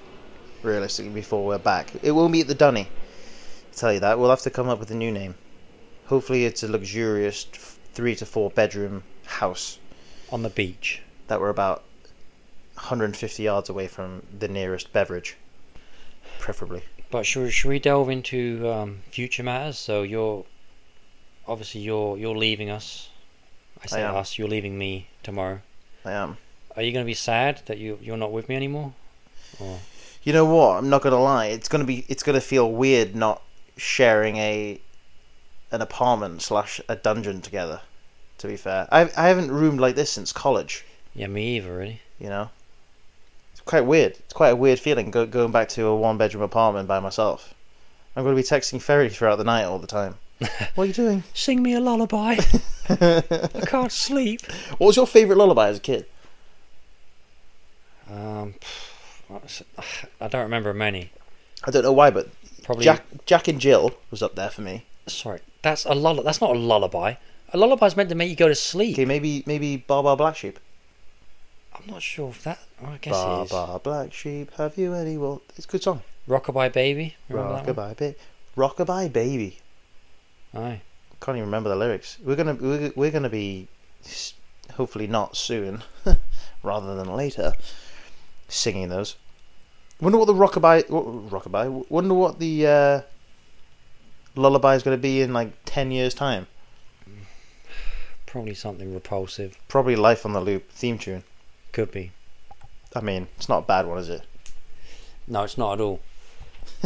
realistically, 0.64 1.12
before 1.12 1.46
we're 1.46 1.58
back. 1.58 1.92
It 2.04 2.12
won't 2.12 2.34
be 2.34 2.42
at 2.42 2.48
the 2.48 2.56
Dunny. 2.56 2.88
I'll 2.90 3.74
tell 3.80 3.94
you 3.94 4.00
that. 4.02 4.20
We'll 4.20 4.30
have 4.30 4.42
to 4.42 4.50
come 4.50 4.70
up 4.70 4.80
with 4.80 4.92
a 4.92 4.96
new 4.96 5.12
name. 5.12 5.36
Hopefully, 6.08 6.46
it's 6.46 6.64
a 6.64 6.68
luxurious 6.68 7.44
three 7.94 8.16
to 8.16 8.26
four 8.26 8.50
bedroom 8.52 9.04
house 9.26 9.80
On 10.32 10.44
the 10.44 10.50
beach. 10.50 11.02
that 11.28 11.40
we're 11.40 11.50
about 11.50 11.84
150 12.76 13.42
yards 13.42 13.70
away 13.70 13.88
from 13.88 14.22
the 14.38 14.48
nearest 14.48 14.92
beverage, 14.94 15.36
preferably. 16.40 16.84
But 17.10 17.26
should, 17.26 17.52
should 17.54 17.70
we 17.70 17.80
delve 17.80 18.10
into 18.10 18.70
um, 18.70 19.00
future 19.10 19.44
matters? 19.44 19.78
So 19.78 20.04
you're 20.04 20.44
obviously 21.48 21.82
you're 21.82 22.18
you're 22.18 22.36
leaving 22.38 22.70
us. 22.70 23.10
I 23.84 23.88
say 23.88 24.02
am. 24.04 24.16
us. 24.16 24.38
You're 24.38 24.48
leaving 24.48 24.78
me 24.78 25.08
tomorrow. 25.24 25.62
I 26.04 26.12
am. 26.14 26.38
Are 26.76 26.82
you 26.82 26.92
going 26.92 27.06
to 27.06 27.10
be 27.10 27.14
sad 27.14 27.62
that 27.66 27.78
you 27.78 28.00
you're 28.02 28.18
not 28.18 28.32
with 28.32 28.50
me 28.50 28.56
anymore? 28.56 28.94
Or 29.60 29.80
You 30.24 30.34
know 30.34 30.46
what? 30.46 30.78
I'm 30.78 30.90
not 30.90 31.02
gonna 31.02 31.22
lie. 31.22 31.48
It's 31.48 31.70
gonna 31.70 31.84
be. 31.86 32.06
It's 32.10 32.24
gonna 32.24 32.42
feel 32.42 32.72
weird 32.72 33.16
not 33.16 33.42
sharing 33.78 34.38
a 34.38 34.80
an 35.72 35.82
apartment 35.82 36.42
slash 36.42 36.82
a 36.90 36.96
dungeon 36.96 37.42
together. 37.42 37.82
To 38.40 38.48
be 38.48 38.58
fair, 38.58 38.88
I 38.92 39.02
I 39.16 39.28
haven't 39.28 39.52
roomed 39.52 39.80
like 39.80 39.96
this 39.96 40.12
since 40.12 40.34
college. 40.34 40.84
yeah, 41.14 41.28
me 41.28 41.58
either. 41.58 41.76
Really. 41.76 42.02
You 42.20 42.30
know, 42.30 42.50
it's 43.52 43.62
quite 43.62 43.86
weird. 43.86 44.14
It's 44.14 44.34
quite 44.34 44.50
a 44.50 44.56
weird 44.56 44.80
feeling 44.80 45.12
go, 45.12 45.26
going 45.26 45.52
back 45.52 45.70
to 45.70 45.86
a 45.86 45.96
one 45.96 46.18
bedroom 46.18 46.44
apartment 46.44 46.88
by 46.88 47.00
myself. 47.00 47.54
I'm 48.16 48.24
going 48.24 48.36
to 48.36 48.42
be 48.42 48.48
texting 48.48 48.82
Ferry 48.82 49.10
throughout 49.10 49.38
the 49.38 49.44
night 49.44 49.66
all 49.66 49.80
the 49.80 49.88
time. 49.88 50.16
What 50.40 50.84
are 50.84 50.86
you 50.86 50.94
doing? 50.94 51.24
Sing 51.34 51.62
me 51.64 51.74
a 51.74 51.80
lullaby. 51.80 52.38
I 52.90 53.64
can't 53.66 53.92
sleep. 53.92 54.42
What 54.78 54.88
was 54.88 54.96
your 54.96 55.08
favourite 55.08 55.38
lullaby 55.38 55.70
as 55.70 55.78
a 55.78 55.82
kid? 55.82 56.06
Um, 58.12 58.56
I 60.22 60.28
don't 60.28 60.44
remember 60.44 60.74
many. 60.74 61.12
I 61.64 61.72
don't 61.72 61.84
know 61.84 61.94
why, 61.94 62.10
but 62.12 62.30
Probably. 62.64 62.84
Jack 62.84 63.04
Jack 63.26 63.48
and 63.48 63.60
Jill 63.60 63.92
was 64.12 64.22
up 64.22 64.36
there 64.36 64.50
for 64.50 64.62
me. 64.62 64.86
Sorry, 65.08 65.40
that's 65.62 65.86
a 65.86 65.94
lull. 65.94 66.22
That's 66.24 66.42
not 66.42 66.56
a 66.56 66.60
lullaby. 66.60 67.16
A 67.54 67.58
lullaby's 67.58 67.96
meant 67.96 68.10
to 68.10 68.16
make 68.16 68.30
you 68.30 68.36
go 68.36 68.48
to 68.48 68.56
sleep. 68.56 68.96
Okay, 68.96 69.06
maybe 69.06 69.44
maybe 69.46 69.78
Bar 69.78 70.04
Bar 70.04 70.18
Black 70.18 70.36
Sheep. 70.36 70.60
I'm 71.74 71.86
not 71.88 72.02
sure 72.02 72.30
if 72.30 72.44
that. 72.44 72.60
oh, 72.84 72.88
I 72.90 72.98
guess 72.98 73.14
Bar 73.14 73.42
it 73.42 73.44
is. 73.46 73.52
Bar 73.52 73.80
Black 73.80 74.14
Sheep, 74.14 74.52
have 74.56 74.78
you 74.78 74.94
any? 74.94 75.18
Well, 75.18 75.42
it's 75.56 75.66
a 75.66 75.70
good 75.70 75.84
song. 75.84 76.02
Rockabye 76.28 76.74
baby. 76.74 77.16
Remember 77.30 77.54
that 77.54 77.76
one? 77.76 77.96
Rockabye, 77.96 77.98
ba- 77.98 78.16
Rockabye 78.58 79.14
baby. 79.14 79.60
Aye. 80.56 80.82
Can't 81.22 81.38
even 81.38 81.48
remember 81.48 81.70
the 81.70 81.76
lyrics. 81.76 82.18
We're 82.24 82.36
gonna 82.36 82.56
we're, 82.56 82.92
we're 82.96 83.12
gonna 83.12 83.30
be 83.30 83.68
hopefully 84.74 85.08
not 85.08 85.36
soon, 85.36 85.84
rather 86.64 86.96
than 86.96 87.14
later, 87.14 87.54
singing 88.48 88.90
those. 88.90 89.16
Wonder 90.00 90.18
what 90.18 90.26
the 90.26 90.34
rockabye 90.34 90.90
what, 90.90 91.06
rockabye. 91.30 91.90
Wonder 91.90 92.14
what 92.14 92.40
the 92.40 92.68
uh, 92.68 93.02
lullaby 94.36 94.76
is 94.76 94.84
gonna 94.84 94.98
be 94.98 95.22
in 95.22 95.34
like 95.34 95.52
ten 95.66 95.92
years 95.92 96.14
time. 96.14 96.48
Probably 98.26 98.54
something 98.54 98.94
repulsive. 98.94 99.58
Probably 99.70 99.96
Life 99.96 100.26
on 100.26 100.34
the 100.34 100.42
Loop 100.42 100.70
theme 100.70 100.98
tune. 100.98 101.24
Could 101.72 101.92
be. 101.92 102.12
I 102.94 103.02
mean, 103.02 103.28
it's 103.38 103.50
not 103.50 103.60
a 103.60 103.66
bad 103.66 103.88
one, 103.88 103.98
is 103.98 104.10
it? 104.10 104.24
No, 105.28 105.44
it's 105.44 105.58
not 105.58 105.74
at 105.74 105.82
all. 105.82 106.02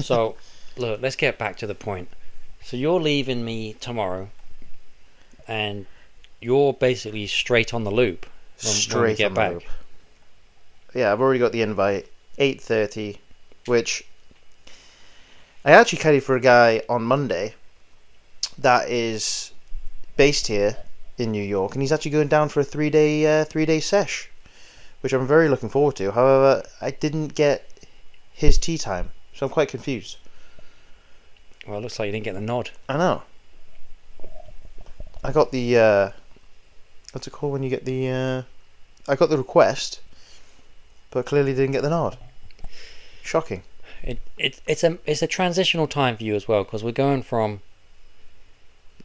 So, 0.01 0.35
look, 0.77 1.01
let's 1.01 1.15
get 1.15 1.37
back 1.37 1.57
to 1.57 1.67
the 1.67 1.75
point. 1.75 2.09
So 2.63 2.77
you're 2.77 2.99
leaving 2.99 3.43
me 3.43 3.73
tomorrow, 3.73 4.29
and 5.47 5.85
you're 6.41 6.73
basically 6.73 7.25
straight 7.27 7.73
on 7.73 7.83
the 7.83 7.91
loop 7.91 8.25
when, 8.63 8.73
Straight 8.73 8.99
when 9.01 9.09
we 9.09 9.15
get 9.15 9.25
on 9.27 9.33
the 9.33 9.39
back. 9.39 9.51
loop. 9.53 9.63
Yeah, 10.93 11.11
I've 11.11 11.21
already 11.21 11.39
got 11.39 11.51
the 11.51 11.61
invite. 11.61 12.07
Eight 12.37 12.61
thirty, 12.61 13.19
which 13.65 14.05
I 15.65 15.71
actually 15.71 15.99
carried 15.99 16.23
for 16.23 16.35
a 16.35 16.39
guy 16.41 16.81
on 16.87 17.03
Monday. 17.03 17.55
That 18.57 18.89
is 18.89 19.51
based 20.15 20.47
here 20.47 20.77
in 21.17 21.31
New 21.31 21.43
York, 21.43 21.73
and 21.73 21.81
he's 21.81 21.91
actually 21.91 22.11
going 22.11 22.27
down 22.27 22.49
for 22.49 22.59
a 22.59 22.63
three 22.63 22.89
day 22.89 23.41
uh, 23.41 23.45
three 23.45 23.65
day 23.65 23.79
sesh, 23.79 24.29
which 25.01 25.11
I'm 25.13 25.25
very 25.27 25.49
looking 25.49 25.69
forward 25.69 25.95
to. 25.97 26.11
However, 26.11 26.63
I 26.81 26.91
didn't 26.91 27.35
get 27.35 27.67
his 28.31 28.57
tea 28.57 28.77
time, 28.77 29.11
so 29.33 29.45
I'm 29.45 29.51
quite 29.51 29.69
confused. 29.69 30.17
Well, 31.69 31.77
it 31.77 31.81
looks 31.81 31.99
like 31.99 32.07
you 32.07 32.11
didn't 32.11 32.25
get 32.25 32.33
the 32.33 32.41
nod. 32.41 32.71
I 32.89 32.97
know. 32.97 33.21
I 35.23 35.31
got 35.31 35.51
the 35.51 35.77
uh, 35.77 36.09
what's 37.11 37.27
it 37.27 37.31
called 37.31 37.53
when 37.53 37.61
you 37.61 37.69
get 37.69 37.85
the 37.85 38.09
uh, 38.09 38.41
I 39.07 39.15
got 39.15 39.29
the 39.29 39.37
request, 39.37 39.99
but 41.11 41.27
clearly 41.27 41.53
didn't 41.53 41.73
get 41.73 41.83
the 41.83 41.89
nod. 41.91 42.17
Shocking. 43.21 43.61
It, 44.01 44.19
it 44.37 44.61
it's 44.65 44.83
a 44.83 44.97
it's 45.05 45.21
a 45.21 45.27
transitional 45.27 45.85
time 45.85 46.17
for 46.17 46.23
you 46.23 46.33
as 46.33 46.47
well 46.47 46.63
because 46.63 46.83
we're 46.83 46.91
going 46.91 47.21
from 47.21 47.61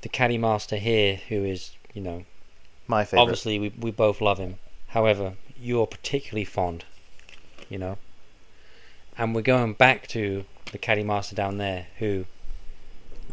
the 0.01 0.09
caddy 0.09 0.39
master 0.39 0.77
here, 0.77 1.21
who 1.29 1.45
is 1.45 1.73
you 1.93 2.01
know 2.01 2.25
My 2.87 3.05
favorite. 3.05 3.23
obviously 3.23 3.59
we 3.59 3.75
we 3.79 3.91
both 3.91 4.23
love 4.23 4.39
him. 4.39 4.57
However, 4.89 5.35
you're 5.61 5.87
particularly 5.87 6.45
fond, 6.47 6.85
you 7.69 7.77
know, 7.77 7.99
and 9.19 9.35
we're 9.35 9.43
going 9.43 9.75
back 9.75 10.07
to 10.09 10.47
the 10.73 10.79
caddy 10.79 11.03
master 11.03 11.35
down 11.35 11.59
there, 11.59 11.89
who 11.99 12.25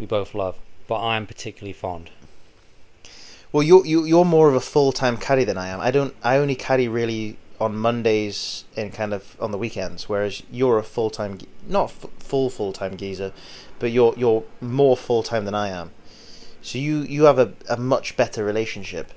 we 0.01 0.05
both 0.07 0.35
love, 0.35 0.57
but 0.87 0.99
I'm 1.01 1.25
particularly 1.25 1.71
fond. 1.73 2.09
Well, 3.53 3.63
you're 3.63 3.85
you, 3.85 4.03
you're 4.03 4.25
more 4.25 4.49
of 4.49 4.55
a 4.55 4.59
full 4.59 4.91
time 4.91 5.15
caddy 5.15 5.43
than 5.45 5.57
I 5.57 5.67
am. 5.69 5.79
I 5.79 5.91
don't. 5.91 6.13
I 6.23 6.37
only 6.37 6.55
caddy 6.55 6.87
really 6.89 7.37
on 7.59 7.75
Mondays 7.77 8.65
and 8.75 8.91
kind 8.91 9.13
of 9.13 9.37
on 9.39 9.51
the 9.51 9.57
weekends, 9.57 10.09
whereas 10.09 10.41
you're 10.51 10.79
a 10.79 10.83
full 10.83 11.09
time, 11.11 11.37
not 11.67 11.85
f- 11.91 12.09
full 12.17 12.49
full 12.49 12.73
time 12.73 12.97
geezer, 12.97 13.31
but 13.79 13.91
you're 13.91 14.13
you're 14.17 14.43
more 14.59 14.97
full 14.97 15.21
time 15.23 15.45
than 15.45 15.53
I 15.55 15.69
am. 15.69 15.91
So 16.61 16.77
you 16.79 16.99
you 17.01 17.23
have 17.25 17.37
a, 17.39 17.53
a 17.69 17.77
much 17.77 18.17
better 18.17 18.43
relationship. 18.43 19.11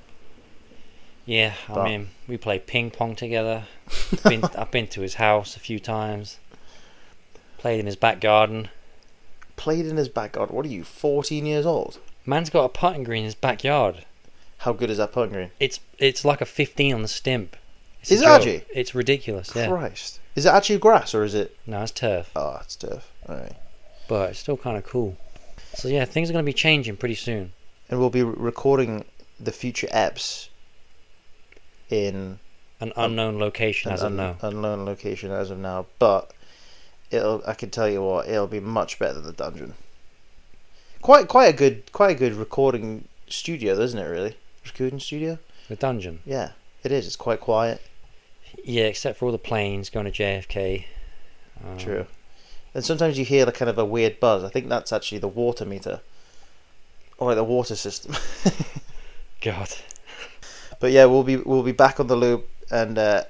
Yeah, 1.27 1.55
I 1.71 1.75
But- 1.75 1.85
mean, 1.85 2.09
we 2.29 2.37
play 2.37 2.59
ping 2.59 2.91
pong 2.91 3.15
together. 3.17 3.65
been, 4.25 4.45
I've 4.59 4.71
been 4.71 4.89
to 4.89 5.01
his 5.01 5.15
house 5.15 5.57
a 5.57 5.61
few 5.61 5.79
times. 5.79 6.39
Played 7.57 7.81
in 7.81 7.87
his 7.87 7.97
back 7.97 8.21
garden. 8.21 8.69
Played 9.65 9.87
in 9.87 9.97
his 9.97 10.11
backyard. 10.11 10.51
What 10.51 10.67
are 10.67 10.69
you, 10.69 10.85
fourteen 10.85 11.47
years 11.47 11.65
old? 11.65 11.99
Man's 12.27 12.51
got 12.51 12.65
a 12.65 12.69
putting 12.69 13.03
green 13.03 13.21
in 13.21 13.25
his 13.25 13.35
backyard. 13.35 14.05
How 14.59 14.75
good 14.75 14.91
is 14.91 14.99
that 14.99 15.11
putting 15.13 15.33
green? 15.33 15.51
It's 15.59 15.81
it's 15.99 16.23
like 16.23 16.43
a 16.43 16.45
15 16.45 16.95
on 16.95 17.01
the 17.01 17.09
stimp. 17.09 17.57
It's 18.03 18.11
Is 18.11 18.21
it 18.21 18.25
joke. 18.25 18.35
actually? 18.37 18.65
It's 18.75 18.95
ridiculous. 18.95 19.53
Yeah. 19.57 19.69
Christ, 19.69 20.21
is 20.37 20.45
it 20.45 20.51
actually 20.51 20.81
grass 20.81 21.15
or 21.15 21.25
is 21.25 21.35
it? 21.35 21.57
No, 21.67 21.83
it's 21.83 21.93
turf, 21.93 22.31
Oh, 22.37 22.59
it's 22.61 22.77
turf. 22.77 23.11
All 23.27 23.37
right. 23.37 23.55
but 24.07 24.31
it's 24.31 24.41
still 24.41 24.59
kind 24.59 24.77
of 24.77 24.85
cool. 24.85 25.17
So 25.73 25.89
yeah, 25.89 26.05
things 26.05 26.29
are 26.29 26.35
going 26.35 26.45
to 26.45 26.47
be 26.47 26.53
changing 26.53 26.97
pretty 26.99 27.15
soon. 27.15 27.53
And 27.89 27.99
we'll 27.99 28.11
be 28.11 28.23
re- 28.23 28.35
recording 28.37 29.07
the 29.41 29.53
future 29.53 29.87
eps 29.87 30.49
in 31.89 32.39
An 32.81 32.93
unknown 32.97 33.39
location 33.39 33.93
as 33.93 34.03
an 34.03 34.21
of 34.21 34.43
now. 34.43 34.49
unknown 34.49 34.85
location 34.85 35.31
as 35.31 35.51
of 35.51 35.57
now, 35.59 35.87
but 35.99 36.33
it'll. 37.11 37.43
I 37.47 37.55
can 37.55 37.71
tell 37.71 37.89
you 37.89 38.03
what, 38.03 38.29
it'll 38.29 38.47
be 38.47 38.61
much 38.61 38.99
better 38.99 39.15
than 39.15 39.25
the 39.25 39.33
dungeon. 39.33 39.75
Quite, 41.03 41.29
quite 41.29 41.53
a 41.55 41.57
good, 41.57 41.93
quite 41.93 42.13
a 42.13 42.19
good 42.19 42.35
recording 42.35 43.09
studio, 43.29 43.79
isn't 43.79 43.99
it? 43.99 44.05
Really, 44.05 44.37
recording 44.65 45.01
studio. 45.01 45.39
The 45.69 45.77
dungeon. 45.77 46.21
Yeah, 46.25 46.53
it 46.83 46.93
is. 46.93 47.07
It's 47.07 47.17
quite 47.17 47.41
quiet. 47.41 47.83
Yeah, 48.65 48.85
except 48.85 49.19
for 49.19 49.27
all 49.27 49.33
the 49.33 49.39
planes 49.39 49.91
going 49.91 50.11
to 50.11 50.13
JFK. 50.13 50.85
Um, 51.63 51.79
True. 51.79 52.07
And 52.75 52.85
sometimes 52.85 53.19
you 53.19 53.25
hear 53.25 53.47
like 53.47 53.55
kind 53.55 53.71
of 53.71 53.79
a 53.79 53.85
weird 53.85 54.19
buzz. 54.21 54.43
I 54.45 54.49
think 54.49 54.69
that's 54.69 54.93
actually 54.93 55.19
the 55.19 55.29
water 55.29 55.65
meter, 55.65 56.01
or 57.19 57.29
like 57.29 57.37
the 57.37 57.45
water 57.45 57.77
system. 57.77 58.17
God. 59.41 59.71
But 60.81 60.91
yeah, 60.91 61.05
we'll 61.05 61.23
be 61.23 61.37
we'll 61.37 61.63
be 61.63 61.73
back 61.73 62.01
on 62.01 62.09
the 62.09 62.17
loop, 62.17 62.49
and 62.71 62.99
uh, 62.99 63.25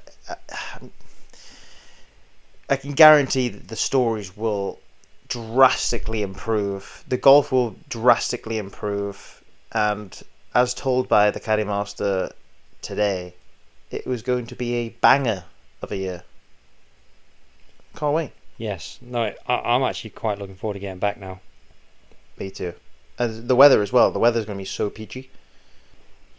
I 2.69 2.77
can 2.77 2.93
guarantee 2.93 3.49
that 3.49 3.69
the 3.69 3.77
stories 3.77 4.37
will 4.37 4.81
drastically 5.29 6.23
improve. 6.23 7.05
The 7.07 7.17
golf 7.17 7.53
will 7.53 7.77
drastically 7.89 8.59
improve, 8.59 9.43
and 9.73 10.23
as 10.55 10.75
told 10.75 11.09
by 11.09 11.31
the 11.31 11.41
caddy 11.41 11.65
master 11.65 12.33
today, 12.81 13.35
it 13.91 14.07
was 14.07 14.23
going 14.23 14.47
to 14.47 14.57
be 14.57 14.75
a 14.75 14.89
banger 14.89 15.45
of 15.83 15.93
a 15.93 15.97
year. 15.97 16.23
Can't 17.97 18.15
wait. 18.15 18.33
Yes. 18.57 18.99
No, 19.03 19.33
I, 19.47 19.55
I'm 19.55 19.83
actually 19.83 20.11
quite 20.11 20.39
looking 20.39 20.57
forward 20.57 20.75
to 20.75 20.81
getting 20.81 20.99
back 20.99 21.19
now. 21.19 21.41
Me 22.39 22.51
too. 22.51 22.75
And 23.19 23.49
the 23.49 23.57
weather 23.57 23.83
as 23.83 23.93
well. 23.93 24.11
The 24.11 24.19
weather's 24.19 24.45
going 24.45 24.59
to 24.59 24.63
be 24.63 24.67
so 24.67 24.91
peachy. 24.91 25.31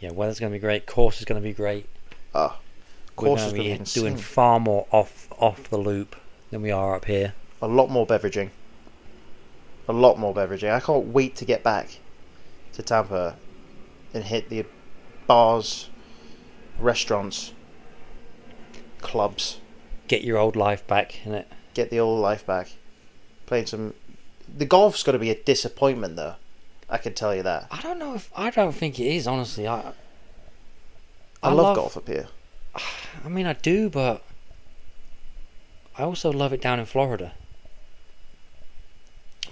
Yeah, 0.00 0.10
weather's 0.10 0.40
going 0.40 0.52
to 0.52 0.56
be 0.56 0.60
great. 0.60 0.86
Course 0.86 1.18
is 1.18 1.24
going 1.24 1.40
to 1.40 1.46
be 1.46 1.54
great. 1.54 1.86
Ah. 2.34 2.58
Ah, 3.18 3.22
We're 3.22 3.36
going 3.36 3.48
to 3.50 3.54
be 3.54 3.78
doing 4.00 4.16
far 4.16 4.60
more 4.60 4.86
off 4.90 5.28
off 5.38 5.68
the 5.70 5.78
loop 5.78 6.16
than 6.50 6.62
we 6.62 6.70
are 6.70 6.94
up 6.94 7.04
here. 7.06 7.34
a 7.62 7.66
lot 7.68 7.88
more 7.90 8.06
beveraging. 8.06 8.50
A 9.88 9.92
lot 9.92 10.18
more 10.18 10.34
beveraging. 10.34 10.70
I 10.72 10.80
can't 10.80 11.06
wait 11.06 11.36
to 11.36 11.44
get 11.44 11.62
back 11.62 11.98
to 12.74 12.82
Tampa 12.82 13.36
and 14.12 14.24
hit 14.24 14.48
the 14.50 14.64
bars, 15.26 15.88
restaurants, 16.78 17.52
clubs, 19.00 19.60
Get 20.08 20.22
your 20.22 20.38
old 20.38 20.54
life 20.54 20.86
back 20.86 21.26
in 21.26 21.34
it. 21.34 21.48
get 21.74 21.90
the 21.90 21.98
old 21.98 22.20
life 22.20 22.46
back. 22.46 22.70
Playing 23.46 23.66
some. 23.66 23.94
The 24.56 24.64
golf's 24.64 25.02
got 25.02 25.12
to 25.12 25.18
be 25.18 25.30
a 25.30 25.34
disappointment, 25.42 26.14
though. 26.16 26.36
I 26.88 26.98
can 26.98 27.12
tell 27.14 27.34
you 27.34 27.42
that. 27.42 27.66
I 27.72 27.80
don't 27.80 27.98
know 27.98 28.14
if 28.14 28.30
I 28.36 28.50
don't 28.50 28.72
think 28.72 29.00
it 29.00 29.06
is 29.06 29.26
honestly. 29.26 29.66
I 29.66 29.92
I, 31.42 31.52
love, 31.52 31.74
golf 31.76 31.96
up 31.96 32.06
here. 32.08 32.28
I 33.24 33.28
mean, 33.28 33.46
I 33.46 33.54
do, 33.54 33.88
but 33.88 34.22
I 35.98 36.02
also 36.02 36.30
love 36.30 36.52
it 36.52 36.60
down 36.60 36.78
in 36.78 36.86
Florida. 36.86 37.32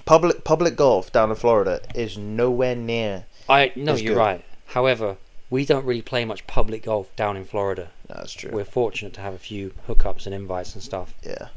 Public 0.04 0.44
public 0.44 0.76
golf 0.76 1.10
down 1.10 1.30
in 1.30 1.37
Florida 1.37 1.80
is 1.94 2.18
nowhere 2.18 2.76
near. 2.76 3.24
I 3.48 3.72
no, 3.74 3.94
you're 3.94 4.14
good. 4.14 4.20
right. 4.20 4.44
However, 4.66 5.16
we 5.48 5.64
don't 5.64 5.87
really 5.87 6.02
play 6.02 6.24
much 6.24 6.46
public 6.46 6.82
golf 6.84 7.14
down 7.16 7.37
in 7.37 7.44
Florida. 7.44 7.90
No, 8.10 8.16
that's 8.16 8.34
true. 8.34 8.50
We're 8.52 8.64
fortunate 8.64 9.14
to 9.14 9.20
have 9.22 9.32
a 9.32 9.38
few 9.38 9.72
hookups 9.88 10.26
and 10.26 10.34
invites 10.34 10.74
and 10.74 10.82
stuff, 10.82 11.14
yeah, 11.22 11.48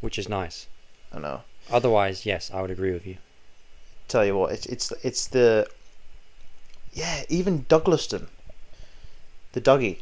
which 0.00 0.18
is 0.18 0.28
nice. 0.28 0.66
I 1.12 1.20
know. 1.20 1.40
Otherwise, 1.70 2.26
yes, 2.26 2.50
I 2.52 2.60
would 2.60 2.70
agree 2.70 2.92
with 2.92 3.06
you. 3.06 3.16
tell 4.08 4.26
you 4.26 4.36
what, 4.36 4.52
it's 4.52 4.66
it's 4.66 4.92
it's 5.02 5.26
the 5.28 5.66
yeah, 6.92 7.22
even 7.28 7.64
Douglaston, 7.64 8.26
the 9.52 9.60
Dougie, 9.60 10.00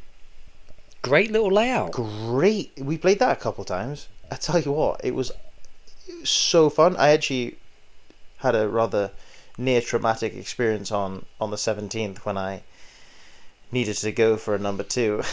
Great 1.03 1.31
little 1.31 1.51
layout. 1.51 1.93
great. 1.93 2.73
We 2.79 2.99
played 2.99 3.19
that 3.21 3.37
a 3.37 3.41
couple 3.41 3.65
times. 3.65 4.09
I 4.31 4.37
tell 4.37 4.61
you 4.61 4.73
what, 4.73 5.01
it 5.05 5.15
was, 5.15 5.31
it 6.07 6.21
was 6.21 6.31
so 6.31 6.69
fun. 6.69 6.97
I 6.97 7.11
actually 7.11 7.57
had 8.39 8.55
a 8.55 8.69
rather 8.69 9.11
near 9.57 9.81
traumatic 9.81 10.35
experience 10.35 10.93
on 10.93 11.25
on 11.41 11.51
the 11.51 11.59
seventeenth 11.59 12.25
when 12.27 12.37
I 12.37 12.63
needed 13.73 13.97
to 13.97 14.13
go 14.13 14.37
for 14.37 14.55
a 14.55 14.59
number 14.59 14.83
two. 14.83 15.23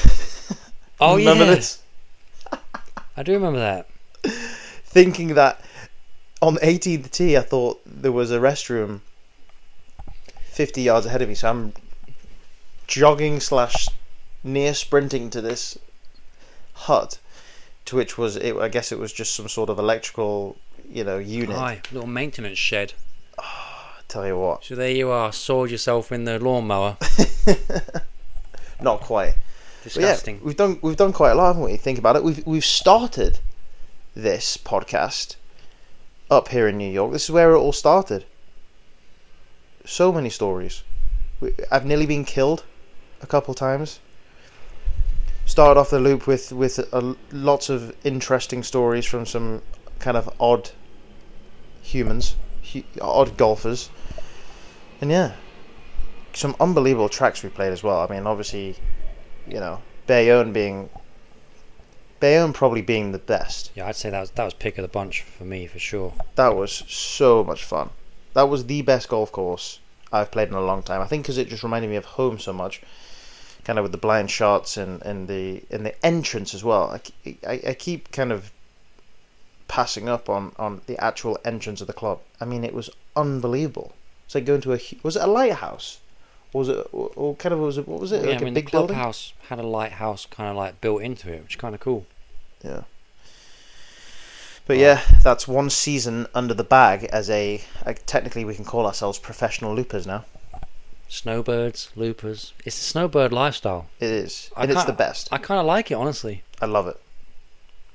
Oh 0.99 1.17
Remember 1.17 1.43
yeah, 1.43 1.55
this? 1.55 1.81
I 3.17 3.23
do 3.23 3.33
remember 3.33 3.59
that. 3.59 3.87
Thinking 4.23 5.33
that 5.35 5.59
on 6.41 6.53
the 6.53 6.61
18th 6.61 7.11
tee, 7.11 7.35
I 7.35 7.41
thought 7.41 7.81
there 7.85 8.13
was 8.13 8.31
a 8.31 8.39
restroom 8.39 9.01
50 10.51 10.81
yards 10.83 11.05
ahead 11.05 11.21
of 11.21 11.27
me, 11.27 11.35
so 11.35 11.49
I'm 11.49 11.73
jogging 12.87 13.41
slash 13.41 13.89
near 14.45 14.73
sprinting 14.73 15.29
to 15.31 15.41
this 15.41 15.77
hut, 16.73 17.17
to 17.85 17.95
which 17.97 18.17
was 18.17 18.37
it. 18.37 18.55
I 18.55 18.69
guess 18.69 18.91
it 18.91 18.99
was 18.99 19.11
just 19.11 19.35
some 19.35 19.49
sort 19.49 19.69
of 19.69 19.77
electrical, 19.79 20.55
you 20.89 21.03
know, 21.03 21.17
unit. 21.17 21.57
Aye, 21.57 21.81
little 21.91 22.07
maintenance 22.07 22.57
shed. 22.59 22.93
Ah, 23.39 23.97
I 23.97 24.01
tell 24.07 24.25
you 24.25 24.37
what, 24.37 24.63
So 24.63 24.75
there 24.75 24.91
you 24.91 25.09
are, 25.09 25.33
sawed 25.33 25.71
yourself 25.71 26.11
in 26.11 26.23
the 26.25 26.39
lawnmower. 26.39 26.97
not 28.81 29.01
quite. 29.01 29.35
But 29.83 29.95
yeah, 29.95 30.01
Disgusting. 30.01 30.41
we've 30.43 30.55
done 30.57 30.79
we've 30.81 30.95
done 30.97 31.13
quite 31.13 31.31
a 31.31 31.35
lot, 31.35 31.47
haven't 31.47 31.63
we? 31.63 31.77
Think 31.77 31.99
about 31.99 32.15
it. 32.15 32.23
We've 32.23 32.45
we've 32.47 32.65
started 32.65 33.39
this 34.15 34.57
podcast 34.57 35.35
up 36.31 36.47
here 36.47 36.67
in 36.67 36.77
New 36.77 36.89
York. 36.89 37.11
This 37.11 37.25
is 37.25 37.31
where 37.31 37.51
it 37.51 37.57
all 37.59 37.73
started. 37.73 38.25
So 39.85 40.11
many 40.11 40.29
stories. 40.29 40.83
I've 41.71 41.85
nearly 41.85 42.07
been 42.07 42.25
killed 42.25 42.63
a 43.21 43.27
couple 43.27 43.53
times. 43.53 43.99
Started 45.55 45.79
off 45.79 45.89
the 45.89 46.01
loop 46.01 46.27
with 46.27 46.51
with 46.51 46.79
a, 46.79 47.15
lots 47.31 47.69
of 47.69 47.95
interesting 48.03 48.61
stories 48.61 49.05
from 49.05 49.25
some 49.25 49.61
kind 49.99 50.17
of 50.17 50.29
odd 50.37 50.69
humans, 51.81 52.35
hu- 52.73 52.83
odd 52.99 53.37
golfers, 53.37 53.89
and 54.99 55.09
yeah, 55.09 55.31
some 56.33 56.57
unbelievable 56.59 57.07
tracks 57.07 57.41
we 57.41 57.47
played 57.47 57.71
as 57.71 57.81
well. 57.81 58.01
I 58.01 58.13
mean, 58.13 58.27
obviously, 58.27 58.75
you 59.47 59.61
know, 59.61 59.81
Bayonne 60.07 60.51
being 60.51 60.89
Bayonne 62.19 62.51
probably 62.51 62.81
being 62.81 63.13
the 63.13 63.17
best. 63.17 63.71
Yeah, 63.75 63.87
I'd 63.87 63.95
say 63.95 64.09
that 64.09 64.19
was 64.19 64.31
that 64.31 64.43
was 64.43 64.53
pick 64.53 64.77
of 64.77 64.81
the 64.81 64.89
bunch 64.89 65.21
for 65.21 65.45
me 65.45 65.67
for 65.67 65.79
sure. 65.79 66.11
That 66.35 66.53
was 66.53 66.83
so 66.89 67.45
much 67.45 67.63
fun. 67.63 67.91
That 68.33 68.49
was 68.49 68.65
the 68.65 68.81
best 68.81 69.07
golf 69.07 69.31
course 69.31 69.79
I've 70.11 70.31
played 70.31 70.49
in 70.49 70.53
a 70.53 70.59
long 70.59 70.83
time. 70.83 70.99
I 70.99 71.05
think 71.05 71.23
because 71.23 71.37
it 71.37 71.47
just 71.47 71.63
reminded 71.63 71.89
me 71.89 71.95
of 71.95 72.03
home 72.03 72.39
so 72.39 72.51
much, 72.51 72.81
kind 73.65 73.77
of 73.79 73.83
with 73.83 73.91
the 73.91 73.97
blind 73.97 74.31
shots 74.31 74.77
and, 74.77 75.01
and 75.01 75.27
the 75.27 75.63
and 75.69 75.85
the 75.85 76.05
entrance 76.05 76.53
as 76.53 76.63
well. 76.63 76.97
I, 77.25 77.37
I, 77.45 77.61
I 77.69 77.73
keep 77.73 78.11
kind 78.11 78.31
of 78.31 78.51
passing 79.67 80.07
up 80.07 80.29
on, 80.29 80.53
on 80.57 80.81
the 80.85 80.97
actual 81.03 81.37
entrance 81.43 81.81
of 81.81 81.87
the 81.87 81.93
club. 81.93 82.19
I 82.39 82.45
mean, 82.45 82.63
it 82.63 82.73
was 82.73 82.89
unbelievable. 83.15 83.93
It's 84.25 84.35
like 84.35 84.45
going 84.45 84.61
to 84.61 84.73
a 84.73 84.79
was 85.03 85.15
it 85.15 85.23
a 85.23 85.27
lighthouse, 85.27 85.99
or 86.53 86.59
was 86.59 86.69
it 86.69 86.87
or, 86.93 87.35
kind 87.35 87.53
of 87.53 87.59
was 87.59 87.77
it 87.77 87.87
what 87.87 87.99
was 87.99 88.11
it 88.11 88.23
yeah, 88.23 88.31
like 88.31 88.41
I 88.41 88.45
mean 88.45 88.53
a 88.53 88.55
the 88.55 88.61
big 88.61 88.71
building? 88.71 88.95
clubhouse 88.95 89.33
had 89.49 89.59
a 89.59 89.63
lighthouse 89.63 90.25
kind 90.25 90.49
of 90.49 90.55
like 90.55 90.79
built 90.81 91.01
into 91.01 91.31
it, 91.31 91.43
which 91.43 91.55
is 91.55 91.59
kind 91.59 91.75
of 91.75 91.81
cool. 91.81 92.05
Yeah. 92.63 92.83
But 94.67 94.77
yeah, 94.77 95.01
that's 95.21 95.47
one 95.47 95.69
season 95.69 96.25
under 96.33 96.55
the 96.55 96.63
bag 96.63 97.03
as 97.05 97.29
a 97.29 97.63
like, 97.85 98.03
technically 98.07 98.45
we 98.45 98.55
can 98.55 98.65
call 98.65 98.87
ourselves 98.87 99.19
professional 99.19 99.75
loopers 99.75 100.07
now. 100.07 100.25
Snowbirds, 101.07 101.91
loopers. 101.95 102.53
It's 102.65 102.77
the 102.77 102.83
snowbird 102.83 103.31
lifestyle. 103.31 103.87
It 103.99 104.09
is, 104.09 104.49
I 104.55 104.63
and 104.63 104.71
it's 104.71 104.85
the 104.85 104.93
best. 104.93 105.29
I 105.31 105.37
kind 105.37 105.59
of 105.59 105.65
like 105.65 105.91
it, 105.91 105.95
honestly. 105.95 106.43
I 106.61 106.65
love 106.65 106.87
it. 106.87 106.99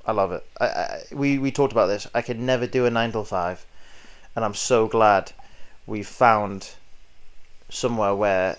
I 0.05 0.13
love 0.13 0.31
it. 0.31 0.45
I, 0.59 0.65
I, 0.65 1.03
we 1.11 1.37
we 1.37 1.51
talked 1.51 1.71
about 1.71 1.87
this. 1.87 2.07
I 2.13 2.21
could 2.21 2.39
never 2.39 2.67
do 2.67 2.85
a 2.85 2.89
nine 2.89 3.11
till 3.11 3.23
five, 3.23 3.65
and 4.35 4.43
I'm 4.43 4.53
so 4.53 4.87
glad 4.87 5.31
we 5.85 6.03
found 6.03 6.71
somewhere 7.69 8.15
where 8.15 8.57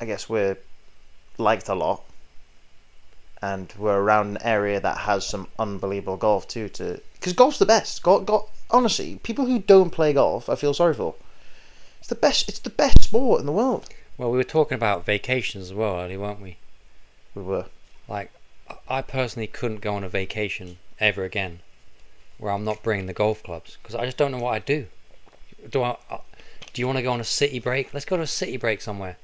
I 0.00 0.04
guess 0.04 0.28
we're 0.28 0.58
liked 1.38 1.68
a 1.68 1.74
lot, 1.74 2.02
and 3.40 3.72
we're 3.78 4.00
around 4.00 4.36
an 4.36 4.42
area 4.42 4.80
that 4.80 4.98
has 4.98 5.26
some 5.26 5.48
unbelievable 5.58 6.16
golf 6.16 6.46
too. 6.48 6.68
To 6.70 7.00
because 7.14 7.32
golf's 7.32 7.58
the 7.58 7.66
best. 7.66 8.02
Golf, 8.02 8.26
golf, 8.26 8.50
honestly, 8.70 9.20
people 9.22 9.46
who 9.46 9.60
don't 9.60 9.90
play 9.90 10.12
golf, 10.12 10.48
I 10.48 10.56
feel 10.56 10.74
sorry 10.74 10.94
for. 10.94 11.14
It's 12.04 12.10
the 12.10 12.16
best. 12.16 12.50
It's 12.50 12.58
the 12.58 12.68
best 12.68 13.04
sport 13.04 13.40
in 13.40 13.46
the 13.46 13.52
world. 13.52 13.88
Well, 14.18 14.30
we 14.30 14.36
were 14.36 14.44
talking 14.44 14.74
about 14.74 15.06
vacations 15.06 15.70
as 15.70 15.72
well 15.72 15.98
earlier, 15.98 16.18
weren't 16.20 16.42
we? 16.42 16.58
We 17.34 17.40
were. 17.40 17.64
Like, 18.06 18.30
I- 18.68 18.98
I 18.98 19.00
personally 19.00 19.46
couldn't 19.46 19.80
go 19.80 19.94
on 19.94 20.04
a 20.04 20.08
vacation 20.10 20.76
ever 21.00 21.24
again 21.24 21.60
where 22.36 22.52
I'm 22.52 22.62
not 22.62 22.82
bringing 22.82 23.06
the 23.06 23.14
golf 23.14 23.42
clubs 23.42 23.78
because 23.82 23.94
I 23.94 24.04
just 24.04 24.18
don't 24.18 24.32
know 24.32 24.38
what 24.38 24.52
I'd 24.52 24.66
do. 24.66 24.88
Do 25.70 25.82
I? 25.82 25.96
Uh, 26.10 26.18
do 26.74 26.82
you 26.82 26.86
want 26.86 26.98
to 26.98 27.02
go 27.02 27.10
on 27.10 27.20
a 27.22 27.24
city 27.24 27.58
break? 27.58 27.94
Let's 27.94 28.04
go 28.04 28.18
to 28.18 28.22
a 28.22 28.26
city 28.26 28.58
break 28.58 28.82
somewhere. 28.82 29.16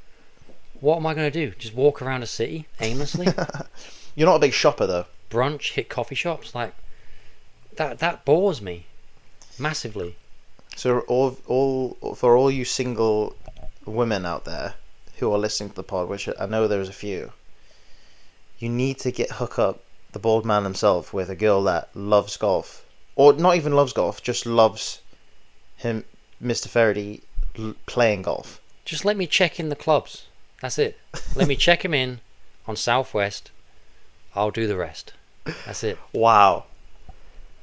What 0.80 0.96
am 0.96 1.06
I 1.06 1.12
going 1.12 1.30
to 1.30 1.46
do? 1.46 1.54
Just 1.58 1.74
walk 1.74 2.00
around 2.00 2.22
a 2.22 2.26
city 2.26 2.66
aimlessly? 2.80 3.26
You're 4.14 4.26
not 4.26 4.36
a 4.36 4.40
big 4.46 4.54
shopper 4.54 4.86
though. 4.86 5.04
Brunch, 5.28 5.72
hit 5.72 5.90
coffee 5.90 6.14
shops? 6.14 6.54
Like, 6.54 6.72
that 7.76 7.98
that 7.98 8.24
bores 8.24 8.62
me 8.62 8.86
massively. 9.58 10.16
So 10.76 11.00
all 11.00 11.36
all 11.46 12.14
for 12.16 12.36
all 12.36 12.50
you 12.50 12.64
single 12.64 13.36
women 13.84 14.24
out 14.24 14.44
there 14.44 14.74
who 15.18 15.32
are 15.32 15.38
listening 15.38 15.70
to 15.70 15.76
the 15.76 15.82
pod, 15.82 16.08
which 16.08 16.28
I 16.38 16.46
know 16.46 16.66
there's 16.66 16.88
a 16.88 16.94
few, 16.94 17.32
you 18.58 18.68
need 18.68 18.98
to 19.00 19.12
get 19.12 19.32
hook 19.32 19.58
up 19.58 19.82
the 20.12 20.18
bald 20.18 20.44
man 20.44 20.64
himself 20.64 21.12
with 21.12 21.28
a 21.30 21.36
girl 21.36 21.62
that 21.64 21.94
loves 21.94 22.36
golf, 22.36 22.84
or 23.16 23.32
not 23.34 23.56
even 23.56 23.74
loves 23.74 23.92
golf, 23.92 24.22
just 24.22 24.46
loves 24.46 25.00
him, 25.76 26.04
Mr. 26.42 26.68
Faraday, 26.68 27.20
l- 27.58 27.74
playing 27.86 28.22
golf. 28.22 28.60
Just 28.84 29.04
let 29.04 29.16
me 29.16 29.26
check 29.26 29.60
in 29.60 29.68
the 29.68 29.76
clubs. 29.76 30.26
That's 30.60 30.78
it. 30.78 30.98
Let 31.36 31.48
me 31.48 31.56
check 31.56 31.84
him 31.84 31.94
in 31.94 32.20
on 32.66 32.76
Southwest. 32.76 33.50
I'll 34.34 34.50
do 34.50 34.66
the 34.66 34.76
rest. 34.76 35.12
That's 35.64 35.84
it. 35.84 35.98
Wow. 36.12 36.64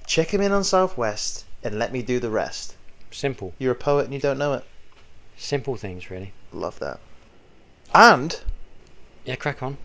Check 0.05 0.33
him 0.33 0.41
in 0.41 0.51
on 0.51 0.63
Southwest 0.63 1.45
and 1.63 1.77
let 1.77 1.91
me 1.91 2.01
do 2.01 2.19
the 2.19 2.29
rest. 2.29 2.75
Simple. 3.11 3.53
You're 3.57 3.71
a 3.73 3.75
poet 3.75 4.05
and 4.05 4.13
you 4.13 4.19
don't 4.19 4.37
know 4.37 4.53
it. 4.53 4.63
Simple 5.37 5.75
things, 5.75 6.09
really. 6.09 6.33
Love 6.51 6.79
that. 6.79 6.99
And 7.93 8.39
Yeah, 9.25 9.35
crack 9.35 9.61
on. 9.63 9.77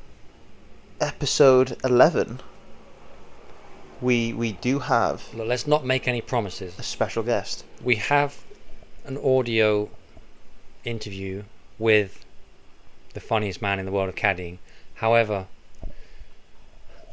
episode 1.00 1.76
eleven, 1.84 2.40
we 4.00 4.32
we 4.32 4.52
do 4.52 4.80
have 4.80 5.32
Look, 5.34 5.46
let's 5.48 5.66
not 5.66 5.84
make 5.84 6.06
any 6.08 6.20
promises. 6.20 6.78
a 6.78 6.82
special 6.82 7.22
guest. 7.22 7.64
We 7.82 7.96
have 7.96 8.38
an 9.04 9.16
audio 9.18 9.88
interview 10.84 11.44
with 11.78 12.24
the 13.14 13.20
funniest 13.20 13.60
man 13.62 13.78
in 13.78 13.86
the 13.86 13.92
world 13.92 14.08
of 14.08 14.14
caddying. 14.14 14.58
However, 14.94 15.46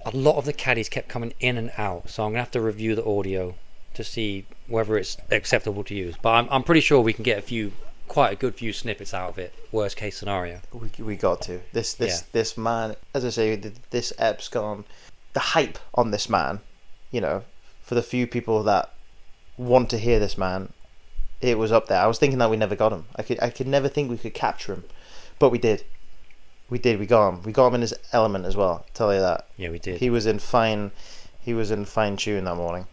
a 0.05 0.11
lot 0.15 0.37
of 0.37 0.45
the 0.45 0.53
caddies 0.53 0.89
kept 0.89 1.07
coming 1.09 1.33
in 1.39 1.57
and 1.57 1.71
out, 1.77 2.09
so 2.09 2.23
I'm 2.23 2.31
gonna 2.31 2.39
have 2.43 2.51
to 2.51 2.61
review 2.61 2.95
the 2.95 3.05
audio 3.05 3.55
to 3.93 4.03
see 4.03 4.45
whether 4.67 4.97
it's 4.97 5.17
acceptable 5.31 5.83
to 5.85 5.95
use. 5.95 6.15
But 6.21 6.31
I'm, 6.31 6.47
I'm 6.49 6.63
pretty 6.63 6.81
sure 6.81 7.01
we 7.01 7.13
can 7.13 7.23
get 7.23 7.37
a 7.37 7.41
few, 7.41 7.71
quite 8.07 8.33
a 8.33 8.35
good 8.35 8.55
few 8.55 8.71
snippets 8.73 9.13
out 9.13 9.29
of 9.29 9.37
it. 9.39 9.53
Worst 9.71 9.97
case 9.97 10.17
scenario. 10.17 10.59
We, 10.71 10.89
we 11.03 11.15
got 11.15 11.41
to 11.43 11.59
this 11.73 11.93
this 11.95 12.21
Yeah. 12.21 12.27
this 12.31 12.57
man. 12.57 12.95
As 13.13 13.25
I 13.25 13.29
say, 13.29 13.57
th- 13.57 13.73
this 13.89 14.13
ep's 14.17 14.47
gone. 14.47 14.85
The 15.33 15.39
hype 15.39 15.77
on 15.93 16.11
this 16.11 16.27
man, 16.29 16.59
you 17.11 17.21
know, 17.21 17.43
for 17.81 17.95
the 17.95 18.01
few 18.03 18.25
people 18.27 18.63
that 18.63 18.91
want 19.57 19.89
to 19.91 19.97
hear 19.97 20.19
this 20.19 20.37
man, 20.37 20.73
it 21.41 21.57
was 21.57 21.71
up 21.71 21.87
there. 21.87 22.01
I 22.01 22.07
was 22.07 22.17
thinking 22.19 22.39
that 22.39 22.49
we 22.49 22.57
never 22.57 22.75
got 22.75 22.91
him. 22.93 23.05
I 23.15 23.23
could 23.23 23.41
I 23.41 23.49
could 23.49 23.67
never 23.67 23.87
think 23.87 24.09
we 24.09 24.17
could 24.17 24.33
capture 24.33 24.73
him, 24.73 24.83
but 25.39 25.49
we 25.49 25.57
did. 25.57 25.83
We 26.69 26.77
did. 26.77 26.99
We 26.99 27.07
got 27.07 27.29
him. 27.29 27.43
We 27.43 27.51
got 27.51 27.67
him 27.67 27.75
in 27.75 27.81
his 27.81 27.95
element 28.13 28.45
as 28.45 28.55
well. 28.55 28.85
tell 28.93 29.11
you 29.13 29.19
that. 29.21 29.47
Yeah, 29.57 29.69
we 29.71 29.79
did. 29.79 29.99
He 29.99 30.09
was 30.11 30.25
in 30.27 30.37
fine. 30.39 30.91
He 31.41 31.53
was 31.53 31.71
in 31.71 31.85
fine 31.85 32.15
tune 32.17 32.43
that 32.43 32.55
morning. 32.55 32.85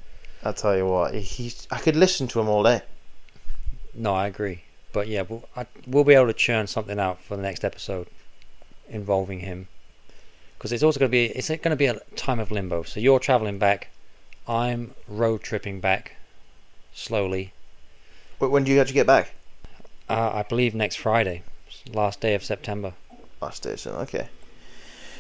I 0.44 0.52
tell 0.52 0.76
you 0.76 0.86
what, 0.86 1.14
he. 1.14 1.52
I 1.70 1.78
could 1.78 1.96
listen 1.96 2.28
to 2.28 2.40
him 2.40 2.48
all 2.48 2.62
day. 2.62 2.82
No, 3.94 4.14
I 4.14 4.26
agree. 4.26 4.62
But 4.92 5.08
yeah, 5.08 5.22
we'll, 5.22 5.48
I, 5.56 5.66
we'll 5.86 6.04
be 6.04 6.14
able 6.14 6.28
to 6.28 6.32
churn 6.32 6.66
something 6.66 6.98
out 6.98 7.20
for 7.20 7.36
the 7.36 7.42
next 7.42 7.64
episode 7.64 8.06
involving 8.88 9.40
him. 9.40 9.68
Because 10.56 10.72
it's 10.72 10.82
also 10.82 10.98
going 10.98 11.10
to 11.10 11.12
be 11.12 11.26
it's 11.26 11.48
going 11.48 11.62
to 11.62 11.76
be 11.76 11.86
a 11.86 12.00
time 12.14 12.40
of 12.40 12.50
limbo. 12.50 12.82
So 12.82 13.00
you're 13.00 13.18
traveling 13.18 13.58
back, 13.58 13.90
I'm 14.48 14.94
road 15.06 15.42
tripping 15.42 15.80
back, 15.80 16.16
slowly. 16.94 17.52
When 18.38 18.64
do 18.64 18.72
you 18.72 18.80
actually 18.80 18.94
get 18.94 19.06
back? 19.06 19.32
Uh, 20.08 20.30
I 20.34 20.42
believe 20.44 20.74
next 20.74 20.96
Friday, 20.96 21.42
last 21.92 22.20
day 22.20 22.34
of 22.34 22.44
September. 22.44 22.94
Last 23.40 23.62
day, 23.64 23.76
so 23.76 23.92
okay. 23.92 24.28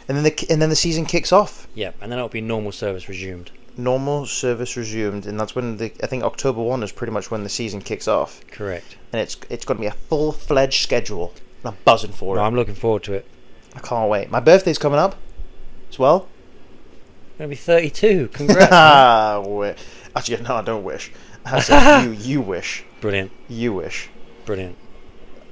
And 0.08 0.16
then 0.16 0.24
the 0.24 0.46
and 0.48 0.62
then 0.62 0.70
the 0.70 0.76
season 0.76 1.04
kicks 1.04 1.32
off. 1.32 1.66
Yeah, 1.74 1.90
and 2.00 2.10
then 2.10 2.18
it'll 2.18 2.28
be 2.28 2.40
normal 2.40 2.72
service 2.72 3.08
resumed 3.08 3.50
normal 3.76 4.26
service 4.26 4.76
resumed, 4.76 5.26
and 5.26 5.38
that's 5.38 5.54
when 5.54 5.76
the 5.76 5.92
I 6.02 6.06
think 6.06 6.24
October 6.24 6.62
one 6.62 6.82
is 6.82 6.92
pretty 6.92 7.12
much 7.12 7.30
when 7.30 7.42
the 7.42 7.48
season 7.48 7.80
kicks 7.80 8.08
off. 8.08 8.40
Correct. 8.50 8.96
And 9.12 9.20
it's 9.20 9.36
it's 9.50 9.64
going 9.64 9.78
to 9.78 9.80
be 9.80 9.86
a 9.86 9.92
full 9.92 10.32
fledged 10.32 10.82
schedule. 10.82 11.32
And 11.62 11.74
I'm 11.74 11.76
buzzing 11.84 12.12
for 12.12 12.36
no, 12.36 12.42
it. 12.42 12.46
I'm 12.46 12.54
looking 12.54 12.74
forward 12.74 13.02
to 13.04 13.14
it. 13.14 13.26
I 13.74 13.80
can't 13.80 14.08
wait. 14.08 14.30
My 14.30 14.40
birthday's 14.40 14.78
coming 14.78 14.98
up 14.98 15.16
as 15.90 15.98
well. 15.98 16.28
I'm 17.34 17.38
gonna 17.38 17.48
be 17.48 17.56
32. 17.56 18.28
Congrats. 18.32 19.82
Actually, 20.14 20.42
no, 20.42 20.56
I 20.56 20.62
don't 20.62 20.84
wish. 20.84 21.12
I 21.44 21.60
said, 21.60 22.02
you 22.04 22.10
you 22.12 22.40
wish. 22.40 22.84
Brilliant. 23.00 23.30
You 23.48 23.74
wish. 23.74 24.08
Brilliant. 24.46 24.76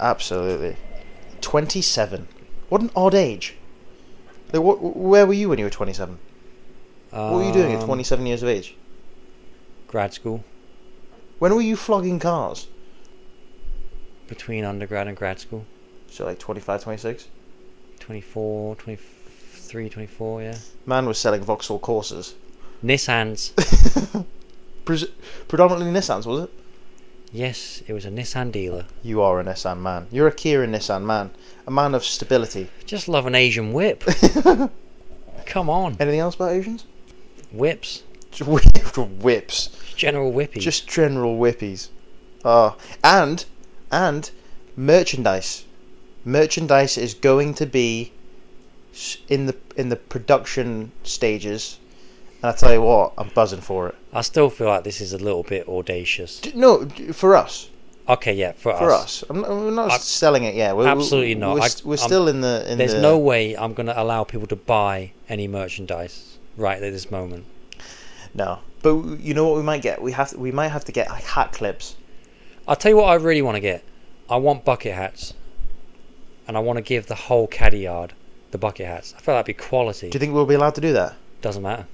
Absolutely. 0.00 0.76
27. 1.42 2.28
What 2.70 2.80
an 2.80 2.90
odd 2.96 3.14
age. 3.14 3.56
Like, 4.52 4.62
wh- 4.62 4.96
where 4.96 5.26
were 5.26 5.34
you 5.34 5.50
when 5.50 5.58
you 5.58 5.66
were 5.66 5.70
27? 5.70 6.18
Um, 7.14 7.30
what 7.30 7.38
were 7.38 7.44
you 7.44 7.52
doing 7.52 7.72
at 7.72 7.80
um, 7.80 7.86
27 7.86 8.26
years 8.26 8.42
of 8.42 8.48
age? 8.48 8.74
Grad 9.86 10.12
school. 10.12 10.42
When 11.38 11.54
were 11.54 11.60
you 11.60 11.76
flogging 11.76 12.18
cars? 12.18 12.66
Between 14.26 14.64
undergrad 14.64 15.06
and 15.06 15.16
grad 15.16 15.38
school. 15.38 15.64
So 16.10 16.24
like 16.24 16.40
25, 16.40 16.82
26? 16.82 17.28
24, 18.00 18.74
23, 18.76 19.88
24, 19.88 20.42
yeah. 20.42 20.58
Man 20.86 21.06
was 21.06 21.16
selling 21.18 21.42
Vauxhall 21.42 21.78
Corsas. 21.78 22.34
Nissans. 22.82 23.52
Predominantly 25.48 25.92
Nissans, 25.92 26.26
was 26.26 26.44
it? 26.44 26.50
Yes, 27.32 27.82
it 27.86 27.92
was 27.92 28.04
a 28.04 28.10
Nissan 28.10 28.50
dealer. 28.50 28.86
You 29.02 29.22
are 29.22 29.40
a 29.40 29.44
Nissan 29.44 29.80
man. 29.80 30.08
You're 30.10 30.28
a 30.28 30.32
Kira 30.32 30.68
Nissan 30.68 31.04
man. 31.04 31.30
A 31.66 31.70
man 31.70 31.94
of 31.94 32.04
stability. 32.04 32.68
Just 32.86 33.08
love 33.08 33.26
an 33.26 33.34
Asian 33.34 33.72
whip. 33.72 34.04
Come 35.46 35.70
on. 35.70 35.96
Anything 36.00 36.20
else 36.20 36.34
about 36.34 36.52
Asians? 36.52 36.86
Whips. 37.56 38.02
Just 38.30 38.50
Whips. 38.98 39.70
General 39.96 40.32
whippy. 40.32 40.60
Just 40.60 40.88
general 40.88 41.36
whippies. 41.38 41.88
Oh, 42.44 42.76
and 43.02 43.44
and 43.92 44.30
merchandise. 44.76 45.64
Merchandise 46.24 46.98
is 46.98 47.14
going 47.14 47.54
to 47.54 47.66
be 47.66 48.12
in 49.28 49.46
the 49.46 49.56
in 49.76 49.88
the 49.88 49.96
production 49.96 50.90
stages, 51.02 51.78
and 52.42 52.50
I 52.52 52.56
tell 52.56 52.72
you 52.72 52.82
what, 52.82 53.12
I'm 53.18 53.28
buzzing 53.28 53.60
for 53.60 53.88
it. 53.88 53.94
I 54.12 54.22
still 54.22 54.50
feel 54.50 54.68
like 54.68 54.84
this 54.84 55.00
is 55.00 55.12
a 55.12 55.18
little 55.18 55.42
bit 55.42 55.68
audacious. 55.68 56.40
D- 56.40 56.52
No, 56.54 56.84
d- 56.84 57.12
for 57.12 57.36
us, 57.36 57.68
Okay, 58.08 58.32
yeah, 58.34 58.52
for, 58.52 58.72
us. 58.72 58.78
for 58.78 58.90
us. 58.90 59.22
us. 59.22 59.24
I'm 59.30 59.40
not, 59.40 59.50
we're 59.50 59.70
not 59.70 59.90
I- 59.92 59.98
selling 59.98 60.44
it 60.44 60.54
yet. 60.54 60.76
We're, 60.76 60.86
Absolutely 60.88 61.34
not. 61.34 61.54
We're, 61.54 61.62
I- 61.62 61.68
we're 61.84 61.96
still 61.96 62.28
in 62.28 62.40
the 62.40 62.64
in 62.70 62.78
There's 62.78 62.94
the. 62.94 63.00
no 63.00 63.18
way 63.18 63.56
I'm 63.56 63.74
going 63.74 63.86
to 63.86 64.00
allow 64.00 64.24
people 64.24 64.46
to 64.48 64.56
buy 64.56 65.12
any 65.28 65.46
merchandise 65.48 66.33
right 66.56 66.82
at 66.82 66.92
this 66.92 67.10
moment. 67.10 67.44
no. 68.34 68.60
But 68.82 69.20
you 69.20 69.32
know 69.32 69.48
what 69.48 69.56
we 69.56 69.62
might 69.62 69.80
get? 69.80 70.02
We 70.02 70.12
have 70.12 70.30
to, 70.30 70.38
we 70.38 70.52
might 70.52 70.68
have 70.68 70.84
to 70.84 70.92
get 70.92 71.08
like 71.08 71.24
hat 71.24 71.52
clips. 71.52 71.96
I'll 72.68 72.76
tell 72.76 72.90
you 72.90 72.96
what 72.98 73.06
I 73.08 73.14
really 73.14 73.40
want 73.40 73.54
to 73.56 73.60
get. 73.60 73.82
I 74.28 74.34
I 74.34 74.36
want 74.36 74.64
bucket 74.64 74.94
hats, 74.94 75.32
and 76.46 76.56
I 76.56 76.60
want 76.60 76.76
to 76.76 76.82
give 76.82 77.06
the 77.06 77.14
whole 77.14 77.46
caddy 77.46 77.78
yard 77.80 78.12
the 78.50 78.58
bucket 78.58 78.86
hats. 78.86 79.14
I 79.16 79.20
feel 79.20 79.34
that'd 79.34 79.46
be 79.46 79.54
quality. 79.54 80.10
Do 80.10 80.16
you 80.16 80.20
think 80.20 80.34
we'll 80.34 80.44
be 80.46 80.54
allowed 80.54 80.74
to 80.74 80.80
do 80.82 80.92
that? 80.92 81.14
Doesn't 81.40 81.62
matter. 81.62 81.86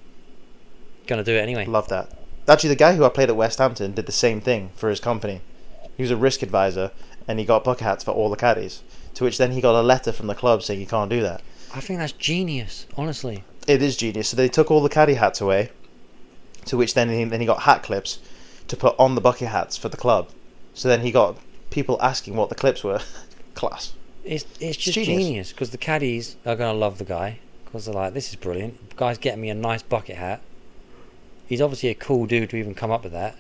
Gonna 1.07 1.25
do 1.25 1.35
it 1.35 1.41
anyway. 1.41 1.65
Love 1.65 1.89
that. 1.89 2.11
Actually, 2.49 2.71
the 2.71 2.77
guy 2.77 2.95
who 2.97 3.05
I 3.05 3.09
played 3.09 3.29
at 3.29 3.37
West 3.37 3.59
Hampton 3.59 3.93
did 3.93 4.07
the 4.07 4.13
same 4.13 4.41
thing 4.41 4.71
for 4.75 4.91
his 4.91 4.99
company. 5.01 5.43
He 5.97 6.03
was 6.03 6.11
a 6.11 6.17
risk 6.17 6.43
advisor, 6.43 6.91
and 7.29 7.39
he 7.39 7.45
got 7.45 7.63
bucket 7.63 7.85
hats 7.85 8.03
for 8.05 8.11
all 8.11 8.31
the 8.31 8.37
caddies. 8.37 8.83
To 9.15 9.25
which 9.25 9.39
then 9.39 9.53
he 9.53 9.61
got 9.61 9.79
a 9.79 9.83
letter 9.83 10.13
from 10.13 10.27
the 10.27 10.35
club 10.35 10.63
saying 10.63 10.81
you 10.81 10.87
can't 10.87 11.11
do 11.11 11.21
that. 11.23 11.43
I 11.75 11.81
think 11.81 12.01
that's 12.01 12.13
genius, 12.13 12.87
honestly. 12.97 13.45
It 13.71 13.83
is 13.83 13.97
genius. 13.97 14.29
So 14.29 14.37
they 14.37 14.49
took 14.49 14.68
all 14.68 14.83
the 14.83 14.89
caddy 14.89 15.14
hats 15.14 15.41
away. 15.41 15.71
To 16.66 16.77
which 16.77 16.95
then 16.95 17.09
he, 17.09 17.23
then 17.23 17.39
he 17.39 17.47
got 17.47 17.62
hat 17.62 17.85
clips 17.85 18.18
to 18.66 18.77
put 18.77 18.97
on 18.99 19.14
the 19.14 19.21
bucket 19.21 19.49
hats 19.49 19.77
for 19.77 19.89
the 19.89 19.97
club. 19.97 20.29
So 20.75 20.89
then 20.89 21.03
he 21.03 21.12
got 21.12 21.37
people 21.71 21.97
asking 22.03 22.35
what 22.35 22.49
the 22.49 22.57
clips 22.57 22.83
were. 22.83 23.01
Class. 23.55 23.95
It's 24.25 24.45
it's 24.59 24.77
just 24.77 24.95
genius. 24.97 25.53
because 25.53 25.71
the 25.71 25.79
caddies 25.79 26.37
are 26.45 26.57
gonna 26.57 26.77
love 26.77 26.99
the 26.99 27.05
guy 27.05 27.39
because 27.64 27.85
they're 27.85 27.95
like, 27.95 28.12
this 28.12 28.31
is 28.31 28.37
brilliant. 28.37 28.91
The 28.91 28.97
guy's 28.97 29.18
getting 29.18 29.41
me 29.41 29.51
a 29.51 29.55
nice 29.55 29.83
bucket 29.83 30.16
hat. 30.16 30.43
He's 31.47 31.61
obviously 31.61 31.91
a 31.91 31.95
cool 31.95 32.27
dude 32.27 32.51
to 32.51 32.57
even 32.57 32.75
come 32.75 32.91
up 32.91 33.05
with 33.05 33.12
that. 33.12 33.37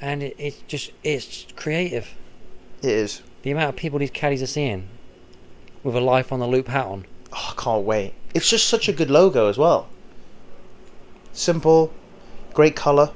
And 0.00 0.22
it, 0.22 0.36
it's 0.38 0.60
just 0.68 0.92
it's 1.02 1.46
creative. 1.56 2.14
It 2.82 2.90
is. 2.90 3.22
The 3.42 3.50
amount 3.50 3.70
of 3.70 3.76
people 3.76 3.98
these 3.98 4.12
caddies 4.12 4.42
are 4.42 4.46
seeing 4.46 4.88
with 5.82 5.96
a 5.96 6.00
life 6.00 6.32
on 6.32 6.38
the 6.38 6.46
loop 6.46 6.68
hat 6.68 6.86
on. 6.86 7.06
Oh, 7.32 7.54
I 7.56 7.62
can't 7.62 7.84
wait. 7.84 8.14
It's 8.34 8.48
just 8.48 8.66
such 8.68 8.88
a 8.88 8.92
good 8.92 9.10
logo 9.10 9.48
as 9.48 9.58
well. 9.58 9.88
Simple, 11.32 11.92
great 12.54 12.74
color, 12.76 13.10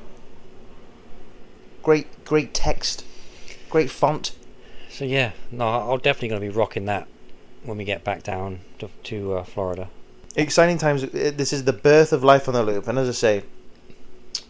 great 1.82 2.24
great 2.24 2.54
text, 2.54 3.04
great 3.70 3.90
font. 3.90 4.32
So 4.90 5.04
yeah, 5.04 5.32
no, 5.50 5.66
I'm 5.66 5.98
definitely 5.98 6.28
gonna 6.28 6.40
be 6.40 6.48
rocking 6.48 6.84
that 6.86 7.08
when 7.64 7.78
we 7.78 7.84
get 7.84 8.04
back 8.04 8.22
down 8.22 8.60
to, 8.78 8.88
to 9.04 9.34
uh, 9.34 9.44
Florida. 9.44 9.88
Exciting 10.36 10.78
times. 10.78 11.04
Uh, 11.04 11.32
This 11.34 11.52
is 11.52 11.64
the 11.64 11.72
birth 11.72 12.12
of 12.12 12.22
life 12.24 12.48
on 12.48 12.54
the 12.54 12.62
loop, 12.62 12.88
and 12.88 12.98
as 12.98 13.08
I 13.08 13.12
say, 13.12 13.42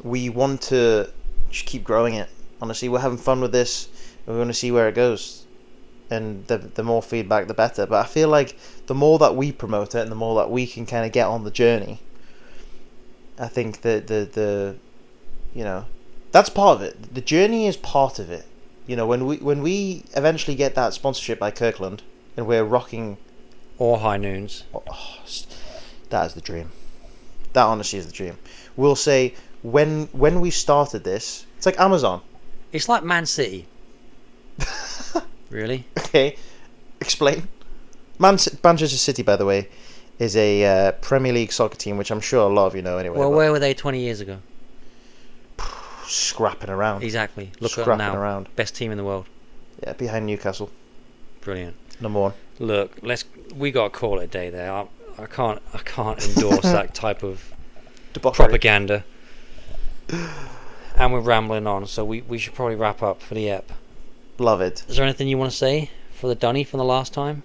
we 0.02 0.28
want 0.28 0.62
to 0.62 1.10
just 1.50 1.66
keep 1.66 1.84
growing 1.84 2.14
it. 2.14 2.28
Honestly, 2.60 2.88
we're 2.88 3.00
having 3.00 3.18
fun 3.18 3.40
with 3.40 3.52
this. 3.52 3.88
and 4.26 4.34
We 4.34 4.38
want 4.38 4.50
to 4.50 4.54
see 4.54 4.70
where 4.70 4.88
it 4.88 4.94
goes, 4.94 5.46
and 6.12 6.46
the 6.46 6.58
the 6.58 6.82
more 6.82 7.02
feedback, 7.02 7.46
the 7.46 7.54
better. 7.54 7.86
But 7.86 8.04
I 8.04 8.08
feel 8.08 8.28
like 8.28 8.56
the 8.86 8.94
more 8.94 9.18
that 9.18 9.34
we 9.34 9.52
promote 9.52 9.94
it, 9.94 10.00
and 10.00 10.10
the 10.10 10.16
more 10.16 10.34
that 10.36 10.50
we 10.50 10.66
can 10.66 10.86
kind 10.86 11.06
of 11.06 11.12
get 11.12 11.26
on 11.26 11.44
the 11.44 11.50
journey, 11.50 12.00
I 13.38 13.48
think 13.48 13.80
that 13.82 14.06
the 14.06 14.28
the 14.32 14.76
you 15.54 15.64
know 15.64 15.86
that's 16.32 16.48
part 16.48 16.76
of 16.76 16.82
it. 16.82 17.14
The 17.14 17.20
journey 17.20 17.66
is 17.66 17.76
part 17.76 18.18
of 18.18 18.30
it. 18.30 18.46
You 18.86 18.96
know, 18.96 19.06
when 19.06 19.26
we 19.26 19.36
when 19.36 19.62
we 19.62 20.04
eventually 20.14 20.56
get 20.56 20.74
that 20.74 20.92
sponsorship 20.94 21.38
by 21.38 21.50
Kirkland, 21.50 22.02
and 22.36 22.46
we're 22.46 22.64
rocking 22.64 23.18
Or 23.78 23.98
high 23.98 24.18
noons. 24.18 24.64
Oh, 24.74 24.82
that 26.10 26.26
is 26.26 26.34
the 26.34 26.40
dream. 26.40 26.70
That 27.54 27.64
honestly 27.64 27.98
is 27.98 28.06
the 28.06 28.12
dream. 28.12 28.38
We'll 28.76 28.96
say 28.96 29.34
when 29.62 30.08
when 30.12 30.40
we 30.40 30.50
started 30.50 31.04
this, 31.04 31.46
it's 31.56 31.66
like 31.66 31.78
Amazon. 31.80 32.20
It's 32.72 32.88
like 32.88 33.04
Man 33.04 33.26
City. 33.26 33.66
Really? 35.53 35.84
Okay, 35.98 36.36
explain. 37.00 37.48
Man- 38.18 38.38
Manchester 38.62 38.98
City, 38.98 39.22
by 39.22 39.36
the 39.36 39.46
way, 39.46 39.68
is 40.18 40.36
a 40.36 40.64
uh, 40.88 40.92
Premier 40.92 41.32
League 41.32 41.53
soccer 41.53 41.76
team, 41.76 41.96
which 41.96 42.11
I'm 42.11 42.20
sure 42.20 42.48
a 42.48 42.53
lot 42.53 42.66
of 42.66 42.76
you 42.76 42.82
know 42.82 42.98
anyway. 42.98 43.16
Well, 43.18 43.30
but 43.30 43.36
where 43.36 43.50
were 43.50 43.59
they 43.59 43.72
20 43.74 43.98
years 44.00 44.20
ago? 44.20 44.38
scrapping 46.05 46.68
around, 46.70 47.03
Exactly. 47.03 47.50
Look 47.61 47.78
at 47.78 47.86
them 47.86 47.98
now. 47.98 48.14
around. 48.16 48.48
Best 48.57 48.74
team 48.76 48.90
in 48.92 48.98
the 48.98 49.05
world. 49.05 49.26
Yeah, 49.82 49.94
behind 49.94 50.26
Newcastle, 50.26 50.70
Brilliant. 51.40 51.74
number 52.00 52.20
one. 52.20 52.32
Look, 52.59 52.98
let's. 53.03 53.24
We 53.57 53.70
got 53.70 53.92
to 53.92 53.98
call 53.98 54.20
it 54.20 54.24
a 54.24 54.28
day 54.28 54.50
there. 54.50 54.70
I, 54.70 54.86
I 55.18 55.26
can't. 55.26 55.61
I 55.72 55.78
can't 55.78 56.22
endorse 56.24 56.62
that 56.62 56.94
type 57.05 57.22
of 57.22 57.53
Debauchery. 58.12 58.44
propaganda. 58.46 59.05
And 60.94 61.12
we're 61.12 61.20
rambling 61.20 61.66
on, 61.66 61.86
so 61.86 62.05
we, 62.05 62.20
we 62.20 62.36
should 62.38 62.55
probably 62.55 62.76
wrap 62.76 63.03
up 63.03 63.22
for 63.22 63.34
the 63.34 63.48
ep. 63.48 63.72
Love 64.38 64.60
it. 64.60 64.84
Is 64.88 64.96
there 64.96 65.04
anything 65.04 65.28
you 65.28 65.38
want 65.38 65.50
to 65.50 65.56
say 65.56 65.90
for 66.12 66.28
the 66.28 66.34
Dunny 66.34 66.64
from 66.64 66.78
the 66.78 66.84
last 66.84 67.12
time? 67.12 67.42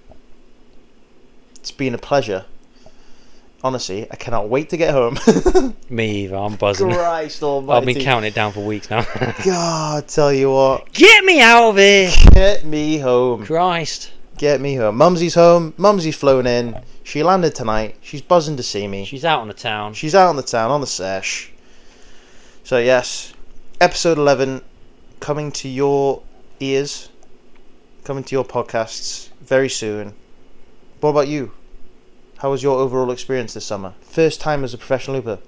It's 1.56 1.72
been 1.72 1.94
a 1.94 1.98
pleasure. 1.98 2.46
Honestly, 3.64 4.08
I 4.12 4.16
cannot 4.16 4.50
wait 4.50 4.70
to 4.70 4.78
get 4.78 4.94
home. 4.94 5.18
Me 5.90 6.24
either. 6.24 6.38
I'm 6.38 6.56
buzzing. 6.56 6.92
Christ 6.92 7.42
Almighty! 7.44 7.78
I've 7.90 7.96
been 7.96 8.04
counting 8.04 8.28
it 8.30 8.36
down 8.36 8.52
for 8.52 8.64
weeks 8.66 8.90
now. 8.90 9.06
God, 9.46 10.08
tell 10.08 10.32
you 10.32 10.52
what, 10.52 10.94
Get 10.94 11.26
me 11.26 11.42
out 11.42 11.70
of 11.70 11.78
here! 11.78 12.12
get 12.32 12.66
me 12.66 13.00
home. 13.00 13.46
Christ. 13.46 14.12
Get 14.38 14.62
me 14.62 14.76
home. 14.76 14.96
Mumsy's 14.96 15.34
home. 15.34 15.74
Mumsy's 15.78 16.16
flown 16.16 16.46
in. 16.46 16.80
She 17.04 17.24
landed 17.24 17.56
tonight. 17.56 17.96
She's 18.02 18.22
buzzing 18.22 18.58
to 18.58 18.64
see 18.64 18.88
me. 18.88 19.06
She's 19.06 19.26
out 19.26 19.42
on 19.42 19.48
the 19.48 19.54
town. 19.56 19.94
She's 19.96 20.14
out 20.14 20.30
on 20.30 20.36
the 20.36 20.44
town, 20.44 20.70
on 20.70 20.80
the 20.80 20.88
sesh. 20.88 21.52
So, 22.64 22.78
yes, 22.78 23.34
episode 23.82 24.20
11 24.20 24.62
coming 25.20 25.52
to 25.54 25.68
your 25.68 26.22
ears, 26.60 27.10
coming 28.04 28.24
to 28.26 28.36
your 28.36 28.44
podcasts 28.46 29.30
very 29.42 29.70
soon. 29.70 30.14
What 31.00 31.10
about 31.12 31.28
you? 31.28 31.52
How 32.40 32.52
was 32.52 32.62
your 32.64 32.78
overall 32.80 33.12
experience 33.12 33.54
this 33.54 33.66
summer? 33.66 33.94
First 34.02 34.40
time 34.42 34.64
as 34.64 34.74
a 34.74 34.78
professional 34.78 35.18
looper. 35.18 35.40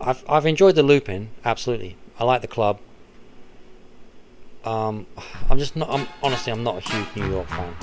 I've 0.00 0.24
I've 0.28 0.46
enjoyed 0.46 0.74
the 0.74 0.82
looping, 0.82 1.30
absolutely. 1.44 1.96
I 2.18 2.24
like 2.24 2.42
the 2.42 2.48
club. 2.48 2.80
Um, 4.64 5.06
I'm 5.48 5.58
just 5.58 5.76
not. 5.76 5.88
I'm 5.90 6.08
honestly, 6.22 6.52
I'm 6.52 6.64
not 6.64 6.78
a 6.78 6.80
huge 6.80 7.06
New 7.16 7.30
York 7.30 7.48
fan. 7.48 7.74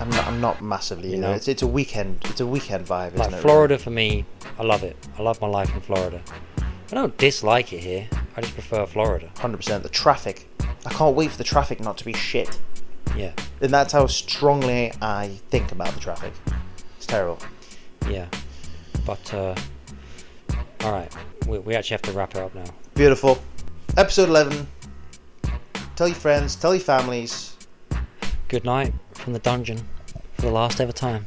I'm 0.00 0.10
not, 0.10 0.26
I'm 0.26 0.40
not 0.40 0.62
massively, 0.62 1.08
you 1.10 1.14
You 1.14 1.20
know. 1.20 1.28
know? 1.30 1.34
It's, 1.34 1.46
it's 1.46 1.62
a 1.62 1.66
weekend. 1.66 2.18
It's 2.24 2.40
a 2.40 2.46
weekend 2.46 2.86
vibe, 2.86 3.16
Like 3.16 3.28
isn't 3.28 3.34
it? 3.34 3.42
Florida 3.42 3.78
for 3.78 3.90
me, 3.90 4.24
I 4.58 4.64
love 4.64 4.82
it. 4.82 4.96
I 5.16 5.22
love 5.22 5.40
my 5.40 5.46
life 5.46 5.72
in 5.74 5.80
Florida. 5.80 6.20
I 6.92 6.94
don't 6.94 7.16
dislike 7.16 7.72
it 7.72 7.80
here. 7.80 8.06
I 8.36 8.42
just 8.42 8.52
prefer 8.52 8.84
Florida. 8.84 9.30
Hundred 9.38 9.56
percent. 9.56 9.82
The 9.82 9.88
traffic. 9.88 10.46
I 10.84 10.90
can't 10.92 11.16
wait 11.16 11.30
for 11.30 11.38
the 11.38 11.44
traffic 11.44 11.80
not 11.80 11.96
to 11.98 12.04
be 12.04 12.12
shit. 12.12 12.58
Yeah, 13.16 13.32
And 13.60 13.72
that's 13.72 13.92
how 13.92 14.06
strongly 14.06 14.92
I 15.02 15.38
think 15.48 15.72
about 15.72 15.92
the 15.94 16.00
traffic. 16.00 16.32
It's 16.96 17.06
terrible. 17.06 17.38
yeah. 18.08 18.26
But 19.06 19.32
uh, 19.34 19.54
all 20.82 20.92
right, 20.92 21.10
we 21.46 21.58
we 21.60 21.74
actually 21.74 21.94
have 21.94 22.02
to 22.02 22.12
wrap 22.12 22.34
it 22.34 22.42
up 22.42 22.54
now. 22.54 22.64
Beautiful. 22.94 23.38
Episode 23.96 24.28
11. 24.28 24.66
Tell 25.96 26.08
your 26.08 26.14
friends, 26.14 26.56
tell 26.56 26.74
your 26.74 26.84
families. 26.84 27.56
Good 28.48 28.64
night 28.64 28.92
from 29.14 29.32
the 29.32 29.38
dungeon 29.38 29.78
for 30.34 30.42
the 30.42 30.50
last 30.50 30.80
ever 30.80 30.92
time. 30.92 31.26